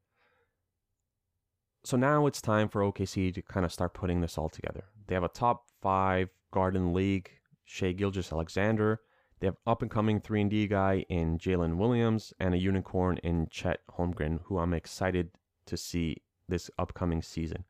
So 1.84 1.97
now 1.97 2.25
it's 2.25 2.41
time 2.41 2.67
for 2.67 2.82
OKC 2.82 3.34
to 3.34 3.41
kind 3.41 3.65
of 3.65 3.71
start 3.71 3.93
putting 3.93 4.21
this 4.21 4.38
all 4.38 4.49
together. 4.49 4.86
They 5.08 5.15
have 5.15 5.23
a 5.23 5.30
top 5.30 5.65
five 5.82 6.30
guard 6.52 6.75
in 6.75 6.86
the 6.86 6.91
league, 6.91 7.30
Shai 7.65 7.93
Gilgeous-Alexander. 7.93 8.99
They 9.39 9.47
have 9.47 9.58
up 9.65 9.82
and 9.82 9.89
coming 9.89 10.19
3 10.19 10.41
and 10.41 10.49
D 10.49 10.67
guy 10.67 11.06
in 11.10 11.38
Jalen 11.38 11.78
Williams 11.78 12.34
and 12.39 12.54
a 12.54 12.58
unicorn 12.58 13.17
in 13.23 13.47
Chet 13.49 13.80
Holmgren, 13.97 14.41
who 14.43 14.58
I'm 14.58 14.73
excited 14.73 15.32
to 15.67 15.78
see 15.78 16.17
this 16.49 16.69
upcoming 16.78 17.21
season. 17.21 17.63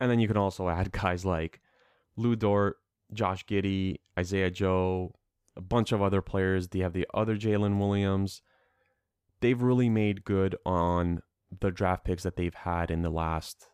And 0.00 0.10
then 0.10 0.20
you 0.20 0.28
can 0.28 0.36
also 0.36 0.68
add 0.68 0.92
guys 1.02 1.24
like 1.24 1.60
Lu 2.16 2.36
Dort, 2.36 2.76
Josh 3.12 3.46
Giddey, 3.46 3.96
Isaiah 4.18 4.50
Joe, 4.50 5.14
a 5.56 5.60
bunch 5.60 5.92
of 5.92 6.02
other 6.02 6.20
players. 6.20 6.68
They 6.68 6.80
have 6.80 6.92
the 6.92 7.06
other 7.14 7.36
Jalen 7.36 7.78
Williams. 7.78 8.42
They've 9.42 9.60
really 9.60 9.90
made 9.90 10.24
good 10.24 10.56
on 10.64 11.20
the 11.60 11.70
draft 11.70 12.04
picks 12.04 12.22
that 12.22 12.36
they've 12.36 12.54
had 12.54 12.90
in 12.90 13.02
the 13.02 13.10
last 13.10 13.68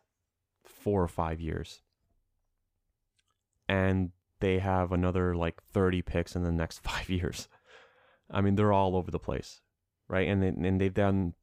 four 0.65 1.01
or 1.01 1.07
five 1.07 1.39
years. 1.39 1.81
And 3.67 4.11
they 4.39 4.59
have 4.59 4.91
another 4.91 5.35
like 5.35 5.61
30 5.71 6.01
picks 6.01 6.35
in 6.35 6.43
the 6.43 6.51
next 6.51 6.79
five 6.83 7.09
years. 7.09 7.47
I 8.31 8.41
mean, 8.41 8.55
they're 8.55 8.73
all 8.73 8.95
over 8.95 9.11
the 9.11 9.19
place, 9.19 9.61
right? 10.07 10.27
And 10.27 10.43
and 10.43 10.81
they've 10.81 10.93
done 10.93 11.33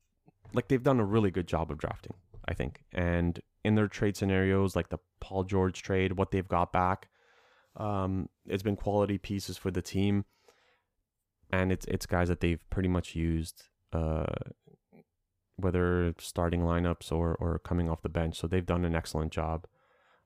like 0.52 0.68
they've 0.68 0.82
done 0.82 1.00
a 1.00 1.04
really 1.04 1.30
good 1.30 1.46
job 1.46 1.70
of 1.70 1.78
drafting, 1.78 2.14
I 2.46 2.54
think. 2.54 2.84
And 2.92 3.40
in 3.64 3.74
their 3.74 3.88
trade 3.88 4.16
scenarios, 4.16 4.76
like 4.76 4.88
the 4.88 4.98
Paul 5.20 5.44
George 5.44 5.82
trade, 5.82 6.12
what 6.12 6.30
they've 6.30 6.46
got 6.46 6.72
back, 6.72 7.08
um, 7.76 8.28
it's 8.46 8.62
been 8.62 8.76
quality 8.76 9.18
pieces 9.18 9.56
for 9.56 9.70
the 9.70 9.82
team, 9.82 10.24
and 11.50 11.72
it's 11.72 11.86
it's 11.86 12.06
guys 12.06 12.28
that 12.28 12.40
they've 12.40 12.64
pretty 12.70 12.88
much 12.88 13.14
used, 13.16 13.64
uh, 13.92 14.24
whether 15.56 16.14
starting 16.18 16.60
lineups 16.60 17.10
or 17.10 17.34
or 17.36 17.58
coming 17.58 17.88
off 17.88 18.02
the 18.02 18.08
bench. 18.08 18.38
So 18.38 18.46
they've 18.46 18.66
done 18.66 18.84
an 18.84 18.94
excellent 18.94 19.32
job. 19.32 19.66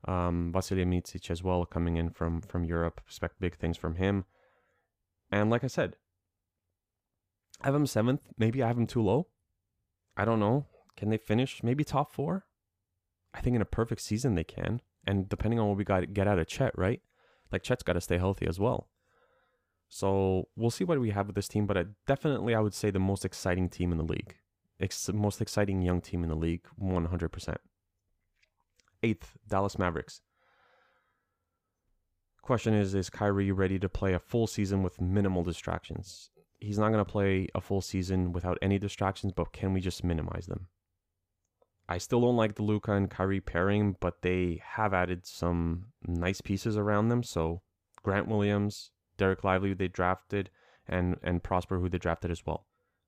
Um, 0.07 0.53
Vasilije 0.55 0.87
Micic 0.87 1.31
as 1.31 1.43
well 1.43 1.65
coming 1.65 1.97
in 1.97 2.11
from 2.11 2.41
from 2.41 2.65
Europe. 2.65 3.01
Expect 3.07 3.41
big 3.41 3.57
things 3.57 3.77
from 3.77 3.97
him. 3.97 4.25
And 5.31 5.51
like 5.51 5.63
I 5.63 5.69
said, 5.69 5.97
I 7.61 7.67
have 7.67 7.75
him 7.75 7.87
seventh. 7.87 8.23
Maybe 8.39 8.63
I 8.63 8.69
have 8.69 8.79
him 8.79 8.87
too 8.87 9.03
low. 9.03 9.29
I 10.17 10.25
don't 10.25 10.41
know. 10.41 10.67
Can 10.97 11.11
they 11.11 11.19
finish 11.19 11.63
maybe 11.63 11.85
top 11.85 12.13
four? 12.13 12.47
I 13.33 13.41
think 13.41 13.55
in 13.55 13.63
a 13.63 13.67
perfect 13.67 14.01
season 14.01 14.35
they 14.35 14.45
can. 14.45 14.81
And 15.07 15.29
depending 15.29 15.61
on 15.61 15.69
what 15.69 15.77
we 15.77 15.85
got 15.85 16.13
get 16.13 16.27
out 16.27 16.39
of 16.39 16.49
Chet, 16.49 16.77
right? 16.77 17.01
Like 17.53 17.63
Chet's 17.63 17.83
got 17.83 17.95
to 17.95 18.01
stay 18.01 18.19
healthy 18.19 18.47
as 18.47 18.59
well. 18.59 18.89
So 19.93 20.49
we'll 20.55 20.71
see 20.71 20.85
what 20.85 21.01
we 21.01 21.11
have 21.11 21.27
with 21.27 21.35
this 21.35 21.49
team, 21.49 21.67
but 21.67 21.77
I, 21.77 21.85
definitely 22.07 22.55
I 22.55 22.61
would 22.61 22.75
say 22.75 22.91
the 22.91 23.01
most 23.01 23.25
exciting 23.25 23.69
team 23.69 23.91
in 23.91 23.99
the 23.99 24.05
league, 24.05 24.37
Ex- 24.79 25.11
most 25.13 25.41
exciting 25.43 25.83
young 25.83 26.01
team 26.01 26.23
in 26.23 26.31
the 26.31 26.37
league, 26.37 26.65
one 26.77 27.07
hundred 27.07 27.31
percent. 27.31 27.59
Eighth, 29.03 29.37
Dallas 29.49 29.79
Mavericks. 29.79 30.21
Question 32.41 32.73
is, 32.73 32.95
is 32.95 33.11
Kyrie 33.11 33.51
ready 33.51 33.81
to 33.81 33.89
play 33.89 34.15
a 34.15 34.21
full 34.21 34.47
season 34.47 34.85
with 34.85 35.01
minimal 35.01 35.43
distractions? 35.43 36.31
He's 36.61 36.79
not 36.79 36.93
going 36.93 37.05
to 37.05 37.11
play 37.11 37.49
a 37.55 37.61
full 37.61 37.81
season 37.81 38.33
without 38.33 38.59
any 38.63 38.79
distractions, 38.79 39.33
but 39.33 39.53
can 39.53 39.73
we 39.73 39.81
just 39.81 40.05
minimize 40.05 40.47
them? 40.47 40.69
I 41.89 41.99
still 41.99 42.21
don't 42.21 42.37
like 42.37 42.55
the 42.55 42.63
Luka 42.63 42.93
and 42.93 43.11
Kyrie 43.11 43.41
pairing, 43.41 43.97
but 43.99 44.23
they 44.23 44.63
have 44.65 44.95
added 44.95 45.27
some 45.27 45.87
nice 46.07 46.41
pieces 46.41 46.77
around 46.77 47.09
them. 47.09 47.25
So 47.25 47.63
Grant 48.05 48.29
Williams, 48.29 48.93
Dereck 49.21 49.45
Lively, 49.45 49.71
who 49.71 49.75
they 49.75 49.89
drafted, 49.89 50.51
and 50.89 51.17
and 51.23 51.43
Prosper, 51.43 51.79
who 51.79 51.89
they 51.89 51.99
drafted 51.99 52.31
as 52.31 52.45
well. 52.47 52.67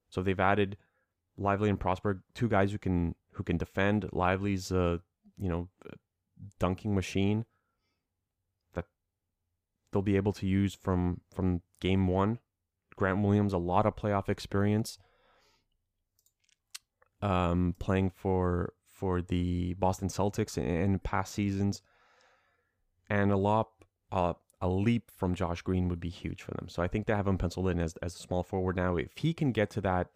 So 0.09 0.23
they've 0.23 0.39
added 0.39 0.77
Lively 1.37 1.71
and 1.71 1.81
Prosper, 1.81 2.23
two 2.35 2.49
guys 2.49 2.73
who 2.73 2.79
can 2.79 3.15
who 3.33 3.43
can 3.43 3.57
defend. 3.57 4.09
Lively's 4.13 4.71
a 4.71 5.01
you 5.39 5.49
know 5.49 5.69
dunking 6.59 6.95
machine 6.95 7.45
that 8.75 8.85
they'll 9.93 10.03
be 10.03 10.17
able 10.17 10.33
to 10.35 10.47
use 10.47 10.75
from 10.75 11.21
from 11.35 11.63
game 11.81 12.07
one. 12.07 12.39
Grant 12.97 13.23
Williams, 13.23 13.55
a 13.55 13.59
lot 13.59 13.87
of 13.87 13.97
playoff 13.97 14.29
experience 14.29 14.99
um, 17.23 17.75
playing 17.79 18.11
for 18.11 18.75
for 18.89 19.23
the 19.23 19.75
Boston 19.75 20.09
Celtics 20.09 20.59
in, 20.59 20.65
in 20.65 20.99
past 20.99 21.33
seasons, 21.33 21.81
and 23.09 23.33
a 23.33 23.37
lot 23.37 23.69
uh, 24.11 24.35
a 24.63 24.69
leap 24.69 25.11
from 25.11 25.35
Josh 25.35 25.61
Green 25.61 25.89
would 25.89 26.01
be 26.01 26.09
huge 26.09 26.41
for 26.41 26.53
them. 26.53 26.69
So 26.69 26.83
I 26.83 26.89
think 26.89 27.07
they 27.07 27.15
have 27.15 27.27
him 27.27 27.37
penciled 27.37 27.69
in 27.69 27.81
as 27.81 27.97
as 28.01 28.15
a 28.15 28.19
small 28.19 28.45
forward 28.45 28.77
now. 28.77 28.97
If 28.97 29.11
he 29.17 29.35
can 29.35 29.51
get 29.51 29.69
to 29.71 29.81
that 29.83 30.09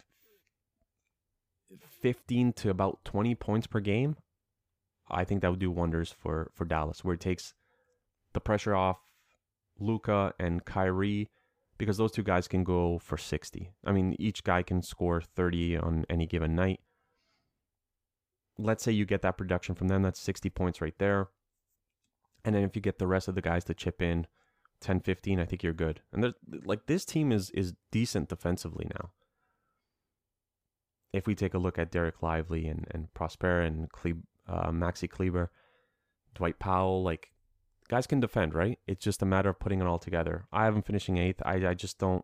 15 2.01 2.53
to 2.53 2.69
about 2.69 3.03
20 3.03 3.35
points 3.35 3.67
per 3.67 3.81
game, 3.81 4.15
I 5.09 5.25
think 5.25 5.41
that 5.41 5.51
would 5.51 5.59
do 5.59 5.69
wonders 5.69 6.15
for 6.17 6.49
for 6.55 6.63
Dallas, 6.63 7.03
where 7.03 7.13
it 7.13 7.19
takes 7.19 7.53
the 8.33 8.39
pressure 8.39 8.73
off 8.73 8.99
Luka 9.79 10.33
and 10.39 10.63
Kyrie 10.63 11.29
because 11.77 11.97
those 11.97 12.13
two 12.13 12.23
guys 12.23 12.47
can 12.47 12.63
go 12.63 12.97
for 12.99 13.17
60. 13.17 13.71
I 13.85 13.91
mean, 13.91 14.15
each 14.17 14.43
guy 14.43 14.63
can 14.63 14.81
score 14.81 15.21
30 15.21 15.77
on 15.77 16.05
any 16.09 16.25
given 16.25 16.55
night. 16.55 16.79
Let's 18.57 18.83
say 18.83 18.91
you 18.91 19.05
get 19.05 19.21
that 19.21 19.37
production 19.37 19.75
from 19.75 19.87
them, 19.87 20.01
that's 20.01 20.19
60 20.19 20.49
points 20.49 20.81
right 20.81 20.97
there. 20.97 21.27
And 22.43 22.55
then 22.55 22.63
if 22.63 22.75
you 22.75 22.81
get 22.81 22.97
the 22.97 23.05
rest 23.05 23.27
of 23.27 23.35
the 23.35 23.41
guys 23.41 23.63
to 23.65 23.75
chip 23.75 24.01
in 24.01 24.25
10, 24.81 24.99
15, 25.01 25.39
I 25.39 25.45
think 25.45 25.63
you're 25.63 25.73
good. 25.73 26.01
And 26.13 26.33
like 26.65 26.85
this 26.85 27.05
team 27.05 27.31
is 27.31 27.49
is 27.51 27.73
decent 27.91 28.29
defensively 28.29 28.87
now. 28.89 29.11
If 31.13 31.25
we 31.25 31.35
take 31.35 31.53
a 31.53 31.59
look 31.59 31.79
at 31.79 31.91
Dereck 31.91 32.21
Lively 32.21 32.67
and, 32.67 32.85
and 32.91 33.13
Prosper 33.13 33.61
and 33.61 33.91
Cle- 33.91 34.23
uh, 34.47 34.69
Maxi 34.69 35.09
Kleber, 35.09 35.51
Dwight 36.35 36.59
Powell, 36.59 37.01
like 37.01 37.31
guys 37.87 38.07
can 38.07 38.19
defend, 38.19 38.53
right? 38.53 38.77
It's 38.87 39.03
just 39.03 39.21
a 39.21 39.25
matter 39.25 39.49
of 39.49 39.59
putting 39.59 39.81
it 39.81 39.87
all 39.87 39.99
together. 39.99 40.45
I 40.51 40.65
have 40.65 40.73
them 40.73 40.83
finishing 40.83 41.17
eighth. 41.17 41.41
I, 41.45 41.67
I 41.67 41.73
just 41.73 41.97
don't. 41.97 42.23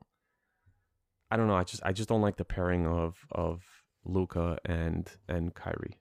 I 1.32 1.38
don't 1.38 1.48
know. 1.48 1.56
I 1.56 1.64
just 1.64 1.82
I 1.84 1.94
just 1.94 2.10
don't 2.10 2.22
like 2.22 2.38
the 2.38 2.46
pairing 2.46 2.86
of 2.86 3.16
of 3.32 3.64
Luka 4.06 4.60
and 4.66 5.10
and 5.28 5.56
Kyrie, 5.56 6.00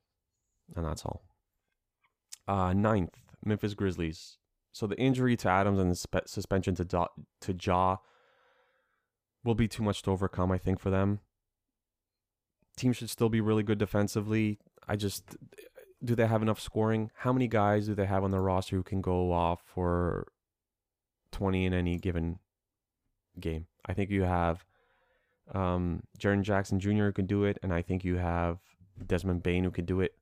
and 0.76 0.84
that's 0.84 1.05
all. 1.07 1.22
Uh, 2.46 2.72
ninth, 2.72 3.16
Memphis 3.44 3.74
Grizzlies. 3.74 4.36
So 4.72 4.86
the 4.86 4.98
injury 4.98 5.36
to 5.36 5.48
Adams 5.48 5.78
and 5.78 5.90
the 5.90 5.96
spe- 5.96 6.26
suspension 6.26 6.74
to 6.76 6.84
to 6.84 7.56
Ja 7.60 7.98
will 9.44 9.54
be 9.54 9.68
too 9.68 9.82
much 9.82 10.02
to 10.02 10.10
overcome. 10.10 10.50
I 10.50 10.58
think 10.58 10.80
for 10.80 10.90
them. 10.90 11.20
Team 12.76 12.92
should 12.92 13.10
still 13.10 13.28
be 13.28 13.40
really 13.40 13.62
good 13.62 13.78
defensively. 13.78 14.58
I 14.88 14.96
just 14.96 15.36
do 16.04 16.14
they 16.14 16.26
have 16.26 16.42
enough 16.42 16.58
scoring? 16.58 17.10
How 17.16 17.32
many 17.32 17.48
guys 17.48 17.86
do 17.86 17.94
they 17.94 18.06
have 18.06 18.24
on 18.24 18.30
their 18.30 18.42
roster 18.42 18.76
who 18.76 18.82
can 18.82 19.00
go 19.00 19.32
off 19.32 19.62
for 19.64 20.26
20 21.30 21.66
in 21.66 21.74
any 21.74 21.98
given 21.98 22.38
game? 23.38 23.66
I 23.86 23.94
think 23.94 24.10
you 24.10 24.22
have 24.22 24.64
um, 25.54 26.02
Jaren 26.18 26.42
Jackson 26.42 26.80
Jr. 26.80 27.04
who 27.04 27.12
can 27.12 27.26
do 27.26 27.44
it, 27.44 27.58
and 27.62 27.72
I 27.72 27.82
think 27.82 28.04
you 28.04 28.16
have 28.16 28.58
Desmond 29.06 29.42
Bane 29.42 29.64
who 29.64 29.70
can 29.70 29.84
do 29.84 30.00
it. 30.00 30.14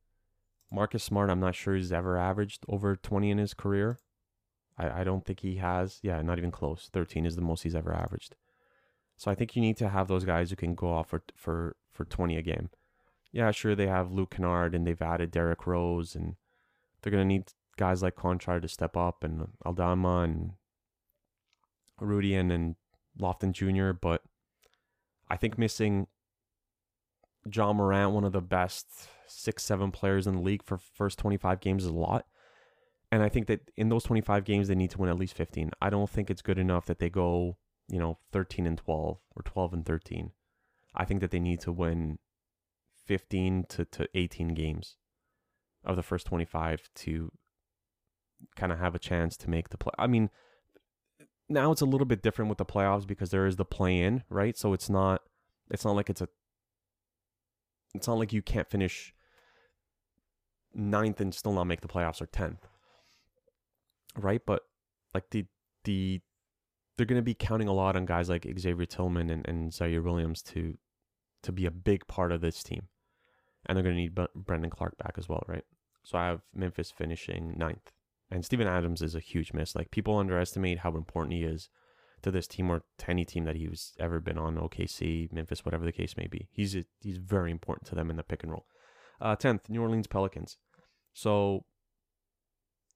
Marcus 0.71 1.03
Smart, 1.03 1.31
I'm 1.31 1.41
not 1.41 1.55
sure 1.55 1.75
he's 1.75 1.93
ever 1.93 2.17
averaged 2.17 2.65
over 2.69 2.95
20 2.95 3.31
in 3.31 3.39
his 3.39 3.55
career. 3.55 3.99
I, 4.81 5.01
I 5.01 5.05
don't 5.05 5.25
think 5.25 5.41
he 5.41 5.57
has. 5.57 5.99
Yeah, 6.03 6.21
not 6.23 6.39
even 6.39 6.51
close. 6.51 6.89
13 6.93 7.27
is 7.27 7.37
the 7.37 7.43
most 7.43 7.63
he's 7.63 7.75
ever 7.75 7.95
averaged. 7.95 8.37
So 9.17 9.31
I 9.31 9.35
think 9.35 9.55
you 9.55 9.63
need 9.63 9.77
to 9.79 9.89
have 9.89 10.09
those 10.09 10.25
guys 10.25 10.51
who 10.51 10.57
can 10.57 10.75
go 10.75 10.93
off 10.93 11.09
for 11.09 11.23
for 11.37 11.77
for 11.93 12.05
20 12.05 12.37
a 12.37 12.43
game 12.43 12.71
yeah, 13.33 13.51
sure, 13.51 13.75
they 13.75 13.87
have 13.87 14.13
Luke 14.13 14.31
Kennard 14.31 14.75
and 14.75 14.87
they've 14.87 15.01
added 15.01 15.31
Derrick 15.31 15.67
Rose, 15.67 16.15
and 16.15 16.35
they're 17.01 17.13
going 17.13 17.23
to 17.23 17.29
need 17.29 17.53
guys 17.77 18.03
like 18.03 18.17
Konchar 18.17 18.61
to 18.61 18.69
step 18.69 18.97
up 18.97 19.23
and 19.23 19.49
Aldama 19.65 20.23
and 20.23 20.53
Rudy 22.01 22.35
and, 22.35 22.51
and 22.51 22.77
Lofton 23.19 23.53
Jr., 23.53 23.93
but 23.93 24.23
I 25.29 25.37
think 25.37 25.59
missing 25.59 26.09
Ja 27.53 27.73
Morant, 27.73 28.13
one 28.13 28.25
of 28.25 28.33
the 28.33 28.41
best 28.41 28.87
six, 29.29 29.63
seven 29.63 29.93
players 29.93 30.27
in 30.27 30.37
the 30.37 30.43
league 30.43 30.65
for 30.65 30.79
first 30.79 31.19
25 31.19 31.61
games 31.61 31.85
is 31.85 31.91
a 31.91 31.95
lot. 31.95 32.27
And 33.13 33.23
I 33.23 33.29
think 33.29 33.47
that 33.49 33.71
in 33.77 33.89
those 33.89 34.05
25 34.05 34.45
games, 34.45 34.69
they 34.69 34.75
need 34.75 34.91
to 34.91 34.99
win 34.99 35.11
at 35.11 35.19
least 35.19 35.37
15. 35.37 35.71
I 35.81 35.91
don't 35.91 36.09
think 36.09 36.31
it's 36.31 36.43
good 36.43 36.59
enough 36.59 36.87
that 36.87 37.01
they 37.01 37.11
go, 37.11 37.57
you 37.89 37.99
know, 37.99 38.19
13 38.33 38.67
and 38.67 38.79
12 38.79 39.19
or 39.37 39.43
12 39.43 39.73
and 39.73 39.87
13. 39.87 40.31
I 40.95 41.05
think 41.05 41.21
that 41.21 41.31
they 41.31 41.41
need 41.41 41.61
to 41.61 41.73
win 41.73 42.19
15 43.07 43.65
to, 43.71 43.85
to 43.85 44.09
18 44.15 44.49
games 44.55 44.97
of 45.85 45.97
the 45.97 46.03
first 46.03 46.27
25 46.27 46.89
to 46.95 47.33
kind 48.57 48.73
of 48.73 48.79
have 48.79 48.95
a 48.95 48.99
chance 48.99 49.37
to 49.39 49.51
make 49.51 49.71
the 49.71 49.79
play. 49.79 49.93
I 49.99 50.07
mean, 50.07 50.31
now 51.49 51.73
it's 51.73 51.81
a 51.81 51.87
little 51.87 52.07
bit 52.07 52.23
different 52.23 52.49
with 52.49 52.59
the 52.59 52.65
playoffs 52.65 53.07
because 53.07 53.31
there 53.31 53.47
is 53.47 53.57
the 53.57 53.65
play 53.65 54.01
in, 54.01 54.23
right? 54.29 54.57
So 54.57 54.73
it's 54.73 54.89
not 54.89 55.23
it's 55.71 55.85
not 55.85 55.97
like 55.97 56.09
it's 56.09 56.21
a 56.21 56.29
it's 57.95 58.07
not 58.07 58.19
like 58.19 58.33
you 58.33 58.43
can't 58.43 58.69
finish 58.69 59.13
ninth 60.73 61.21
and 61.21 61.35
still 61.35 61.53
not 61.53 61.65
make 61.65 61.81
the 61.81 61.89
playoffs 61.89 62.23
or 62.23 62.27
tenth. 62.27 62.67
Right? 64.17 64.43
But 64.45 64.63
like 65.15 65.31
the 65.31 65.47
the 65.85 66.21
they're 66.97 67.07
gonna 67.07 67.23
be 67.23 67.35
counting 67.35 67.69
a 67.69 67.73
lot 67.73 67.97
on 67.97 68.07
guys 68.07 68.29
like 68.29 68.47
Xavier 68.59 68.87
Tillman 68.87 69.31
and, 69.31 69.47
and 69.49 69.73
Ziaire 69.73 70.03
Williams 70.03 70.43
to 70.43 70.77
to 71.43 71.53
be 71.53 71.67
a 71.67 71.71
big 71.71 72.07
part 72.07 72.33
of 72.33 72.41
this 72.41 72.63
team 72.63 72.89
and 73.67 73.77
they're 73.77 73.83
going 73.83 73.95
to 73.95 74.01
need 74.01 74.15
B- 74.15 74.27
Brandon 74.35 74.71
Clarke 74.71 74.97
back 74.99 75.15
as 75.19 75.29
well, 75.29 75.43
right? 75.47 75.65
So 76.03 76.19
I 76.19 76.27
have 76.27 76.41
Memphis 76.55 76.91
finishing 76.91 77.55
ninth, 77.57 77.93
and 78.31 78.45
Steven 78.45 78.67
Adams 78.67 79.03
is 79.03 79.15
a 79.15 79.21
huge 79.21 79.53
miss. 79.53 79.75
Like 79.75 79.91
people 79.91 80.19
underestimate 80.19 80.79
how 80.79 80.97
important 80.97 81.35
he 81.35 81.45
is 81.45 81.69
to 82.23 82.31
this 82.31 82.47
team 82.47 82.71
or 82.71 82.83
to 82.99 83.11
any 83.11 83.25
team 83.25 83.45
that 83.45 83.57
he's 83.57 83.93
ever 83.99 84.21
been 84.21 84.39
on, 84.39 84.57
OKC, 84.57 85.33
Memphis, 85.33 85.65
whatever 85.65 85.85
the 85.85 85.93
case 85.93 86.17
may 86.17 86.27
be. 86.27 86.49
He's 86.53 86.75
a, 86.75 86.85
he's 87.01 87.19
very 87.19 87.51
important 87.51 87.89
to 87.89 87.95
them 87.95 88.11
in 88.11 88.17
the 88.17 88.23
pick 88.23 88.43
and 88.43 88.53
roll. 88.53 88.67
Uh, 89.21 89.37
tenth, 89.37 89.69
New 89.69 89.83
Orleans 89.83 90.07
Pelicans. 90.07 90.57
So 91.13 91.65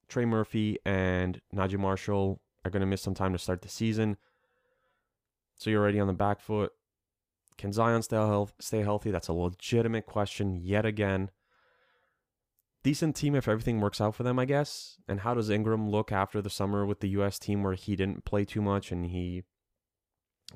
Trey 0.08 0.24
Murphy 0.24 0.78
and 0.84 1.40
Naji 1.54 1.78
Marshall 1.78 2.40
are 2.64 2.70
going 2.70 2.80
to 2.80 2.86
miss 2.86 3.02
some 3.02 3.14
time 3.14 3.32
to 3.32 3.38
start 3.38 3.62
the 3.62 3.68
season. 3.68 4.16
So 5.56 5.70
you're 5.70 5.82
already 5.82 6.00
on 6.00 6.06
the 6.06 6.12
back 6.12 6.40
foot. 6.40 6.72
Can 7.56 7.72
Zion 7.72 8.02
stay, 8.02 8.16
health, 8.16 8.52
stay 8.58 8.82
healthy? 8.82 9.10
That's 9.10 9.28
a 9.28 9.32
legitimate 9.32 10.06
question 10.06 10.56
yet 10.56 10.84
again. 10.84 11.30
Decent 12.82 13.16
team 13.16 13.34
if 13.34 13.48
everything 13.48 13.80
works 13.80 14.00
out 14.00 14.14
for 14.14 14.24
them, 14.24 14.38
I 14.38 14.44
guess. 14.44 14.98
And 15.08 15.20
how 15.20 15.34
does 15.34 15.48
Ingram 15.50 15.88
look 15.88 16.12
after 16.12 16.42
the 16.42 16.50
summer 16.50 16.84
with 16.84 17.00
the 17.00 17.08
U.S. 17.10 17.38
team 17.38 17.62
where 17.62 17.74
he 17.74 17.96
didn't 17.96 18.24
play 18.24 18.44
too 18.44 18.60
much 18.60 18.92
and 18.92 19.06
he 19.06 19.44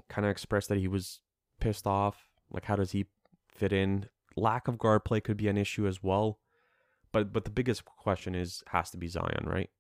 kind 0.08 0.26
of 0.26 0.30
expressed 0.30 0.68
that 0.68 0.78
he 0.78 0.88
was 0.88 1.20
pissed 1.60 1.86
off? 1.86 2.26
Like, 2.50 2.64
how 2.64 2.76
does 2.76 2.90
he 2.90 3.06
fit 3.48 3.72
in? 3.72 4.08
Lack 4.36 4.68
of 4.68 4.78
guard 4.78 5.04
play 5.04 5.20
could 5.20 5.36
be 5.36 5.48
an 5.48 5.56
issue 5.56 5.86
as 5.86 6.02
well. 6.02 6.38
But 7.12 7.32
but 7.32 7.44
the 7.44 7.50
biggest 7.50 7.84
question 7.84 8.34
is 8.34 8.62
has 8.68 8.90
to 8.90 8.98
be 8.98 9.08
Zion, 9.08 9.44
right? 9.46 9.70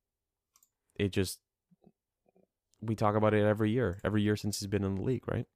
It 0.96 1.12
just 1.12 1.40
we 2.80 2.94
talk 2.94 3.16
about 3.16 3.34
it 3.34 3.44
every 3.44 3.70
year, 3.70 3.98
every 4.04 4.22
year 4.22 4.36
since 4.36 4.60
he's 4.60 4.68
been 4.68 4.84
in 4.84 4.94
the 4.94 5.02
league, 5.02 5.26
right? 5.28 5.46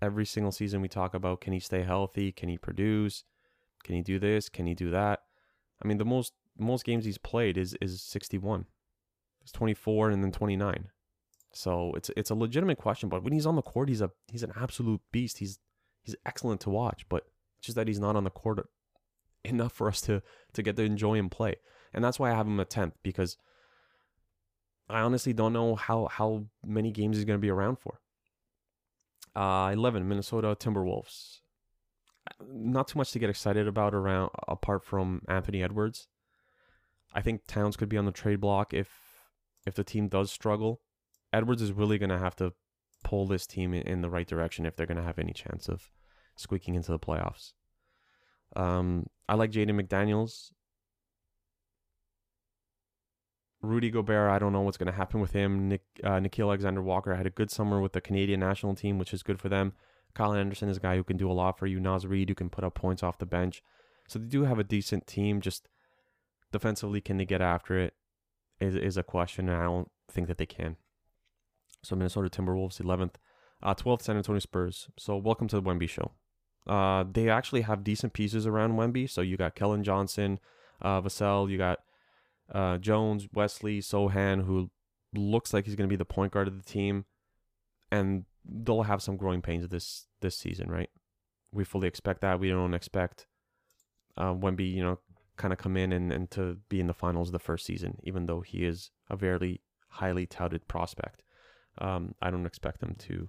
every 0.00 0.24
single 0.24 0.52
season 0.52 0.80
we 0.80 0.88
talk 0.88 1.14
about 1.14 1.40
can 1.40 1.52
he 1.52 1.60
stay 1.60 1.82
healthy? 1.82 2.32
Can 2.32 2.48
he 2.48 2.58
produce? 2.58 3.24
Can 3.84 3.94
he 3.94 4.02
do 4.02 4.18
this? 4.18 4.48
Can 4.48 4.66
he 4.66 4.74
do 4.74 4.90
that? 4.90 5.20
I 5.82 5.88
mean, 5.88 5.98
the 5.98 6.04
most 6.04 6.32
most 6.58 6.84
games 6.84 7.04
he's 7.04 7.18
played 7.18 7.56
is 7.56 7.76
is 7.80 8.02
61. 8.02 8.66
It's 9.42 9.52
24 9.52 10.10
and 10.10 10.22
then 10.22 10.32
29. 10.32 10.88
So 11.52 11.92
it's 11.96 12.10
it's 12.16 12.30
a 12.30 12.34
legitimate 12.34 12.78
question, 12.78 13.08
but 13.08 13.22
when 13.22 13.32
he's 13.32 13.46
on 13.46 13.56
the 13.56 13.62
court, 13.62 13.88
he's 13.88 14.00
a 14.00 14.10
he's 14.28 14.42
an 14.42 14.52
absolute 14.56 15.00
beast. 15.12 15.38
He's 15.38 15.58
he's 16.02 16.16
excellent 16.26 16.60
to 16.62 16.70
watch, 16.70 17.06
but 17.08 17.24
it's 17.58 17.66
just 17.66 17.76
that 17.76 17.88
he's 17.88 18.00
not 18.00 18.16
on 18.16 18.24
the 18.24 18.30
court 18.30 18.68
enough 19.44 19.72
for 19.72 19.88
us 19.88 20.00
to 20.02 20.22
to 20.52 20.62
get 20.62 20.76
to 20.76 20.82
enjoy 20.82 21.18
and 21.18 21.30
play. 21.30 21.56
And 21.92 22.04
that's 22.04 22.18
why 22.18 22.30
I 22.30 22.34
have 22.34 22.46
him 22.46 22.60
a 22.60 22.64
10th 22.64 22.92
because 23.02 23.36
I 24.88 25.00
honestly 25.00 25.32
don't 25.32 25.52
know 25.52 25.74
how 25.74 26.06
how 26.06 26.46
many 26.64 26.90
games 26.90 27.16
he's 27.16 27.24
going 27.24 27.38
to 27.38 27.42
be 27.42 27.50
around 27.50 27.78
for. 27.78 28.00
Uh, 29.36 29.70
11, 29.72 30.08
Minnesota 30.08 30.56
Timberwolves. 30.58 31.40
Not 32.50 32.88
too 32.88 32.98
much 32.98 33.12
to 33.12 33.18
get 33.18 33.30
excited 33.30 33.68
about 33.68 33.94
around 33.94 34.30
apart 34.48 34.84
from 34.84 35.22
Anthony 35.28 35.62
Edwards. 35.62 36.08
I 37.14 37.22
think 37.22 37.46
Towns 37.46 37.76
could 37.76 37.88
be 37.88 37.96
on 37.96 38.04
the 38.04 38.12
trade 38.12 38.40
block 38.40 38.74
if 38.74 38.88
if 39.66 39.74
the 39.74 39.84
team 39.84 40.08
does 40.08 40.30
struggle. 40.30 40.80
Edwards 41.32 41.62
is 41.62 41.72
really 41.72 41.98
going 41.98 42.10
to 42.10 42.18
have 42.18 42.36
to 42.36 42.52
pull 43.04 43.26
this 43.26 43.46
team 43.46 43.74
in, 43.74 43.82
in 43.82 44.00
the 44.00 44.10
right 44.10 44.26
direction 44.26 44.66
if 44.66 44.76
they're 44.76 44.86
going 44.86 44.96
to 44.96 45.02
have 45.02 45.18
any 45.18 45.32
chance 45.32 45.68
of 45.68 45.90
squeaking 46.36 46.74
into 46.74 46.90
the 46.90 46.98
playoffs. 46.98 47.52
Um, 48.56 49.06
I 49.28 49.34
like 49.34 49.50
Jaden 49.50 49.80
McDaniels. 49.80 50.50
Rudy 53.60 53.90
Gobert, 53.90 54.30
I 54.30 54.38
don't 54.38 54.52
know 54.52 54.60
what's 54.60 54.76
going 54.76 54.90
to 54.90 54.92
happen 54.92 55.20
with 55.20 55.32
him. 55.32 55.68
Nick 55.68 55.82
uh, 56.04 56.18
Nickeil 56.20 56.44
Alexander 56.44 56.80
Walker 56.80 57.14
had 57.14 57.26
a 57.26 57.30
good 57.30 57.50
summer 57.50 57.80
with 57.80 57.92
the 57.92 58.00
Canadian 58.00 58.40
national 58.40 58.74
team, 58.76 58.98
which 58.98 59.12
is 59.12 59.24
good 59.24 59.40
for 59.40 59.48
them. 59.48 59.72
Kyle 60.14 60.32
Anderson 60.32 60.68
is 60.68 60.76
a 60.76 60.80
guy 60.80 60.96
who 60.96 61.04
can 61.04 61.16
do 61.16 61.30
a 61.30 61.34
lot 61.34 61.58
for 61.58 61.66
you. 61.66 61.80
Naz 61.80 62.06
Reid, 62.06 62.28
who 62.28 62.34
can 62.34 62.50
put 62.50 62.64
up 62.64 62.74
points 62.74 63.02
off 63.02 63.18
the 63.18 63.26
bench. 63.26 63.62
So 64.08 64.18
they 64.18 64.26
do 64.26 64.44
have 64.44 64.58
a 64.58 64.64
decent 64.64 65.06
team. 65.06 65.40
Just 65.40 65.68
defensively, 66.52 67.00
can 67.00 67.18
they 67.18 67.24
get 67.24 67.40
after 67.40 67.78
it? 67.78 67.94
Is 68.60 68.74
is 68.74 68.96
a 68.96 69.02
question. 69.02 69.48
And 69.48 69.60
I 69.60 69.64
don't 69.64 69.90
think 70.10 70.28
that 70.28 70.38
they 70.38 70.46
can. 70.46 70.76
So 71.82 71.94
Minnesota 71.96 72.28
Timberwolves, 72.28 72.80
11th. 72.80 73.14
Uh, 73.60 73.74
12th, 73.74 74.02
San 74.02 74.16
Antonio 74.16 74.38
Spurs. 74.38 74.88
So 74.98 75.16
welcome 75.16 75.48
to 75.48 75.56
the 75.56 75.62
Wemby 75.62 75.88
show. 75.88 76.12
Uh, 76.68 77.04
they 77.10 77.28
actually 77.28 77.62
have 77.62 77.82
decent 77.82 78.12
pieces 78.12 78.46
around 78.46 78.72
Wemby. 78.72 79.08
So 79.08 79.20
you 79.20 79.36
got 79.36 79.56
Keldon 79.56 79.82
Johnson, 79.82 80.38
uh, 80.82 81.00
Vassell, 81.00 81.50
you 81.50 81.58
got 81.58 81.80
uh, 82.52 82.78
Jones, 82.78 83.28
Wesley, 83.32 83.80
Sochan, 83.80 84.44
who 84.44 84.70
looks 85.14 85.54
like 85.54 85.64
he's 85.64 85.76
going 85.76 85.88
to 85.88 85.92
be 85.92 85.96
the 85.96 86.04
point 86.04 86.32
guard 86.32 86.48
of 86.48 86.56
the 86.56 86.70
team, 86.70 87.06
and 87.90 88.24
they'll 88.44 88.82
have 88.82 89.02
some 89.02 89.16
growing 89.16 89.42
pains 89.42 89.66
this 89.68 90.06
this 90.20 90.36
season, 90.36 90.70
right? 90.70 90.90
we 91.52 91.64
fully 91.64 91.88
expect 91.88 92.20
that. 92.20 92.40
We 92.40 92.48
don't 92.48 92.74
expect 92.74 93.26
uh, 94.16 94.34
Wemby, 94.34 94.72
you 94.72 94.82
know, 94.82 94.98
kind 95.36 95.52
of 95.52 95.58
come 95.58 95.76
in 95.76 95.92
and, 95.92 96.12
and 96.12 96.30
to 96.32 96.58
be 96.68 96.80
in 96.80 96.86
the 96.86 96.94
finals 96.94 97.30
the 97.30 97.38
first 97.38 97.64
season, 97.64 97.98
even 98.02 98.26
though 98.26 98.40
he 98.40 98.64
is 98.64 98.90
a 99.08 99.16
very 99.16 99.60
highly 99.88 100.26
touted 100.26 100.68
prospect. 100.68 101.22
Um, 101.78 102.14
I 102.20 102.30
don't 102.30 102.46
expect 102.46 102.80
them 102.80 102.96
to. 103.00 103.28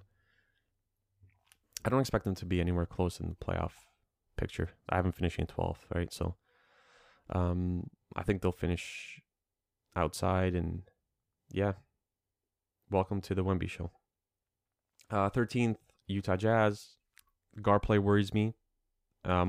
I 1.84 1.88
don't 1.88 2.00
expect 2.00 2.24
them 2.24 2.34
to 2.36 2.46
be 2.46 2.60
anywhere 2.60 2.86
close 2.86 3.20
in 3.20 3.28
the 3.28 3.44
playoff 3.44 3.72
picture. 4.36 4.70
I 4.88 4.96
have 4.96 5.04
them 5.04 5.12
finishing 5.12 5.46
12th, 5.46 5.78
right? 5.94 6.12
So, 6.12 6.36
um, 7.30 7.88
I 8.16 8.22
think 8.22 8.42
they'll 8.42 8.52
finish 8.52 9.20
outside, 9.96 10.54
and 10.54 10.82
yeah, 11.50 11.72
welcome 12.90 13.20
to 13.22 13.34
the 13.34 13.44
Wemby 13.44 13.68
show. 13.68 13.90
Uh, 15.10 15.30
13th, 15.30 15.76
Utah 16.06 16.36
Jazz. 16.36 16.96
Guard 17.60 17.82
play 17.82 17.98
worries 17.98 18.32
me. 18.32 18.54
Uh, 19.24 19.44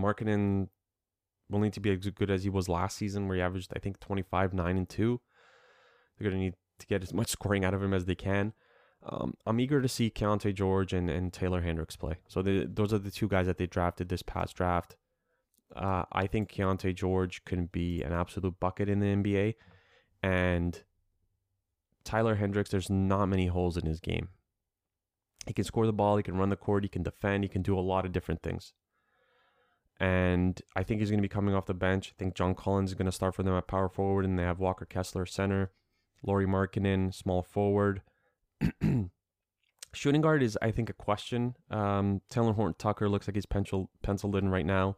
will 1.51 1.59
need 1.59 1.73
to 1.73 1.79
be 1.79 1.91
as 1.91 1.99
good 1.99 2.31
as 2.31 2.43
he 2.43 2.49
was 2.49 2.69
last 2.69 2.97
season, 2.97 3.27
where 3.27 3.35
he 3.35 3.41
averaged, 3.41 3.73
I 3.75 3.79
think, 3.79 3.99
25, 3.99 4.53
9, 4.53 4.77
and 4.77 4.89
2. 4.89 5.21
They're 6.17 6.29
going 6.29 6.39
to 6.39 6.45
need 6.45 6.55
to 6.79 6.87
get 6.87 7.03
as 7.03 7.13
much 7.13 7.29
scoring 7.29 7.65
out 7.65 7.73
of 7.73 7.83
him 7.83 7.93
as 7.93 8.05
they 8.05 8.15
can. 8.15 8.53
Um, 9.03 9.33
I'm 9.45 9.59
eager 9.59 9.81
to 9.81 9.87
see 9.87 10.11
Keyonte 10.11 10.53
George 10.53 10.93
and, 10.93 11.09
and 11.09 11.33
Taylor 11.33 11.61
Hendricks 11.61 11.95
play. 11.95 12.17
So 12.27 12.41
those 12.41 12.93
are 12.93 12.99
the 12.99 13.11
two 13.11 13.27
guys 13.27 13.47
that 13.47 13.57
they 13.57 13.65
drafted 13.65 14.09
this 14.09 14.21
past 14.21 14.55
draft. 14.55 14.95
Uh, 15.75 16.03
I 16.11 16.27
think 16.27 16.51
Keyonte 16.51 16.93
George 16.93 17.43
can 17.45 17.65
be 17.65 18.03
an 18.03 18.13
absolute 18.13 18.59
bucket 18.59 18.89
in 18.89 18.99
the 18.99 19.07
NBA. 19.07 19.55
And 20.21 20.83
Tyler 22.03 22.35
Hendricks, 22.35 22.69
there's 22.69 22.89
not 22.89 23.25
many 23.25 23.47
holes 23.47 23.77
in 23.77 23.85
his 23.85 23.99
game. 23.99 24.29
He 25.47 25.53
can 25.53 25.65
score 25.65 25.87
the 25.87 25.93
ball, 25.93 26.17
he 26.17 26.23
can 26.23 26.37
run 26.37 26.49
the 26.49 26.55
court, 26.55 26.83
he 26.83 26.89
can 26.89 27.01
defend, 27.01 27.43
he 27.43 27.47
can 27.47 27.63
do 27.63 27.77
a 27.77 27.81
lot 27.81 28.05
of 28.05 28.11
different 28.11 28.43
things. 28.43 28.73
And 29.99 30.61
I 30.75 30.83
think 30.83 30.99
he's 30.99 31.09
going 31.09 31.19
to 31.19 31.27
be 31.27 31.29
coming 31.29 31.55
off 31.55 31.65
the 31.65 31.73
bench. 31.73 32.13
I 32.15 32.17
think 32.17 32.35
John 32.35 32.53
Collins 32.53 32.91
is 32.91 32.95
going 32.95 33.07
to 33.07 33.11
start 33.11 33.35
for 33.35 33.43
them 33.43 33.55
at 33.55 33.67
power 33.67 33.89
forward, 33.89 34.25
and 34.25 34.37
they 34.37 34.43
have 34.43 34.59
Walker 34.59 34.85
Kessler 34.85 35.25
center, 35.25 35.71
Lauri 36.23 36.45
Markkanen 36.45 37.13
small 37.13 37.41
forward. 37.41 38.01
Shooting 39.93 40.21
guard 40.21 40.41
is, 40.41 40.57
I 40.61 40.71
think, 40.71 40.89
a 40.89 40.93
question. 40.93 41.55
Um, 41.69 42.21
Talen 42.31 42.55
Horton 42.55 42.75
Tucker 42.77 43.09
looks 43.09 43.27
like 43.27 43.35
he's 43.35 43.45
pencil, 43.45 43.89
penciled 44.03 44.35
in 44.35 44.49
right 44.49 44.65
now. 44.65 44.95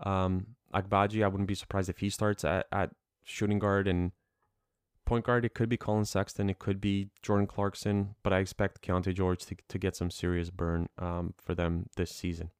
Um, 0.00 0.56
Agbaji, 0.74 1.22
I 1.24 1.28
wouldn't 1.28 1.48
be 1.48 1.54
surprised 1.54 1.88
if 1.88 1.98
he 1.98 2.10
starts 2.10 2.44
at, 2.44 2.66
at 2.72 2.90
shooting 3.22 3.60
guard 3.60 3.86
and 3.86 4.10
point 5.04 5.24
guard. 5.24 5.44
It 5.44 5.54
could 5.54 5.68
be 5.68 5.76
Collin 5.76 6.04
Sexton, 6.04 6.50
it 6.50 6.58
could 6.58 6.80
be 6.80 7.10
Jordan 7.22 7.46
Clarkson, 7.46 8.16
but 8.22 8.32
I 8.32 8.38
expect 8.38 8.82
Keyonte 8.82 9.14
George 9.14 9.44
to, 9.46 9.56
to 9.68 9.78
get 9.78 9.94
some 9.94 10.10
serious 10.10 10.50
burn 10.50 10.88
um, 10.98 11.34
for 11.40 11.54
them 11.54 11.88
this 11.96 12.10
season. 12.10 12.50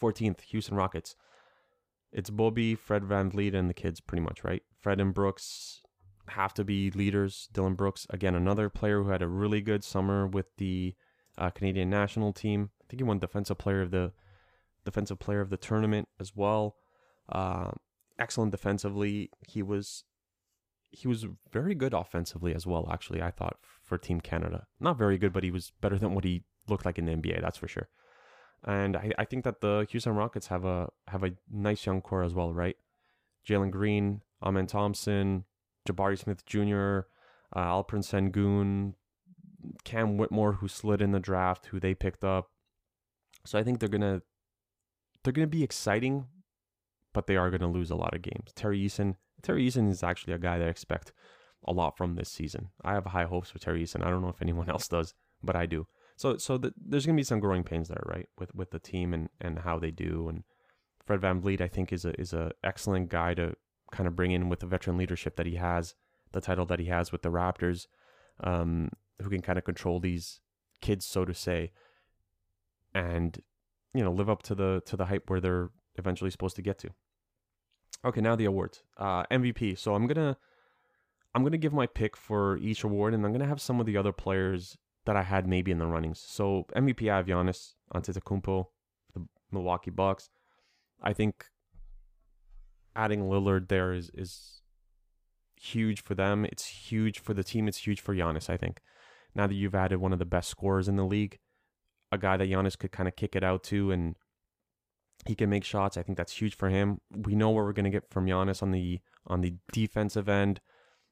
14th, 0.00 0.42
Houston 0.42 0.76
Rockets. 0.76 1.16
It's 2.12 2.30
Bobby, 2.30 2.74
Fred 2.74 3.04
Van 3.04 3.30
VanVleet, 3.30 3.54
and 3.54 3.68
the 3.68 3.74
kids 3.74 4.00
pretty 4.00 4.22
much, 4.22 4.44
right? 4.44 4.62
Fred 4.78 5.00
and 5.00 5.14
Brooks 5.14 5.82
have 6.28 6.54
to 6.54 6.64
be 6.64 6.90
leaders. 6.90 7.48
Dillon 7.52 7.74
Brooks, 7.74 8.06
again, 8.10 8.34
another 8.34 8.68
player 8.68 9.02
who 9.02 9.10
had 9.10 9.22
a 9.22 9.28
really 9.28 9.60
good 9.60 9.84
summer 9.84 10.26
with 10.26 10.46
the 10.56 10.94
uh, 11.38 11.50
Canadian 11.50 11.90
national 11.90 12.32
team. 12.32 12.70
I 12.82 12.84
think 12.88 13.00
he 13.00 13.04
won 13.04 13.18
defensive 13.18 13.58
player 13.58 13.82
of 13.82 13.90
the 13.90 14.12
defensive 14.84 15.18
player 15.18 15.40
of 15.40 15.50
the 15.50 15.56
tournament 15.56 16.08
as 16.20 16.34
well. 16.34 16.76
Uh, 17.28 17.72
excellent 18.18 18.52
defensively. 18.52 19.30
He 19.46 19.62
was 19.62 20.04
he 20.90 21.08
was 21.08 21.26
very 21.52 21.74
good 21.74 21.92
offensively 21.92 22.54
as 22.54 22.66
well. 22.66 22.88
Actually, 22.90 23.20
I 23.20 23.30
thought 23.30 23.58
for 23.82 23.98
Team 23.98 24.20
Canada, 24.20 24.66
not 24.80 24.96
very 24.96 25.18
good, 25.18 25.32
but 25.32 25.42
he 25.44 25.50
was 25.50 25.72
better 25.80 25.98
than 25.98 26.14
what 26.14 26.24
he 26.24 26.44
looked 26.68 26.86
like 26.86 26.98
in 26.98 27.06
the 27.06 27.12
NBA. 27.12 27.42
That's 27.42 27.58
for 27.58 27.68
sure. 27.68 27.88
And 28.64 28.96
I, 28.96 29.12
I 29.18 29.24
think 29.24 29.44
that 29.44 29.60
the 29.60 29.86
Houston 29.90 30.14
Rockets 30.14 30.46
have 30.46 30.64
a 30.64 30.88
have 31.08 31.22
a 31.22 31.32
nice 31.50 31.84
young 31.84 32.00
core 32.00 32.22
as 32.22 32.34
well, 32.34 32.52
right? 32.52 32.76
Jalen 33.46 33.70
Green, 33.70 34.22
Amen 34.42 34.66
Thompson, 34.66 35.44
Jabari 35.86 36.18
Smith 36.18 36.44
Jr., 36.46 37.06
uh, 37.54 37.64
Alperen 37.64 38.02
Sengun, 38.02 38.94
Cam 39.84 40.16
Whitmore, 40.16 40.54
who 40.54 40.68
slid 40.68 41.00
in 41.00 41.12
the 41.12 41.20
draft, 41.20 41.66
who 41.66 41.80
they 41.80 41.94
picked 41.94 42.24
up. 42.24 42.50
So 43.44 43.58
I 43.58 43.62
think 43.62 43.78
they're 43.78 43.88
gonna 43.88 44.22
they're 45.22 45.32
gonna 45.32 45.46
be 45.46 45.62
exciting, 45.62 46.26
but 47.12 47.26
they 47.26 47.36
are 47.36 47.50
gonna 47.50 47.70
lose 47.70 47.90
a 47.90 47.96
lot 47.96 48.14
of 48.14 48.22
games. 48.22 48.52
Tari 48.54 48.84
Eason, 48.84 49.16
Tari 49.42 49.66
Eason 49.66 49.90
is 49.90 50.02
actually 50.02 50.34
a 50.34 50.38
guy 50.38 50.58
that 50.58 50.66
I 50.66 50.70
expect 50.70 51.12
a 51.66 51.72
lot 51.72 51.96
from 51.96 52.14
this 52.14 52.30
season. 52.30 52.70
I 52.84 52.94
have 52.94 53.06
high 53.06 53.24
hopes 53.24 53.50
for 53.50 53.58
Tari 53.58 53.84
Eason. 53.84 54.04
I 54.04 54.10
don't 54.10 54.22
know 54.22 54.28
if 54.28 54.42
anyone 54.42 54.68
else 54.70 54.88
does, 54.88 55.14
but 55.42 55.56
I 55.56 55.66
do. 55.66 55.86
So 56.16 56.36
so 56.36 56.58
the, 56.58 56.72
there's 56.76 57.06
gonna 57.06 57.16
be 57.16 57.22
some 57.22 57.40
growing 57.40 57.64
pains 57.64 57.88
there, 57.88 58.02
right? 58.06 58.28
With 58.38 58.54
with 58.54 58.70
the 58.70 58.78
team 58.78 59.14
and 59.14 59.28
and 59.40 59.60
how 59.60 59.78
they 59.78 59.90
do. 59.90 60.28
And 60.28 60.44
Fred 61.04 61.20
Van 61.20 61.40
VanVleet, 61.40 61.60
I 61.60 61.68
think, 61.68 61.92
is 61.92 62.04
a 62.04 62.18
is 62.20 62.32
a 62.32 62.52
excellent 62.64 63.10
guy 63.10 63.34
to 63.34 63.54
kind 63.92 64.06
of 64.06 64.16
bring 64.16 64.32
in 64.32 64.48
with 64.48 64.60
the 64.60 64.66
veteran 64.66 64.96
leadership 64.96 65.36
that 65.36 65.46
he 65.46 65.56
has, 65.56 65.94
the 66.32 66.40
title 66.40 66.66
that 66.66 66.80
he 66.80 66.86
has 66.86 67.12
with 67.12 67.22
the 67.22 67.30
Raptors, 67.30 67.86
um, 68.42 68.90
who 69.22 69.30
can 69.30 69.42
kind 69.42 69.58
of 69.58 69.64
control 69.64 70.00
these 70.00 70.40
kids, 70.80 71.06
so 71.06 71.24
to 71.24 71.34
say, 71.34 71.72
and 72.94 73.40
you 73.94 74.04
know 74.04 74.12
live 74.12 74.28
up 74.30 74.42
to 74.44 74.54
the 74.54 74.82
to 74.86 74.96
the 74.96 75.06
hype 75.06 75.30
where 75.30 75.40
they're 75.40 75.70
eventually 75.96 76.30
supposed 76.30 76.56
to 76.56 76.62
get 76.62 76.78
to. 76.78 76.90
Okay, 78.04 78.20
now 78.20 78.36
the 78.36 78.44
awards. 78.44 78.82
Uh, 78.96 79.24
MVP. 79.30 79.78
So 79.78 79.94
I'm 79.94 80.06
gonna 80.06 80.36
I'm 81.34 81.42
gonna 81.42 81.58
give 81.58 81.72
my 81.72 81.86
pick 81.86 82.16
for 82.16 82.56
each 82.58 82.84
award, 82.84 83.14
and 83.14 83.24
I'm 83.24 83.32
gonna 83.32 83.46
have 83.46 83.60
some 83.60 83.80
of 83.80 83.86
the 83.86 83.96
other 83.96 84.12
players 84.12 84.76
that 85.06 85.16
I 85.16 85.22
had 85.22 85.46
maybe 85.46 85.70
in 85.70 85.78
the 85.78 85.86
runnings. 85.86 86.22
So 86.26 86.66
MVP, 86.74 87.10
I 87.10 87.16
have 87.16 87.26
Giannis 87.26 87.74
Antetokounmpo, 87.94 88.66
the 89.14 89.26
Milwaukee 89.52 89.90
Bucks. 89.90 90.28
I 91.02 91.12
think 91.12 91.46
adding 92.96 93.22
Lillard 93.22 93.68
there 93.68 93.92
is 93.92 94.10
is 94.14 94.62
huge 95.60 96.02
for 96.02 96.14
them. 96.14 96.44
It's 96.46 96.66
huge 96.66 97.20
for 97.20 97.34
the 97.34 97.44
team. 97.44 97.68
It's 97.68 97.86
huge 97.86 98.00
for 98.00 98.14
Giannis. 98.14 98.50
I 98.50 98.56
think 98.56 98.80
now 99.34 99.46
that 99.46 99.54
you've 99.54 99.74
added 99.74 99.98
one 99.98 100.12
of 100.12 100.18
the 100.18 100.24
best 100.24 100.48
scorers 100.48 100.88
in 100.88 100.96
the 100.96 101.04
league, 101.04 101.38
a 102.10 102.18
guy 102.18 102.36
that 102.36 102.48
Giannis 102.48 102.78
could 102.78 102.92
kind 102.92 103.08
of 103.08 103.16
kick 103.16 103.36
it 103.36 103.44
out 103.44 103.62
to, 103.64 103.90
and 103.90 104.16
he 105.26 105.34
can 105.34 105.50
make 105.50 105.64
shots. 105.64 105.96
I 105.96 106.02
think 106.02 106.18
that's 106.18 106.40
huge 106.40 106.56
for 106.56 106.68
him. 106.68 107.00
We 107.10 107.34
know 107.34 107.50
what 107.50 107.64
we're 107.64 107.72
gonna 107.72 107.90
get 107.90 108.10
from 108.10 108.26
Giannis 108.26 108.62
on 108.62 108.70
the 108.70 109.00
on 109.26 109.40
the 109.40 109.54
defensive 109.72 110.28
end. 110.28 110.60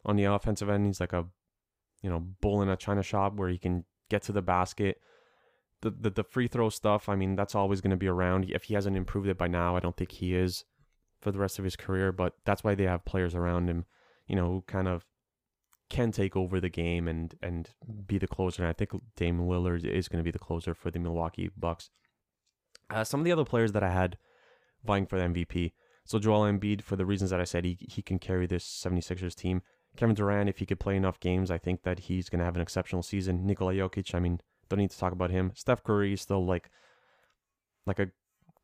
On 0.06 0.16
the 0.16 0.24
offensive 0.24 0.68
end, 0.68 0.86
he's 0.86 1.00
like 1.00 1.12
a 1.12 1.26
you 2.02 2.10
know 2.10 2.20
bull 2.40 2.62
in 2.62 2.68
a 2.68 2.76
china 2.76 3.02
shop 3.02 3.34
where 3.34 3.48
he 3.48 3.58
can 3.58 3.84
get 4.10 4.22
to 4.22 4.32
the 4.32 4.42
basket. 4.42 4.98
The, 5.80 5.90
the, 5.90 6.10
the 6.10 6.24
free 6.24 6.48
throw 6.48 6.70
stuff, 6.70 7.10
I 7.10 7.14
mean, 7.14 7.36
that's 7.36 7.54
always 7.54 7.82
going 7.82 7.90
to 7.90 7.96
be 7.98 8.06
around. 8.08 8.50
If 8.50 8.64
he 8.64 8.74
hasn't 8.74 8.96
improved 8.96 9.28
it 9.28 9.36
by 9.36 9.48
now, 9.48 9.76
I 9.76 9.80
don't 9.80 9.94
think 9.94 10.12
he 10.12 10.34
is 10.34 10.64
for 11.24 11.32
the 11.32 11.38
rest 11.38 11.58
of 11.58 11.64
his 11.64 11.74
career, 11.74 12.12
but 12.12 12.34
that's 12.44 12.62
why 12.62 12.74
they 12.74 12.84
have 12.84 13.04
players 13.04 13.34
around 13.34 13.68
him, 13.68 13.86
you 14.28 14.36
know, 14.36 14.46
who 14.46 14.64
kind 14.66 14.86
of 14.86 15.04
can 15.90 16.12
take 16.12 16.36
over 16.36 16.60
the 16.60 16.68
game 16.68 17.08
and 17.08 17.34
and 17.42 17.70
be 18.06 18.18
the 18.18 18.26
closer. 18.26 18.62
And 18.62 18.68
I 18.68 18.72
think 18.72 18.90
Dame 19.16 19.40
Lillard 19.40 19.84
is 19.84 20.08
going 20.08 20.20
to 20.20 20.24
be 20.24 20.30
the 20.30 20.38
closer 20.38 20.74
for 20.74 20.90
the 20.90 20.98
Milwaukee 20.98 21.50
Bucks. 21.56 21.90
Uh, 22.90 23.02
some 23.02 23.20
of 23.20 23.24
the 23.24 23.32
other 23.32 23.44
players 23.44 23.72
that 23.72 23.82
I 23.82 23.90
had 23.90 24.18
vying 24.84 25.06
for 25.06 25.18
the 25.18 25.24
MVP. 25.24 25.72
So 26.04 26.18
Joel 26.18 26.42
Embiid, 26.42 26.82
for 26.82 26.96
the 26.96 27.06
reasons 27.06 27.30
that 27.30 27.40
I 27.40 27.44
said, 27.44 27.64
he, 27.64 27.78
he 27.80 28.02
can 28.02 28.18
carry 28.18 28.46
this 28.46 28.64
76ers 28.64 29.34
team. 29.34 29.62
Kevin 29.96 30.14
Durant, 30.14 30.50
if 30.50 30.58
he 30.58 30.66
could 30.66 30.80
play 30.80 30.96
enough 30.96 31.18
games, 31.18 31.50
I 31.50 31.56
think 31.56 31.82
that 31.84 32.00
he's 32.00 32.28
going 32.28 32.40
to 32.40 32.44
have 32.44 32.56
an 32.56 32.60
exceptional 32.60 33.02
season. 33.02 33.46
Nikola 33.46 33.72
Jokic, 33.72 34.14
I 34.14 34.18
mean, 34.18 34.40
don't 34.68 34.80
need 34.80 34.90
to 34.90 34.98
talk 34.98 35.12
about 35.12 35.30
him. 35.30 35.52
Steph 35.54 35.82
Curry 35.82 36.12
is 36.12 36.20
still 36.20 36.44
like, 36.44 36.70
like 37.86 37.98
a 37.98 38.10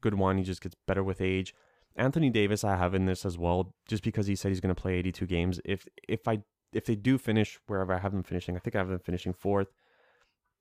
good 0.02 0.14
one. 0.14 0.36
He 0.36 0.44
just 0.44 0.60
gets 0.60 0.76
better 0.86 1.02
with 1.02 1.20
age. 1.20 1.54
Anthony 2.00 2.30
Davis, 2.30 2.64
I 2.64 2.76
have 2.76 2.94
in 2.94 3.04
this 3.04 3.26
as 3.26 3.36
well, 3.36 3.74
just 3.86 4.02
because 4.02 4.26
he 4.26 4.34
said 4.34 4.48
he's 4.48 4.60
going 4.60 4.74
to 4.74 4.80
play 4.80 4.94
82 4.94 5.26
games. 5.26 5.60
If 5.66 5.86
if 6.08 6.26
I 6.26 6.38
if 6.72 6.86
they 6.86 6.96
do 6.96 7.18
finish 7.18 7.58
wherever 7.66 7.92
I 7.92 7.98
have 7.98 8.12
them 8.12 8.22
finishing, 8.22 8.56
I 8.56 8.58
think 8.58 8.74
I 8.74 8.78
have 8.78 8.88
them 8.88 8.98
finishing 8.98 9.34
fourth. 9.34 9.68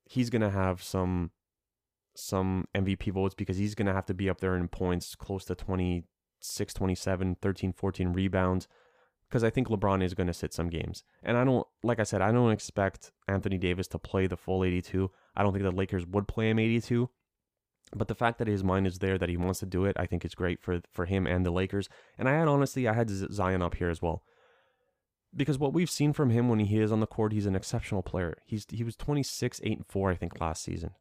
He's 0.05 0.29
going 0.29 0.41
to 0.41 0.49
have 0.49 0.83
some 0.83 1.31
some 2.13 2.65
MVP 2.75 3.13
votes 3.13 3.35
because 3.35 3.57
he's 3.57 3.73
going 3.73 3.85
to 3.85 3.93
have 3.93 4.05
to 4.07 4.13
be 4.13 4.29
up 4.29 4.41
there 4.41 4.57
in 4.57 4.67
points, 4.67 5.15
close 5.15 5.45
to 5.45 5.55
26, 5.55 6.73
27, 6.73 7.37
13, 7.41 7.73
14 7.73 8.13
rebounds. 8.13 8.67
Because 9.29 9.43
I 9.43 9.51
think 9.51 9.69
LeBron 9.69 10.03
is 10.03 10.15
going 10.15 10.27
to 10.27 10.33
sit 10.33 10.53
some 10.53 10.69
games. 10.69 11.03
And 11.23 11.37
I 11.37 11.43
don't, 11.45 11.65
like 11.83 11.99
I 11.99 12.03
said, 12.03 12.21
I 12.21 12.31
don't 12.31 12.51
expect 12.51 13.11
Anthony 13.27 13.59
Davis 13.59 13.87
to 13.89 13.99
play 13.99 14.25
the 14.25 14.35
full 14.35 14.63
82. 14.63 15.09
I 15.35 15.43
don't 15.43 15.53
think 15.53 15.63
the 15.63 15.71
Lakers 15.71 16.05
would 16.07 16.27
play 16.27 16.49
him 16.49 16.57
82. 16.57 17.09
But 17.95 18.07
the 18.07 18.15
fact 18.15 18.37
that 18.37 18.47
his 18.47 18.63
mind 18.63 18.85
is 18.85 18.99
there, 18.99 19.17
that 19.17 19.29
he 19.29 19.37
wants 19.37 19.59
to 19.59 19.65
do 19.65 19.85
it, 19.85 19.95
I 19.97 20.05
think 20.05 20.23
is 20.23 20.35
great 20.35 20.61
for 20.61 20.81
for 20.91 21.05
him 21.05 21.25
and 21.25 21.45
the 21.45 21.51
Lakers. 21.51 21.89
And 22.17 22.29
I 22.29 22.33
had 22.33 22.47
honestly, 22.47 22.87
I 22.87 22.93
had 22.93 23.09
Zion 23.09 23.61
up 23.61 23.75
here 23.75 23.89
as 23.89 24.01
well, 24.01 24.23
because 25.35 25.57
what 25.57 25.73
we've 25.73 25.89
seen 25.89 26.13
from 26.13 26.29
him 26.29 26.49
when 26.49 26.59
he 26.59 26.79
is 26.79 26.91
on 26.91 26.99
the 26.99 27.07
court, 27.07 27.33
he's 27.33 27.45
an 27.45 27.55
exceptional 27.55 28.03
player. 28.03 28.37
He's 28.45 28.65
he 28.69 28.83
was 28.83 28.95
26, 28.95 29.61
8 29.63 29.77
and 29.77 29.87
4, 29.87 30.11
I 30.11 30.15
think, 30.15 30.39
last 30.39 30.63
season. 30.63 30.91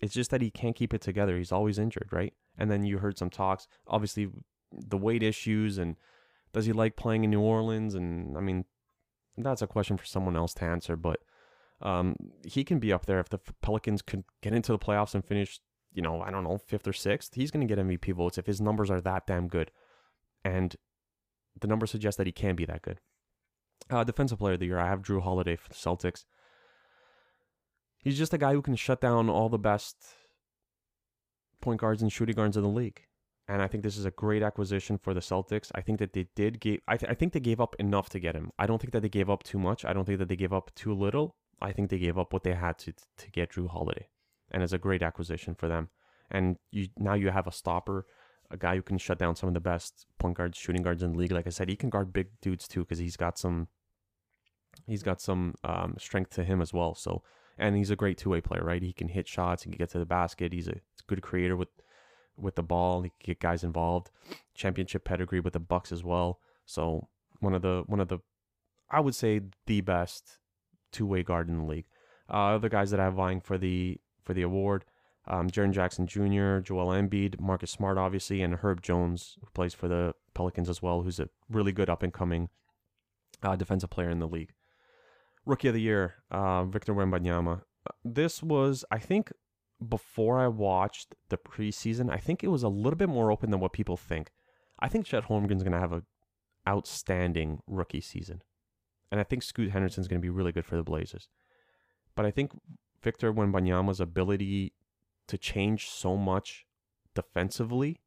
It's 0.00 0.14
just 0.14 0.30
that 0.30 0.40
he 0.40 0.50
can't 0.50 0.76
keep 0.76 0.94
it 0.94 1.02
together. 1.02 1.36
He's 1.36 1.52
always 1.52 1.78
injured, 1.78 2.08
right? 2.10 2.32
And 2.56 2.70
then 2.70 2.84
you 2.84 2.98
heard 2.98 3.18
some 3.18 3.30
talks, 3.30 3.68
obviously, 3.86 4.28
the 4.72 4.96
weight 4.96 5.22
issues 5.22 5.78
and 5.78 5.96
does 6.52 6.66
he 6.66 6.72
like 6.72 6.96
playing 6.96 7.24
in 7.24 7.30
New 7.30 7.40
Orleans? 7.40 7.94
And 7.94 8.36
I 8.36 8.40
mean, 8.40 8.64
that's 9.36 9.62
a 9.62 9.66
question 9.66 9.96
for 9.96 10.04
someone 10.04 10.36
else 10.36 10.54
to 10.54 10.64
answer. 10.64 10.96
But 10.96 11.20
um, 11.80 12.16
he 12.44 12.64
can 12.64 12.78
be 12.78 12.92
up 12.92 13.06
there 13.06 13.20
if 13.20 13.28
the 13.28 13.38
Pelicans 13.62 14.02
could 14.02 14.24
get 14.42 14.52
into 14.52 14.72
the 14.72 14.78
playoffs 14.78 15.14
and 15.14 15.24
finish 15.24 15.60
you 15.92 16.02
know, 16.02 16.20
I 16.20 16.30
don't 16.30 16.44
know, 16.44 16.58
fifth 16.58 16.86
or 16.86 16.92
sixth, 16.92 17.34
he's 17.34 17.50
going 17.50 17.66
to 17.66 17.74
get 17.74 17.84
MVP 17.84 18.14
votes 18.14 18.38
if 18.38 18.46
his 18.46 18.60
numbers 18.60 18.90
are 18.90 19.00
that 19.00 19.26
damn 19.26 19.48
good. 19.48 19.70
And 20.44 20.76
the 21.60 21.66
numbers 21.66 21.90
suggest 21.90 22.18
that 22.18 22.26
he 22.26 22.32
can 22.32 22.54
be 22.56 22.64
that 22.64 22.82
good. 22.82 23.00
Uh, 23.88 24.04
defensive 24.04 24.38
player 24.38 24.54
of 24.54 24.60
the 24.60 24.66
year, 24.66 24.78
I 24.78 24.88
have 24.88 25.02
Jrue 25.02 25.22
Holiday 25.22 25.56
for 25.56 25.68
the 25.68 25.74
Celtics. 25.74 26.24
He's 27.98 28.18
just 28.18 28.32
a 28.32 28.38
guy 28.38 28.52
who 28.52 28.62
can 28.62 28.76
shut 28.76 29.00
down 29.00 29.28
all 29.28 29.48
the 29.48 29.58
best 29.58 29.96
point 31.60 31.80
guards 31.80 32.00
and 32.00 32.12
shooting 32.12 32.36
guards 32.36 32.56
in 32.56 32.62
the 32.62 32.68
league. 32.68 33.02
And 33.48 33.60
I 33.60 33.66
think 33.66 33.82
this 33.82 33.96
is 33.96 34.04
a 34.04 34.12
great 34.12 34.42
acquisition 34.42 34.96
for 34.96 35.12
the 35.12 35.20
Celtics. 35.20 35.72
I 35.74 35.80
think 35.80 35.98
that 35.98 36.12
they 36.12 36.28
did 36.36 36.60
give, 36.60 36.80
I, 36.86 36.96
th- 36.96 37.10
I 37.10 37.14
think 37.14 37.32
they 37.32 37.40
gave 37.40 37.60
up 37.60 37.74
enough 37.80 38.08
to 38.10 38.20
get 38.20 38.36
him. 38.36 38.52
I 38.58 38.66
don't 38.66 38.80
think 38.80 38.92
that 38.92 39.02
they 39.02 39.08
gave 39.08 39.28
up 39.28 39.42
too 39.42 39.58
much. 39.58 39.84
I 39.84 39.92
don't 39.92 40.04
think 40.04 40.20
that 40.20 40.28
they 40.28 40.36
gave 40.36 40.52
up 40.52 40.70
too 40.76 40.94
little. 40.94 41.34
I 41.60 41.72
think 41.72 41.90
they 41.90 41.98
gave 41.98 42.16
up 42.16 42.32
what 42.32 42.44
they 42.44 42.54
had 42.54 42.78
to 42.78 42.92
to 42.92 43.30
get 43.30 43.50
Jrue 43.50 43.68
Holiday, 43.68 44.08
and 44.50 44.62
it's 44.62 44.72
a 44.72 44.78
great 44.78 45.02
acquisition 45.02 45.54
for 45.54 45.68
them. 45.68 45.88
And 46.30 46.56
you 46.70 46.88
now 46.96 47.14
you 47.14 47.30
have 47.30 47.46
a 47.46 47.52
stopper, 47.52 48.06
a 48.50 48.56
guy 48.56 48.76
who 48.76 48.82
can 48.82 48.98
shut 48.98 49.18
down 49.18 49.36
some 49.36 49.48
of 49.48 49.54
the 49.54 49.60
best 49.60 50.06
point 50.18 50.36
guards, 50.36 50.58
shooting 50.58 50.82
guards 50.82 51.02
in 51.02 51.12
the 51.12 51.18
league. 51.18 51.32
Like 51.32 51.46
I 51.46 51.50
said, 51.50 51.68
he 51.68 51.76
can 51.76 51.90
guard 51.90 52.12
big 52.12 52.28
dudes 52.40 52.68
too 52.68 52.80
because 52.80 52.98
he's 52.98 53.16
got 53.16 53.38
some 53.38 53.68
he's 54.86 55.02
got 55.02 55.20
some 55.20 55.54
um, 55.64 55.94
strength 55.98 56.30
to 56.34 56.44
him 56.44 56.60
as 56.60 56.72
well. 56.72 56.94
So 56.94 57.22
and 57.58 57.76
he's 57.76 57.90
a 57.90 57.96
great 57.96 58.18
two 58.18 58.30
way 58.30 58.40
player, 58.40 58.64
right? 58.64 58.82
He 58.82 58.92
can 58.92 59.08
hit 59.08 59.28
shots, 59.28 59.62
he 59.62 59.70
can 59.70 59.78
get 59.78 59.90
to 59.90 59.98
the 59.98 60.06
basket. 60.06 60.52
He's 60.52 60.68
a, 60.68 60.74
good 61.06 61.22
creator 61.22 61.56
with 61.56 61.68
with 62.36 62.54
the 62.54 62.62
ball. 62.62 63.02
He 63.02 63.10
can 63.10 63.32
get 63.32 63.40
guys 63.40 63.64
involved. 63.64 64.10
Championship 64.54 65.04
pedigree 65.04 65.40
with 65.40 65.54
the 65.54 65.60
Bucks 65.60 65.90
as 65.90 66.04
well. 66.04 66.38
So 66.66 67.08
one 67.40 67.54
of 67.54 67.62
the 67.62 67.82
one 67.86 68.00
of 68.00 68.08
the 68.08 68.18
I 68.90 69.00
would 69.00 69.14
say 69.14 69.40
the 69.66 69.80
best 69.80 70.38
two 70.92 71.06
way 71.06 71.22
guard 71.22 71.48
in 71.48 71.58
the 71.58 71.64
league. 71.64 71.86
Uh, 72.32 72.54
other 72.54 72.68
guys 72.68 72.90
that 72.92 73.00
I 73.00 73.04
have 73.04 73.14
vying 73.14 73.40
for 73.40 73.58
the 73.58 73.98
for 74.30 74.34
the 74.34 74.42
award. 74.42 74.84
Um, 75.26 75.50
Jaren 75.50 75.72
Jackson 75.72 76.06
Jr., 76.06 76.60
Joel 76.60 76.94
Embiid, 76.94 77.40
Marcus 77.40 77.72
Smart, 77.72 77.98
obviously, 77.98 78.42
and 78.42 78.54
Herb 78.54 78.80
Jones, 78.80 79.36
who 79.40 79.48
plays 79.54 79.74
for 79.74 79.88
the 79.88 80.14
Pelicans 80.34 80.68
as 80.68 80.80
well, 80.80 81.02
who's 81.02 81.18
a 81.18 81.28
really 81.48 81.72
good 81.72 81.90
up 81.90 82.04
and 82.04 82.12
coming 82.12 82.48
uh, 83.42 83.56
defensive 83.56 83.90
player 83.90 84.08
in 84.08 84.20
the 84.20 84.28
league. 84.28 84.52
Rookie 85.44 85.66
of 85.66 85.74
the 85.74 85.80
Year, 85.80 86.14
uh, 86.30 86.64
Victor 86.64 86.94
Wembanyama. 86.94 87.62
This 88.04 88.40
was, 88.40 88.84
I 88.92 89.00
think, 89.00 89.32
before 89.86 90.38
I 90.38 90.46
watched 90.46 91.16
the 91.28 91.36
preseason, 91.36 92.08
I 92.08 92.18
think 92.18 92.44
it 92.44 92.48
was 92.48 92.62
a 92.62 92.68
little 92.68 92.96
bit 92.96 93.08
more 93.08 93.32
open 93.32 93.50
than 93.50 93.58
what 93.58 93.72
people 93.72 93.96
think. 93.96 94.30
I 94.78 94.88
think 94.88 95.06
Chet 95.06 95.24
Holmgren's 95.24 95.64
going 95.64 95.72
to 95.72 95.80
have 95.80 95.92
an 95.92 96.06
outstanding 96.68 97.58
rookie 97.66 98.00
season. 98.00 98.42
And 99.10 99.20
I 99.20 99.24
think 99.24 99.42
Scoot 99.42 99.72
Henderson's 99.72 100.06
going 100.06 100.20
to 100.20 100.24
be 100.24 100.30
really 100.30 100.52
good 100.52 100.66
for 100.66 100.76
the 100.76 100.84
Blazers. 100.84 101.28
But 102.14 102.26
I 102.26 102.30
think 102.30 102.52
Victor 103.02 103.32
Wembanyama's 103.32 104.00
ability 104.00 104.72
to 105.26 105.38
change 105.38 105.88
so 105.88 106.16
much 106.16 106.66
defensively 107.14 108.00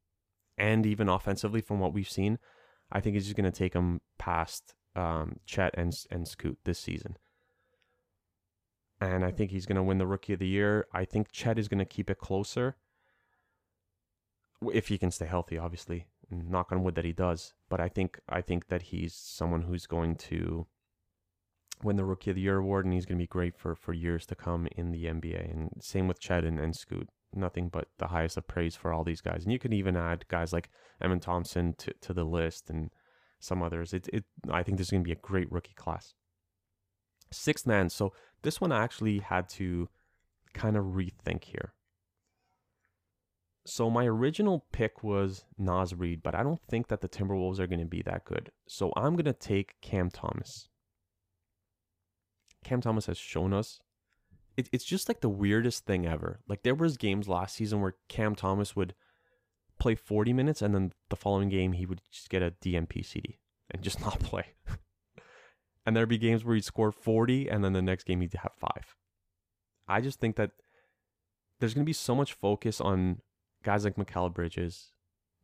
and 0.56 0.86
even 0.86 1.08
offensively 1.08 1.60
from 1.60 1.80
what 1.80 1.92
we've 1.92 2.08
seen, 2.08 2.38
I 2.92 3.00
think 3.00 3.16
is 3.16 3.24
just 3.24 3.36
going 3.36 3.50
to 3.50 3.58
take 3.58 3.74
him 3.74 4.00
past 4.18 4.74
um, 4.94 5.40
Chet 5.46 5.74
and, 5.76 5.94
and 6.10 6.28
Scoot 6.28 6.58
this 6.64 6.78
season 6.78 7.16
and 9.00 9.24
I 9.24 9.30
think 9.30 9.50
he's 9.50 9.66
going 9.66 9.76
to 9.76 9.82
win 9.82 9.98
the 9.98 10.06
Rookie 10.06 10.32
of 10.32 10.38
the 10.38 10.46
Year. 10.46 10.86
I 10.92 11.04
think 11.04 11.30
Chet 11.32 11.58
is 11.58 11.68
going 11.68 11.78
to 11.78 11.84
keep 11.84 12.10
it 12.10 12.18
closer 12.18 12.76
if 14.72 14.88
he 14.88 14.98
can 14.98 15.10
stay 15.10 15.26
healthy. 15.26 15.58
Obviously, 15.58 16.06
knock 16.30 16.72
on 16.72 16.82
wood 16.82 16.94
that 16.94 17.04
he 17.04 17.12
does. 17.12 17.54
But 17.68 17.80
I 17.80 17.88
think 17.88 18.18
I 18.28 18.40
think 18.40 18.68
that 18.68 18.82
he's 18.82 19.14
someone 19.14 19.62
who's 19.62 19.86
going 19.86 20.16
to 20.16 20.66
win 21.84 21.96
the 21.96 22.04
Rookie 22.04 22.30
of 22.30 22.36
the 22.36 22.42
Year 22.42 22.56
award, 22.56 22.86
and 22.86 22.94
he's 22.94 23.04
going 23.04 23.18
to 23.18 23.22
be 23.22 23.28
great 23.28 23.56
for 23.56 23.74
for 23.74 23.92
years 23.92 24.26
to 24.26 24.34
come 24.34 24.66
in 24.76 24.90
the 24.90 25.04
NBA. 25.04 25.52
And 25.52 25.70
same 25.80 26.08
with 26.08 26.18
Chet 26.18 26.44
and, 26.44 26.58
and 26.58 26.74
Scoot. 26.74 27.08
Nothing 27.32 27.68
but 27.68 27.88
the 27.98 28.08
highest 28.08 28.36
of 28.36 28.48
praise 28.48 28.74
for 28.74 28.92
all 28.92 29.04
these 29.04 29.20
guys. 29.20 29.44
And 29.44 29.52
you 29.52 29.58
can 29.58 29.72
even 29.72 29.96
add 29.96 30.26
guys 30.28 30.52
like 30.52 30.70
Amen 31.02 31.20
Thompson 31.20 31.74
to, 31.78 31.92
to 32.00 32.14
the 32.14 32.24
list 32.24 32.70
and 32.70 32.90
some 33.38 33.62
others. 33.62 33.92
It, 33.92 34.08
it 34.12 34.24
I 34.50 34.62
think 34.62 34.78
this 34.78 34.88
is 34.88 34.90
going 34.92 35.02
to 35.02 35.08
be 35.08 35.12
a 35.12 35.16
great 35.16 35.50
rookie 35.52 35.74
class. 35.74 36.14
Sixth 37.30 37.66
man. 37.66 37.90
So 37.90 38.12
this 38.42 38.60
one 38.60 38.72
I 38.72 38.82
actually 38.82 39.18
had 39.18 39.48
to 39.50 39.88
kind 40.54 40.76
of 40.76 40.84
rethink 40.84 41.44
here. 41.44 41.74
So 43.66 43.90
my 43.90 44.04
original 44.04 44.66
pick 44.72 45.02
was 45.02 45.44
Naz 45.58 45.94
Reid, 45.94 46.22
but 46.22 46.34
I 46.34 46.42
don't 46.42 46.60
think 46.68 46.88
that 46.88 47.00
the 47.00 47.08
Timberwolves 47.08 47.58
are 47.58 47.66
going 47.66 47.80
to 47.80 47.86
be 47.86 48.02
that 48.02 48.24
good. 48.24 48.52
So 48.68 48.92
I'm 48.94 49.14
going 49.14 49.24
to 49.24 49.32
take 49.32 49.80
Cam 49.80 50.10
Thomas. 50.10 50.68
Cam 52.64 52.80
Thomas 52.80 53.06
has 53.06 53.18
shown 53.18 53.52
us 53.52 53.80
it, 54.56 54.68
it's 54.72 54.84
just 54.84 55.08
like 55.08 55.20
the 55.20 55.28
weirdest 55.28 55.84
thing 55.84 56.06
ever. 56.06 56.40
Like 56.48 56.62
there 56.62 56.74
was 56.74 56.96
games 56.96 57.28
last 57.28 57.56
season 57.56 57.80
where 57.80 57.96
Cam 58.08 58.34
Thomas 58.34 58.76
would 58.76 58.94
play 59.78 59.94
40 59.94 60.32
minutes 60.32 60.62
and 60.62 60.74
then 60.74 60.92
the 61.10 61.16
following 61.16 61.48
game 61.48 61.72
he 61.72 61.86
would 61.86 62.00
just 62.10 62.30
get 62.30 62.42
a 62.42 62.52
DNP 62.62 63.04
CD 63.04 63.40
and 63.70 63.82
just 63.82 64.00
not 64.02 64.20
play 64.20 64.54
and 65.86 65.96
there'd 65.96 66.08
be 66.08 66.18
games 66.18 66.44
where 66.44 66.54
he'd 66.54 66.64
score 66.64 66.92
40 66.92 67.48
and 67.48 67.64
then 67.64 67.72
the 67.72 67.82
next 67.82 68.04
game 68.04 68.20
he'd 68.20 68.32
have 68.34 68.52
five. 68.58 68.96
I 69.86 70.00
just 70.00 70.18
think 70.18 70.36
that 70.36 70.52
there's 71.60 71.74
going 71.74 71.84
to 71.84 71.88
be 71.88 71.92
so 71.92 72.14
much 72.14 72.32
focus 72.32 72.80
on 72.80 73.20
guys 73.62 73.84
like 73.84 73.96
Mikal 73.96 74.32
Bridges, 74.32 74.92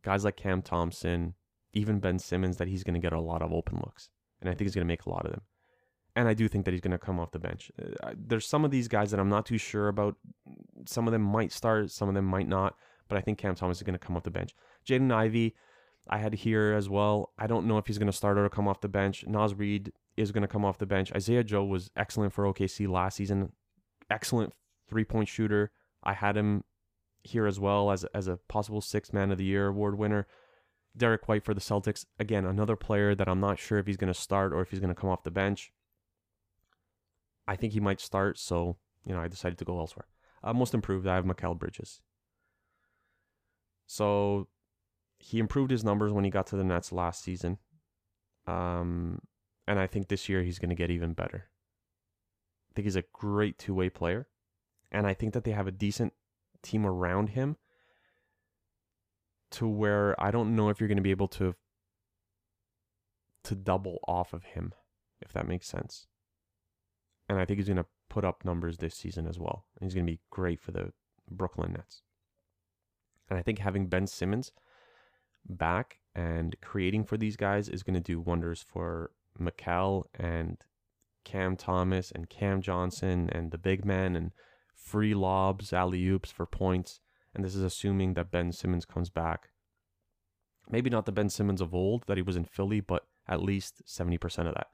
guys 0.03 0.25
like 0.25 0.37
Cam 0.37 0.61
Thompson, 0.61 1.35
even 1.73 1.99
Ben 1.99 2.19
Simmons 2.19 2.57
that 2.57 2.67
he's 2.67 2.83
going 2.83 2.95
to 2.95 2.99
get 2.99 3.13
a 3.13 3.19
lot 3.19 3.41
of 3.41 3.53
open 3.53 3.77
looks. 3.77 4.09
And 4.39 4.49
I 4.49 4.53
think 4.53 4.61
he's 4.61 4.75
going 4.75 4.85
to 4.85 4.91
make 4.91 5.05
a 5.05 5.09
lot 5.09 5.25
of 5.25 5.31
them. 5.31 5.41
And 6.15 6.27
I 6.27 6.33
do 6.33 6.47
think 6.47 6.65
that 6.65 6.71
he's 6.71 6.81
going 6.81 6.91
to 6.91 6.97
come 6.97 7.19
off 7.19 7.31
the 7.31 7.39
bench. 7.39 7.71
Uh, 8.03 8.11
there's 8.17 8.45
some 8.45 8.65
of 8.65 8.71
these 8.71 8.87
guys 8.87 9.11
that 9.11 9.19
I'm 9.19 9.29
not 9.29 9.45
too 9.45 9.57
sure 9.57 9.87
about. 9.87 10.15
Some 10.85 11.07
of 11.07 11.13
them 11.13 11.21
might 11.21 11.51
start, 11.51 11.89
some 11.91 12.09
of 12.09 12.15
them 12.15 12.25
might 12.25 12.47
not. 12.47 12.75
But 13.07 13.17
I 13.17 13.21
think 13.21 13.37
Cam 13.37 13.55
Thomas 13.55 13.77
is 13.77 13.83
going 13.83 13.97
to 13.97 14.05
come 14.05 14.15
off 14.15 14.23
the 14.23 14.31
bench. 14.31 14.53
Jaden 14.87 15.11
Ivey, 15.13 15.55
I 16.09 16.17
had 16.17 16.33
here 16.33 16.73
as 16.73 16.89
well. 16.89 17.33
I 17.37 17.47
don't 17.47 17.67
know 17.67 17.77
if 17.77 17.87
he's 17.87 17.97
going 17.97 18.11
to 18.11 18.17
start 18.17 18.37
or 18.37 18.47
come 18.49 18.67
off 18.67 18.81
the 18.81 18.87
bench. 18.87 19.25
Naz 19.27 19.53
Reid 19.53 19.91
is 20.17 20.31
going 20.31 20.41
to 20.41 20.47
come 20.47 20.65
off 20.65 20.77
the 20.77 20.85
bench. 20.85 21.11
Isaiah 21.13 21.43
Joe 21.43 21.63
was 21.63 21.91
excellent 21.95 22.33
for 22.33 22.45
OKC 22.45 22.87
last 22.89 23.15
season. 23.15 23.51
Excellent 24.09 24.53
three 24.89 25.05
point 25.05 25.27
shooter. 25.27 25.71
I 26.03 26.13
had 26.13 26.35
him 26.35 26.63
here 27.23 27.45
as 27.45 27.59
well 27.59 27.91
as 27.91 28.03
as 28.15 28.27
a 28.27 28.37
possible 28.49 28.81
six 28.81 29.13
man 29.13 29.31
of 29.31 29.37
the 29.37 29.45
year 29.45 29.67
award 29.67 29.97
winner. 29.97 30.27
Derrick 30.95 31.27
White 31.27 31.45
for 31.45 31.53
the 31.53 31.61
Celtics. 31.61 32.05
Again, 32.19 32.45
another 32.45 32.75
player 32.75 33.15
that 33.15 33.29
I'm 33.29 33.39
not 33.39 33.59
sure 33.59 33.77
if 33.77 33.87
he's 33.87 33.97
going 33.97 34.11
to 34.11 34.19
start 34.19 34.51
or 34.53 34.61
if 34.61 34.71
he's 34.71 34.79
going 34.79 34.93
to 34.93 34.99
come 34.99 35.09
off 35.09 35.23
the 35.23 35.31
bench. 35.31 35.71
I 37.51 37.57
think 37.57 37.73
he 37.73 37.81
might 37.81 37.99
start, 37.99 38.39
so 38.39 38.77
you 39.05 39.13
know 39.13 39.19
I 39.19 39.27
decided 39.27 39.57
to 39.57 39.65
go 39.65 39.77
elsewhere. 39.77 40.07
Uh, 40.41 40.53
most 40.53 40.73
improved, 40.73 41.05
I 41.05 41.15
have 41.15 41.25
Mikal 41.25 41.59
Bridges. 41.59 41.99
So 43.87 44.47
he 45.19 45.37
improved 45.37 45.69
his 45.69 45.83
numbers 45.83 46.13
when 46.13 46.23
he 46.23 46.29
got 46.29 46.47
to 46.47 46.55
the 46.55 46.63
Nets 46.63 46.93
last 46.93 47.21
season. 47.21 47.57
Um, 48.47 49.19
and 49.67 49.79
I 49.79 49.85
think 49.85 50.07
this 50.07 50.29
year 50.29 50.43
he's 50.43 50.59
going 50.59 50.69
to 50.69 50.75
get 50.75 50.89
even 50.91 51.11
better. 51.11 51.49
I 52.69 52.71
think 52.73 52.85
he's 52.85 52.95
a 52.95 53.03
great 53.11 53.59
two 53.59 53.73
way 53.73 53.89
player. 53.89 54.29
And 54.89 55.05
I 55.05 55.13
think 55.13 55.33
that 55.33 55.43
they 55.43 55.51
have 55.51 55.67
a 55.67 55.71
decent 55.71 56.13
team 56.63 56.85
around 56.85 57.29
him 57.29 57.57
to 59.51 59.67
where 59.67 60.15
I 60.23 60.31
don't 60.31 60.55
know 60.55 60.69
if 60.69 60.79
you're 60.79 60.87
going 60.87 60.95
to 60.95 61.03
be 61.03 61.11
able 61.11 61.27
to 61.27 61.53
to 63.43 63.55
double 63.55 63.99
off 64.07 64.31
of 64.31 64.45
him, 64.45 64.71
if 65.19 65.33
that 65.33 65.49
makes 65.49 65.67
sense. 65.67 66.07
And 67.29 67.39
I 67.39 67.45
think 67.45 67.59
he's 67.59 67.67
going 67.67 67.77
to 67.77 67.85
put 68.09 68.25
up 68.25 68.43
numbers 68.43 68.77
this 68.77 68.95
season 68.95 69.27
as 69.27 69.39
well. 69.39 69.65
And 69.79 69.85
he's 69.85 69.95
going 69.95 70.05
to 70.05 70.11
be 70.11 70.19
great 70.29 70.59
for 70.59 70.71
the 70.71 70.91
Brooklyn 71.29 71.73
Nets. 71.73 72.01
And 73.29 73.39
I 73.39 73.41
think 73.41 73.59
having 73.59 73.87
Ben 73.87 74.07
Simmons 74.07 74.51
back 75.47 75.99
and 76.13 76.55
creating 76.61 77.05
for 77.05 77.17
these 77.17 77.37
guys 77.37 77.69
is 77.69 77.83
going 77.83 77.93
to 77.93 78.01
do 78.01 78.19
wonders 78.19 78.63
for 78.67 79.11
Mikal 79.39 80.03
and 80.13 80.57
Cam 81.23 81.55
Thomas 81.55 82.11
and 82.11 82.29
Cam 82.29 82.61
Johnson 82.61 83.29
and 83.31 83.51
the 83.51 83.57
big 83.57 83.85
men 83.85 84.15
and 84.15 84.31
free 84.75 85.13
lobs, 85.13 85.71
alley 85.71 86.05
oops 86.07 86.31
for 86.31 86.45
points. 86.45 86.99
And 87.33 87.45
this 87.45 87.55
is 87.55 87.63
assuming 87.63 88.15
that 88.15 88.31
Ben 88.31 88.51
Simmons 88.51 88.85
comes 88.85 89.09
back. 89.09 89.49
Maybe 90.69 90.89
not 90.89 91.05
the 91.05 91.11
Ben 91.11 91.29
Simmons 91.29 91.61
of 91.61 91.73
old 91.73 92.03
that 92.07 92.17
he 92.17 92.23
was 92.23 92.35
in 92.35 92.43
Philly, 92.43 92.81
but 92.81 93.05
at 93.27 93.41
least 93.41 93.83
70% 93.87 94.47
of 94.47 94.55
that. 94.55 94.67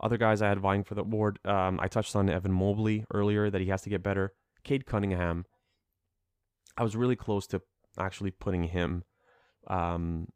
Other 0.00 0.16
guys 0.16 0.42
I 0.42 0.48
had 0.48 0.60
vying 0.60 0.84
for 0.84 0.94
the 0.94 1.02
award, 1.02 1.38
um, 1.44 1.78
I 1.80 1.88
touched 1.88 2.14
on 2.14 2.28
Evan 2.28 2.52
Mobley 2.52 3.04
earlier 3.12 3.50
that 3.50 3.60
he 3.60 3.68
has 3.68 3.82
to 3.82 3.90
get 3.90 4.02
better. 4.02 4.32
Cade 4.64 4.86
Cunningham, 4.86 5.44
I 6.76 6.82
was 6.82 6.96
really 6.96 7.16
close 7.16 7.46
to 7.48 7.62
actually 7.98 8.30
putting 8.30 8.64
him 8.64 9.04
um, 9.66 10.28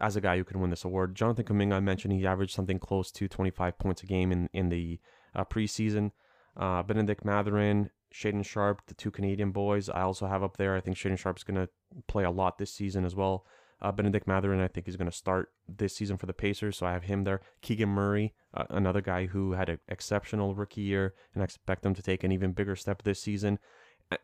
as 0.00 0.16
a 0.16 0.20
guy 0.20 0.36
who 0.36 0.44
can 0.44 0.60
win 0.60 0.70
this 0.70 0.84
award. 0.84 1.14
Jonathan 1.14 1.44
Kuminga, 1.44 1.74
I 1.74 1.80
mentioned 1.80 2.14
he 2.14 2.26
averaged 2.26 2.54
something 2.54 2.78
close 2.78 3.10
to 3.12 3.28
25 3.28 3.78
points 3.78 4.02
a 4.02 4.06
game 4.06 4.30
in 4.30 4.48
in 4.52 4.68
the 4.68 5.00
uh, 5.34 5.44
preseason. 5.44 6.12
Uh, 6.56 6.82
Bennedict 6.82 7.24
Mathurin, 7.24 7.90
Shaedon 8.12 8.44
Sharpe, 8.44 8.82
the 8.86 8.94
two 8.94 9.10
Canadian 9.10 9.52
boys, 9.52 9.88
I 9.88 10.02
also 10.02 10.26
have 10.26 10.42
up 10.42 10.56
there. 10.56 10.76
I 10.76 10.80
think 10.80 10.96
Shaedon 10.96 11.18
Sharpe's 11.18 11.44
going 11.44 11.56
to 11.56 11.68
play 12.06 12.24
a 12.24 12.30
lot 12.30 12.58
this 12.58 12.72
season 12.72 13.04
as 13.04 13.14
well. 13.14 13.44
Uh, 13.80 13.92
Bennedict 13.92 14.26
Mathurin, 14.26 14.60
I 14.60 14.68
think, 14.68 14.88
is 14.88 14.96
going 14.96 15.10
to 15.10 15.16
start 15.16 15.50
this 15.68 15.94
season 15.94 16.16
for 16.16 16.26
the 16.26 16.32
Pacers, 16.32 16.76
so 16.76 16.86
I 16.86 16.92
have 16.92 17.04
him 17.04 17.24
there. 17.24 17.40
Keegan 17.62 17.88
Murray, 17.88 18.34
uh, 18.52 18.64
another 18.70 19.00
guy 19.00 19.26
who 19.26 19.52
had 19.52 19.68
an 19.68 19.78
exceptional 19.88 20.54
rookie 20.54 20.80
year, 20.80 21.14
and 21.32 21.42
I 21.42 21.44
expect 21.44 21.86
him 21.86 21.94
to 21.94 22.02
take 22.02 22.24
an 22.24 22.32
even 22.32 22.52
bigger 22.52 22.74
step 22.74 23.02
this 23.02 23.20
season. 23.20 23.58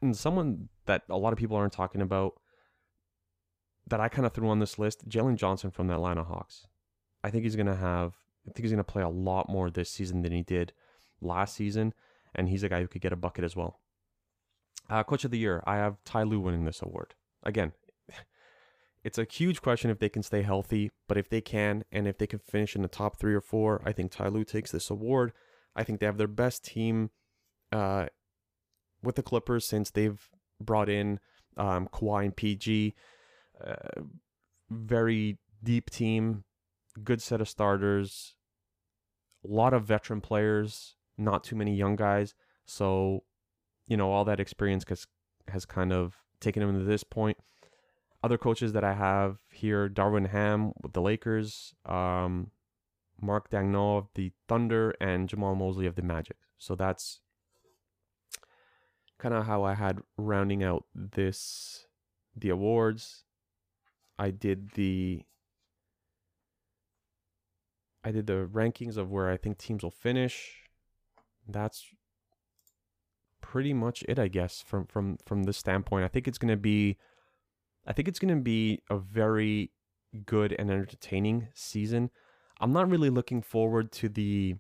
and 0.03 0.17
someone 0.17 0.71
that 0.87 1.03
a 1.09 1.17
lot 1.17 1.33
of 1.33 1.39
people 1.39 1.57
aren't 1.57 1.73
talking 1.73 2.01
about 2.01 2.35
that 3.87 4.01
I 4.01 4.09
kind 4.09 4.27
of 4.27 4.33
threw 4.33 4.49
on 4.49 4.59
this 4.59 4.79
list, 4.79 5.09
Jalen 5.09 5.37
Johnson 5.37 5.71
from 5.71 5.89
the 5.89 5.95
Atlanta 5.95 6.25
Hawks. 6.25 6.67
I 7.23 7.31
think 7.31 7.45
he's 7.45 7.57
gonna 7.57 7.77
have. 7.77 8.15
I 8.47 8.53
think 8.53 8.65
he's 8.65 8.73
gonna 8.73 8.85
play 8.85 9.03
a 9.03 9.09
lot 9.09 9.49
more 9.49 9.71
this 9.71 9.91
season 9.91 10.23
than 10.23 10.33
he 10.33 10.43
did 10.43 10.73
last 11.21 11.55
season, 11.55 11.95
and 12.35 12.49
he's 12.49 12.63
a 12.63 12.69
guy 12.69 12.81
who 12.81 12.89
could 12.89 13.03
get 13.03 13.13
a 13.13 13.17
bucket 13.17 13.45
as 13.45 13.55
well. 13.55 13.81
Uh, 14.89 15.03
Coach 15.03 15.25
of 15.25 15.31
the 15.31 15.39
Year, 15.39 15.63
I 15.67 15.77
have 15.77 15.97
Ty 16.05 16.25
Lue 16.25 16.41
winning 16.41 16.65
this 16.65 16.83
award. 16.83 17.15
Again, 17.43 17.73
it's 19.05 19.19
a 19.19 19.27
huge 19.31 19.61
question 19.61 19.91
if 19.91 19.99
they 19.99 20.09
can 20.09 20.23
stay 20.23 20.43
healthy, 20.43 20.91
but 21.07 21.19
if 21.19 21.29
they 21.29 21.43
can, 21.43 21.85
and 21.93 22.09
if 22.09 22.17
they 22.17 22.27
can 22.27 22.39
finish 22.39 22.75
in 22.75 22.81
the 22.81 22.89
top 22.89 23.19
three 23.19 23.35
or 23.35 23.43
four, 23.43 23.83
I 23.85 23.93
think 23.93 24.11
Ty 24.11 24.29
Lue 24.29 24.45
takes 24.45 24.71
this 24.71 24.91
award. 24.91 25.33
I 25.77 25.85
think 25.85 26.01
they 26.01 26.07
have 26.07 26.17
their 26.17 26.27
best 26.27 26.65
team 26.65 27.11
uh, 27.71 28.07
with 29.03 29.17
the 29.17 29.23
Clippers 29.23 29.67
since 29.67 29.91
they've 29.91 30.31
brought 30.59 30.89
in 30.89 31.21
um, 31.59 31.89
Kawhi 31.93 32.25
and 32.25 32.37
PG. 32.37 32.95
Uh, 33.63 34.03
very 34.71 35.39
deep 35.63 35.91
team, 35.91 36.45
good 37.03 37.21
set 37.21 37.43
of 37.43 37.49
starters, 37.49 38.35
a 39.45 39.53
lot 39.53 39.75
of 39.75 39.85
veteran 39.85 40.23
players, 40.23 40.97
not 41.19 41.45
too 41.45 41.57
many 41.57 41.75
young 41.75 41.97
guys. 41.97 42.35
So, 42.65 43.25
you 43.87 43.99
know, 43.99 44.11
all 44.11 44.25
that 44.25 44.41
experience 44.41 44.85
has, 44.89 45.07
has 45.49 45.67
kind 45.67 45.93
of 45.93 46.17
taken 46.41 46.67
them 46.67 46.79
to 46.79 46.85
this 46.85 47.05
point. 47.05 47.37
Other 48.25 48.39
coaches 48.39 48.73
that 48.73 48.85
I 48.85 48.95
have 48.95 49.37
here 49.53 49.87
Darvin 49.87 50.31
Ham 50.31 50.73
with 50.83 50.95
the 50.95 51.03
Lakers, 51.03 51.75
um, 51.85 52.53
Mark 53.21 53.51
Daigneault 53.51 53.99
of 53.99 54.09
the 54.15 54.33
Thunder, 54.49 54.95
and 54.99 55.29
Jamahl 55.29 55.55
Mosley 55.55 55.85
of 55.85 55.95
the 55.95 56.01
Magic. 56.01 56.39
So 56.57 56.75
that's 56.75 57.21
kind 59.19 59.35
of 59.35 59.45
how 59.45 59.63
I 59.63 59.75
had 59.75 59.99
rounding 60.17 60.65
out 60.65 60.87
this 60.95 61.87
the 62.35 62.49
awards. 62.49 63.25
I 64.19 64.31
did 64.31 64.71
the 64.71 65.21
I 68.03 68.11
did 68.11 68.27
the 68.27 68.49
rankings 68.51 68.97
of 68.97 69.11
where 69.11 69.29
I 69.29 69.37
think 69.37 69.59
teams 69.59 69.83
will 69.83 69.91
finish. 69.91 70.63
That's 71.47 71.85
pretty 73.43 73.75
much 73.75 74.03
it, 74.09 74.19
I 74.19 74.29
guess, 74.29 74.65
from 74.67 74.87
from 74.87 75.19
from 75.27 75.43
this 75.43 75.59
standpoint. 75.59 76.07
I 76.07 76.09
think 76.09 76.27
it's 76.27 76.39
gonna 76.39 76.57
be 76.57 76.97
I 77.87 77.93
think 77.93 78.09
it's 78.09 78.19
gonna 78.19 78.37
be 78.37 78.81
a 78.91 78.99
very 78.99 79.71
good 80.27 80.55
and 80.59 80.71
entertaining 80.71 81.49
season. 81.55 82.11
I'm 82.61 82.73
not 82.73 82.89
really 82.89 83.11
looking 83.11 83.43
forward 83.43 83.93
to 83.93 84.09
the 84.09 84.57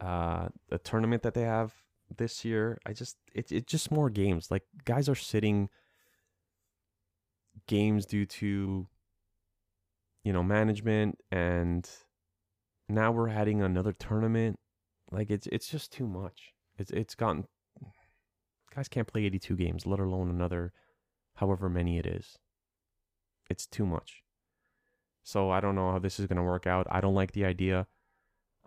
uh 0.00 0.48
the 0.68 0.78
tournament 0.78 1.22
that 1.22 1.34
they 1.34 1.42
have 1.42 1.74
this 2.16 2.44
year. 2.44 2.78
I 2.86 2.92
just 2.92 3.16
it's 3.34 3.52
it's 3.52 3.70
just 3.70 3.90
more 3.90 4.10
games. 4.10 4.50
Like 4.50 4.64
guys 4.84 5.08
are 5.08 5.14
sitting 5.14 5.68
games 7.66 8.06
due 8.06 8.26
to 8.26 8.86
you 10.24 10.32
know 10.32 10.42
management 10.42 11.18
and 11.30 11.88
now 12.88 13.10
we're 13.10 13.28
adding 13.28 13.62
another 13.62 13.92
tournament 13.92 14.58
like 15.10 15.30
it's 15.30 15.46
it's 15.48 15.68
just 15.68 15.92
too 15.92 16.06
much 16.06 16.52
it's 16.78 16.90
it's 16.90 17.14
gotten 17.14 17.44
guys 18.74 18.88
can't 18.88 19.06
play 19.06 19.24
82 19.24 19.56
games 19.56 19.86
let 19.86 20.00
alone 20.00 20.30
another 20.30 20.72
however 21.40 21.68
many 21.68 21.98
it 21.98 22.06
is 22.06 22.38
it's 23.48 23.66
too 23.66 23.84
much 23.84 24.22
so 25.22 25.50
i 25.50 25.60
don't 25.60 25.74
know 25.74 25.90
how 25.90 25.98
this 25.98 26.20
is 26.20 26.26
going 26.26 26.36
to 26.36 26.42
work 26.42 26.66
out 26.66 26.86
i 26.90 27.00
don't 27.00 27.14
like 27.14 27.32
the 27.32 27.44
idea 27.44 27.86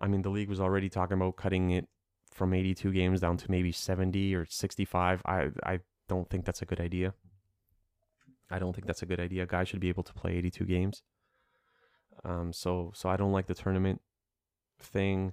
i 0.00 0.06
mean 0.06 0.22
the 0.22 0.30
league 0.30 0.48
was 0.48 0.60
already 0.60 0.88
talking 0.88 1.16
about 1.16 1.36
cutting 1.36 1.70
it 1.70 1.88
from 2.30 2.52
82 2.52 2.92
games 2.92 3.20
down 3.20 3.36
to 3.38 3.50
maybe 3.50 3.72
70 3.72 4.34
or 4.34 4.44
65 4.44 5.22
i 5.24 5.48
i 5.64 5.80
don't 6.08 6.28
think 6.28 6.44
that's 6.44 6.62
a 6.62 6.66
good 6.66 6.80
idea 6.80 7.14
I 8.50 8.58
don't 8.58 8.72
think 8.72 8.86
that's 8.86 9.02
a 9.02 9.06
good 9.06 9.20
idea. 9.20 9.46
Guys 9.46 9.68
should 9.68 9.80
be 9.80 9.88
able 9.88 10.02
to 10.02 10.12
play 10.12 10.36
82 10.36 10.64
games. 10.64 11.02
Um, 12.24 12.52
so 12.52 12.92
so 12.94 13.08
I 13.08 13.16
don't 13.16 13.32
like 13.32 13.46
the 13.46 13.54
tournament 13.54 14.00
thing. 14.78 15.32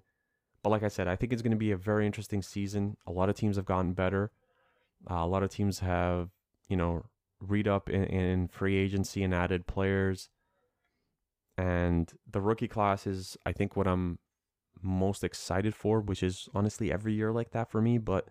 But 0.64 0.70
like 0.70 0.84
I 0.84 0.88
said, 0.88 1.08
I 1.08 1.16
think 1.16 1.34
it's 1.34 1.42
going 1.42 1.52
to 1.52 1.58
be 1.58 1.72
a 1.72 1.78
very 1.78 2.06
interesting 2.06 2.42
season. 2.42 2.98
A 3.08 3.12
lot 3.12 3.30
of 3.30 3.36
teams 3.36 3.56
have 3.56 3.66
gotten 3.66 3.94
better. 3.94 4.32
Uh, 5.10 5.16
a 5.16 5.28
lot 5.28 5.44
of 5.44 5.50
teams 5.50 5.80
have, 5.80 6.30
you 6.68 6.78
know, 6.78 7.06
read 7.42 7.68
up 7.68 7.90
in, 7.90 8.04
in 8.06 8.48
free 8.48 8.78
agency 8.78 9.24
and 9.24 9.34
added 9.34 9.68
players. 9.68 10.30
And 11.58 12.12
the 12.30 12.42
rookie 12.42 12.68
class 12.68 13.06
is, 13.06 13.38
I 13.46 13.52
think, 13.52 13.76
what 13.76 13.88
I'm 13.88 14.20
most 14.82 15.24
excited 15.24 15.76
for, 15.76 16.00
which 16.00 16.24
is 16.24 16.48
honestly 16.54 16.92
every 16.92 17.14
year 17.14 17.32
like 17.32 17.52
that 17.52 17.70
for 17.70 17.82
me. 17.82 17.98
But 17.98 18.28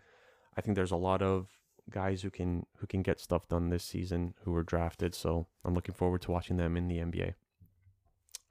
I 0.56 0.61
think 0.61 0.74
there's 0.74 0.90
a 0.90 0.96
lot 0.96 1.22
of 1.22 1.48
guys 1.90 2.22
who 2.22 2.30
can 2.30 2.66
who 2.78 2.86
can 2.86 3.02
get 3.02 3.20
stuff 3.20 3.48
done 3.48 3.68
this 3.68 3.84
season 3.84 4.34
who 4.44 4.52
were 4.52 4.62
drafted. 4.62 5.14
So 5.14 5.48
I'm 5.64 5.74
looking 5.74 5.94
forward 5.94 6.22
to 6.22 6.30
watching 6.30 6.56
them 6.56 6.76
in 6.76 6.88
the 6.88 6.98
NBA. 6.98 7.34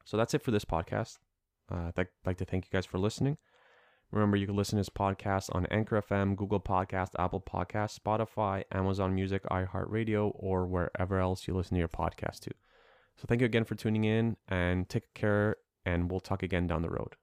So 0.06 0.18
that's 0.18 0.34
it 0.34 0.42
for 0.42 0.52
this 0.52 0.66
podcast. 0.66 1.18
Uh, 1.72 1.92
I'd 1.96 2.08
like 2.26 2.38
to 2.38 2.46
thank 2.46 2.66
you 2.66 2.72
guys 2.72 2.86
for 2.86 2.98
listening. 2.98 3.38
Remember, 4.12 4.38
you 4.38 4.48
can 4.48 4.56
listen 4.56 4.78
to 4.78 4.80
this 4.80 4.90
podcast 4.90 5.54
on 5.54 5.68
Anchor 5.68 6.02
FM, 6.02 6.36
Google 6.36 6.60
Podcast, 6.60 7.10
Apple 7.20 7.42
Podcast, 7.42 8.00
Spotify, 8.00 8.64
Amazon 8.72 9.14
Music, 9.14 9.44
iHeartRadio, 9.52 10.32
or 10.34 10.66
wherever 10.66 11.20
else 11.20 11.48
you 11.48 11.56
listen 11.56 11.76
to 11.76 11.80
your 11.80 11.88
podcast 11.88 12.40
to. 12.40 12.52
So 13.18 13.26
thank 13.28 13.42
you 13.42 13.46
again 13.46 13.66
for 13.66 13.76
tuning 13.76 14.06
in 14.06 14.36
and 14.48 14.90
take 14.90 15.14
care, 15.14 15.58
and 15.86 16.10
we'll 16.10 16.22
talk 16.22 16.42
again 16.42 16.66
down 16.66 16.82
the 16.82 16.90
road. 16.90 17.16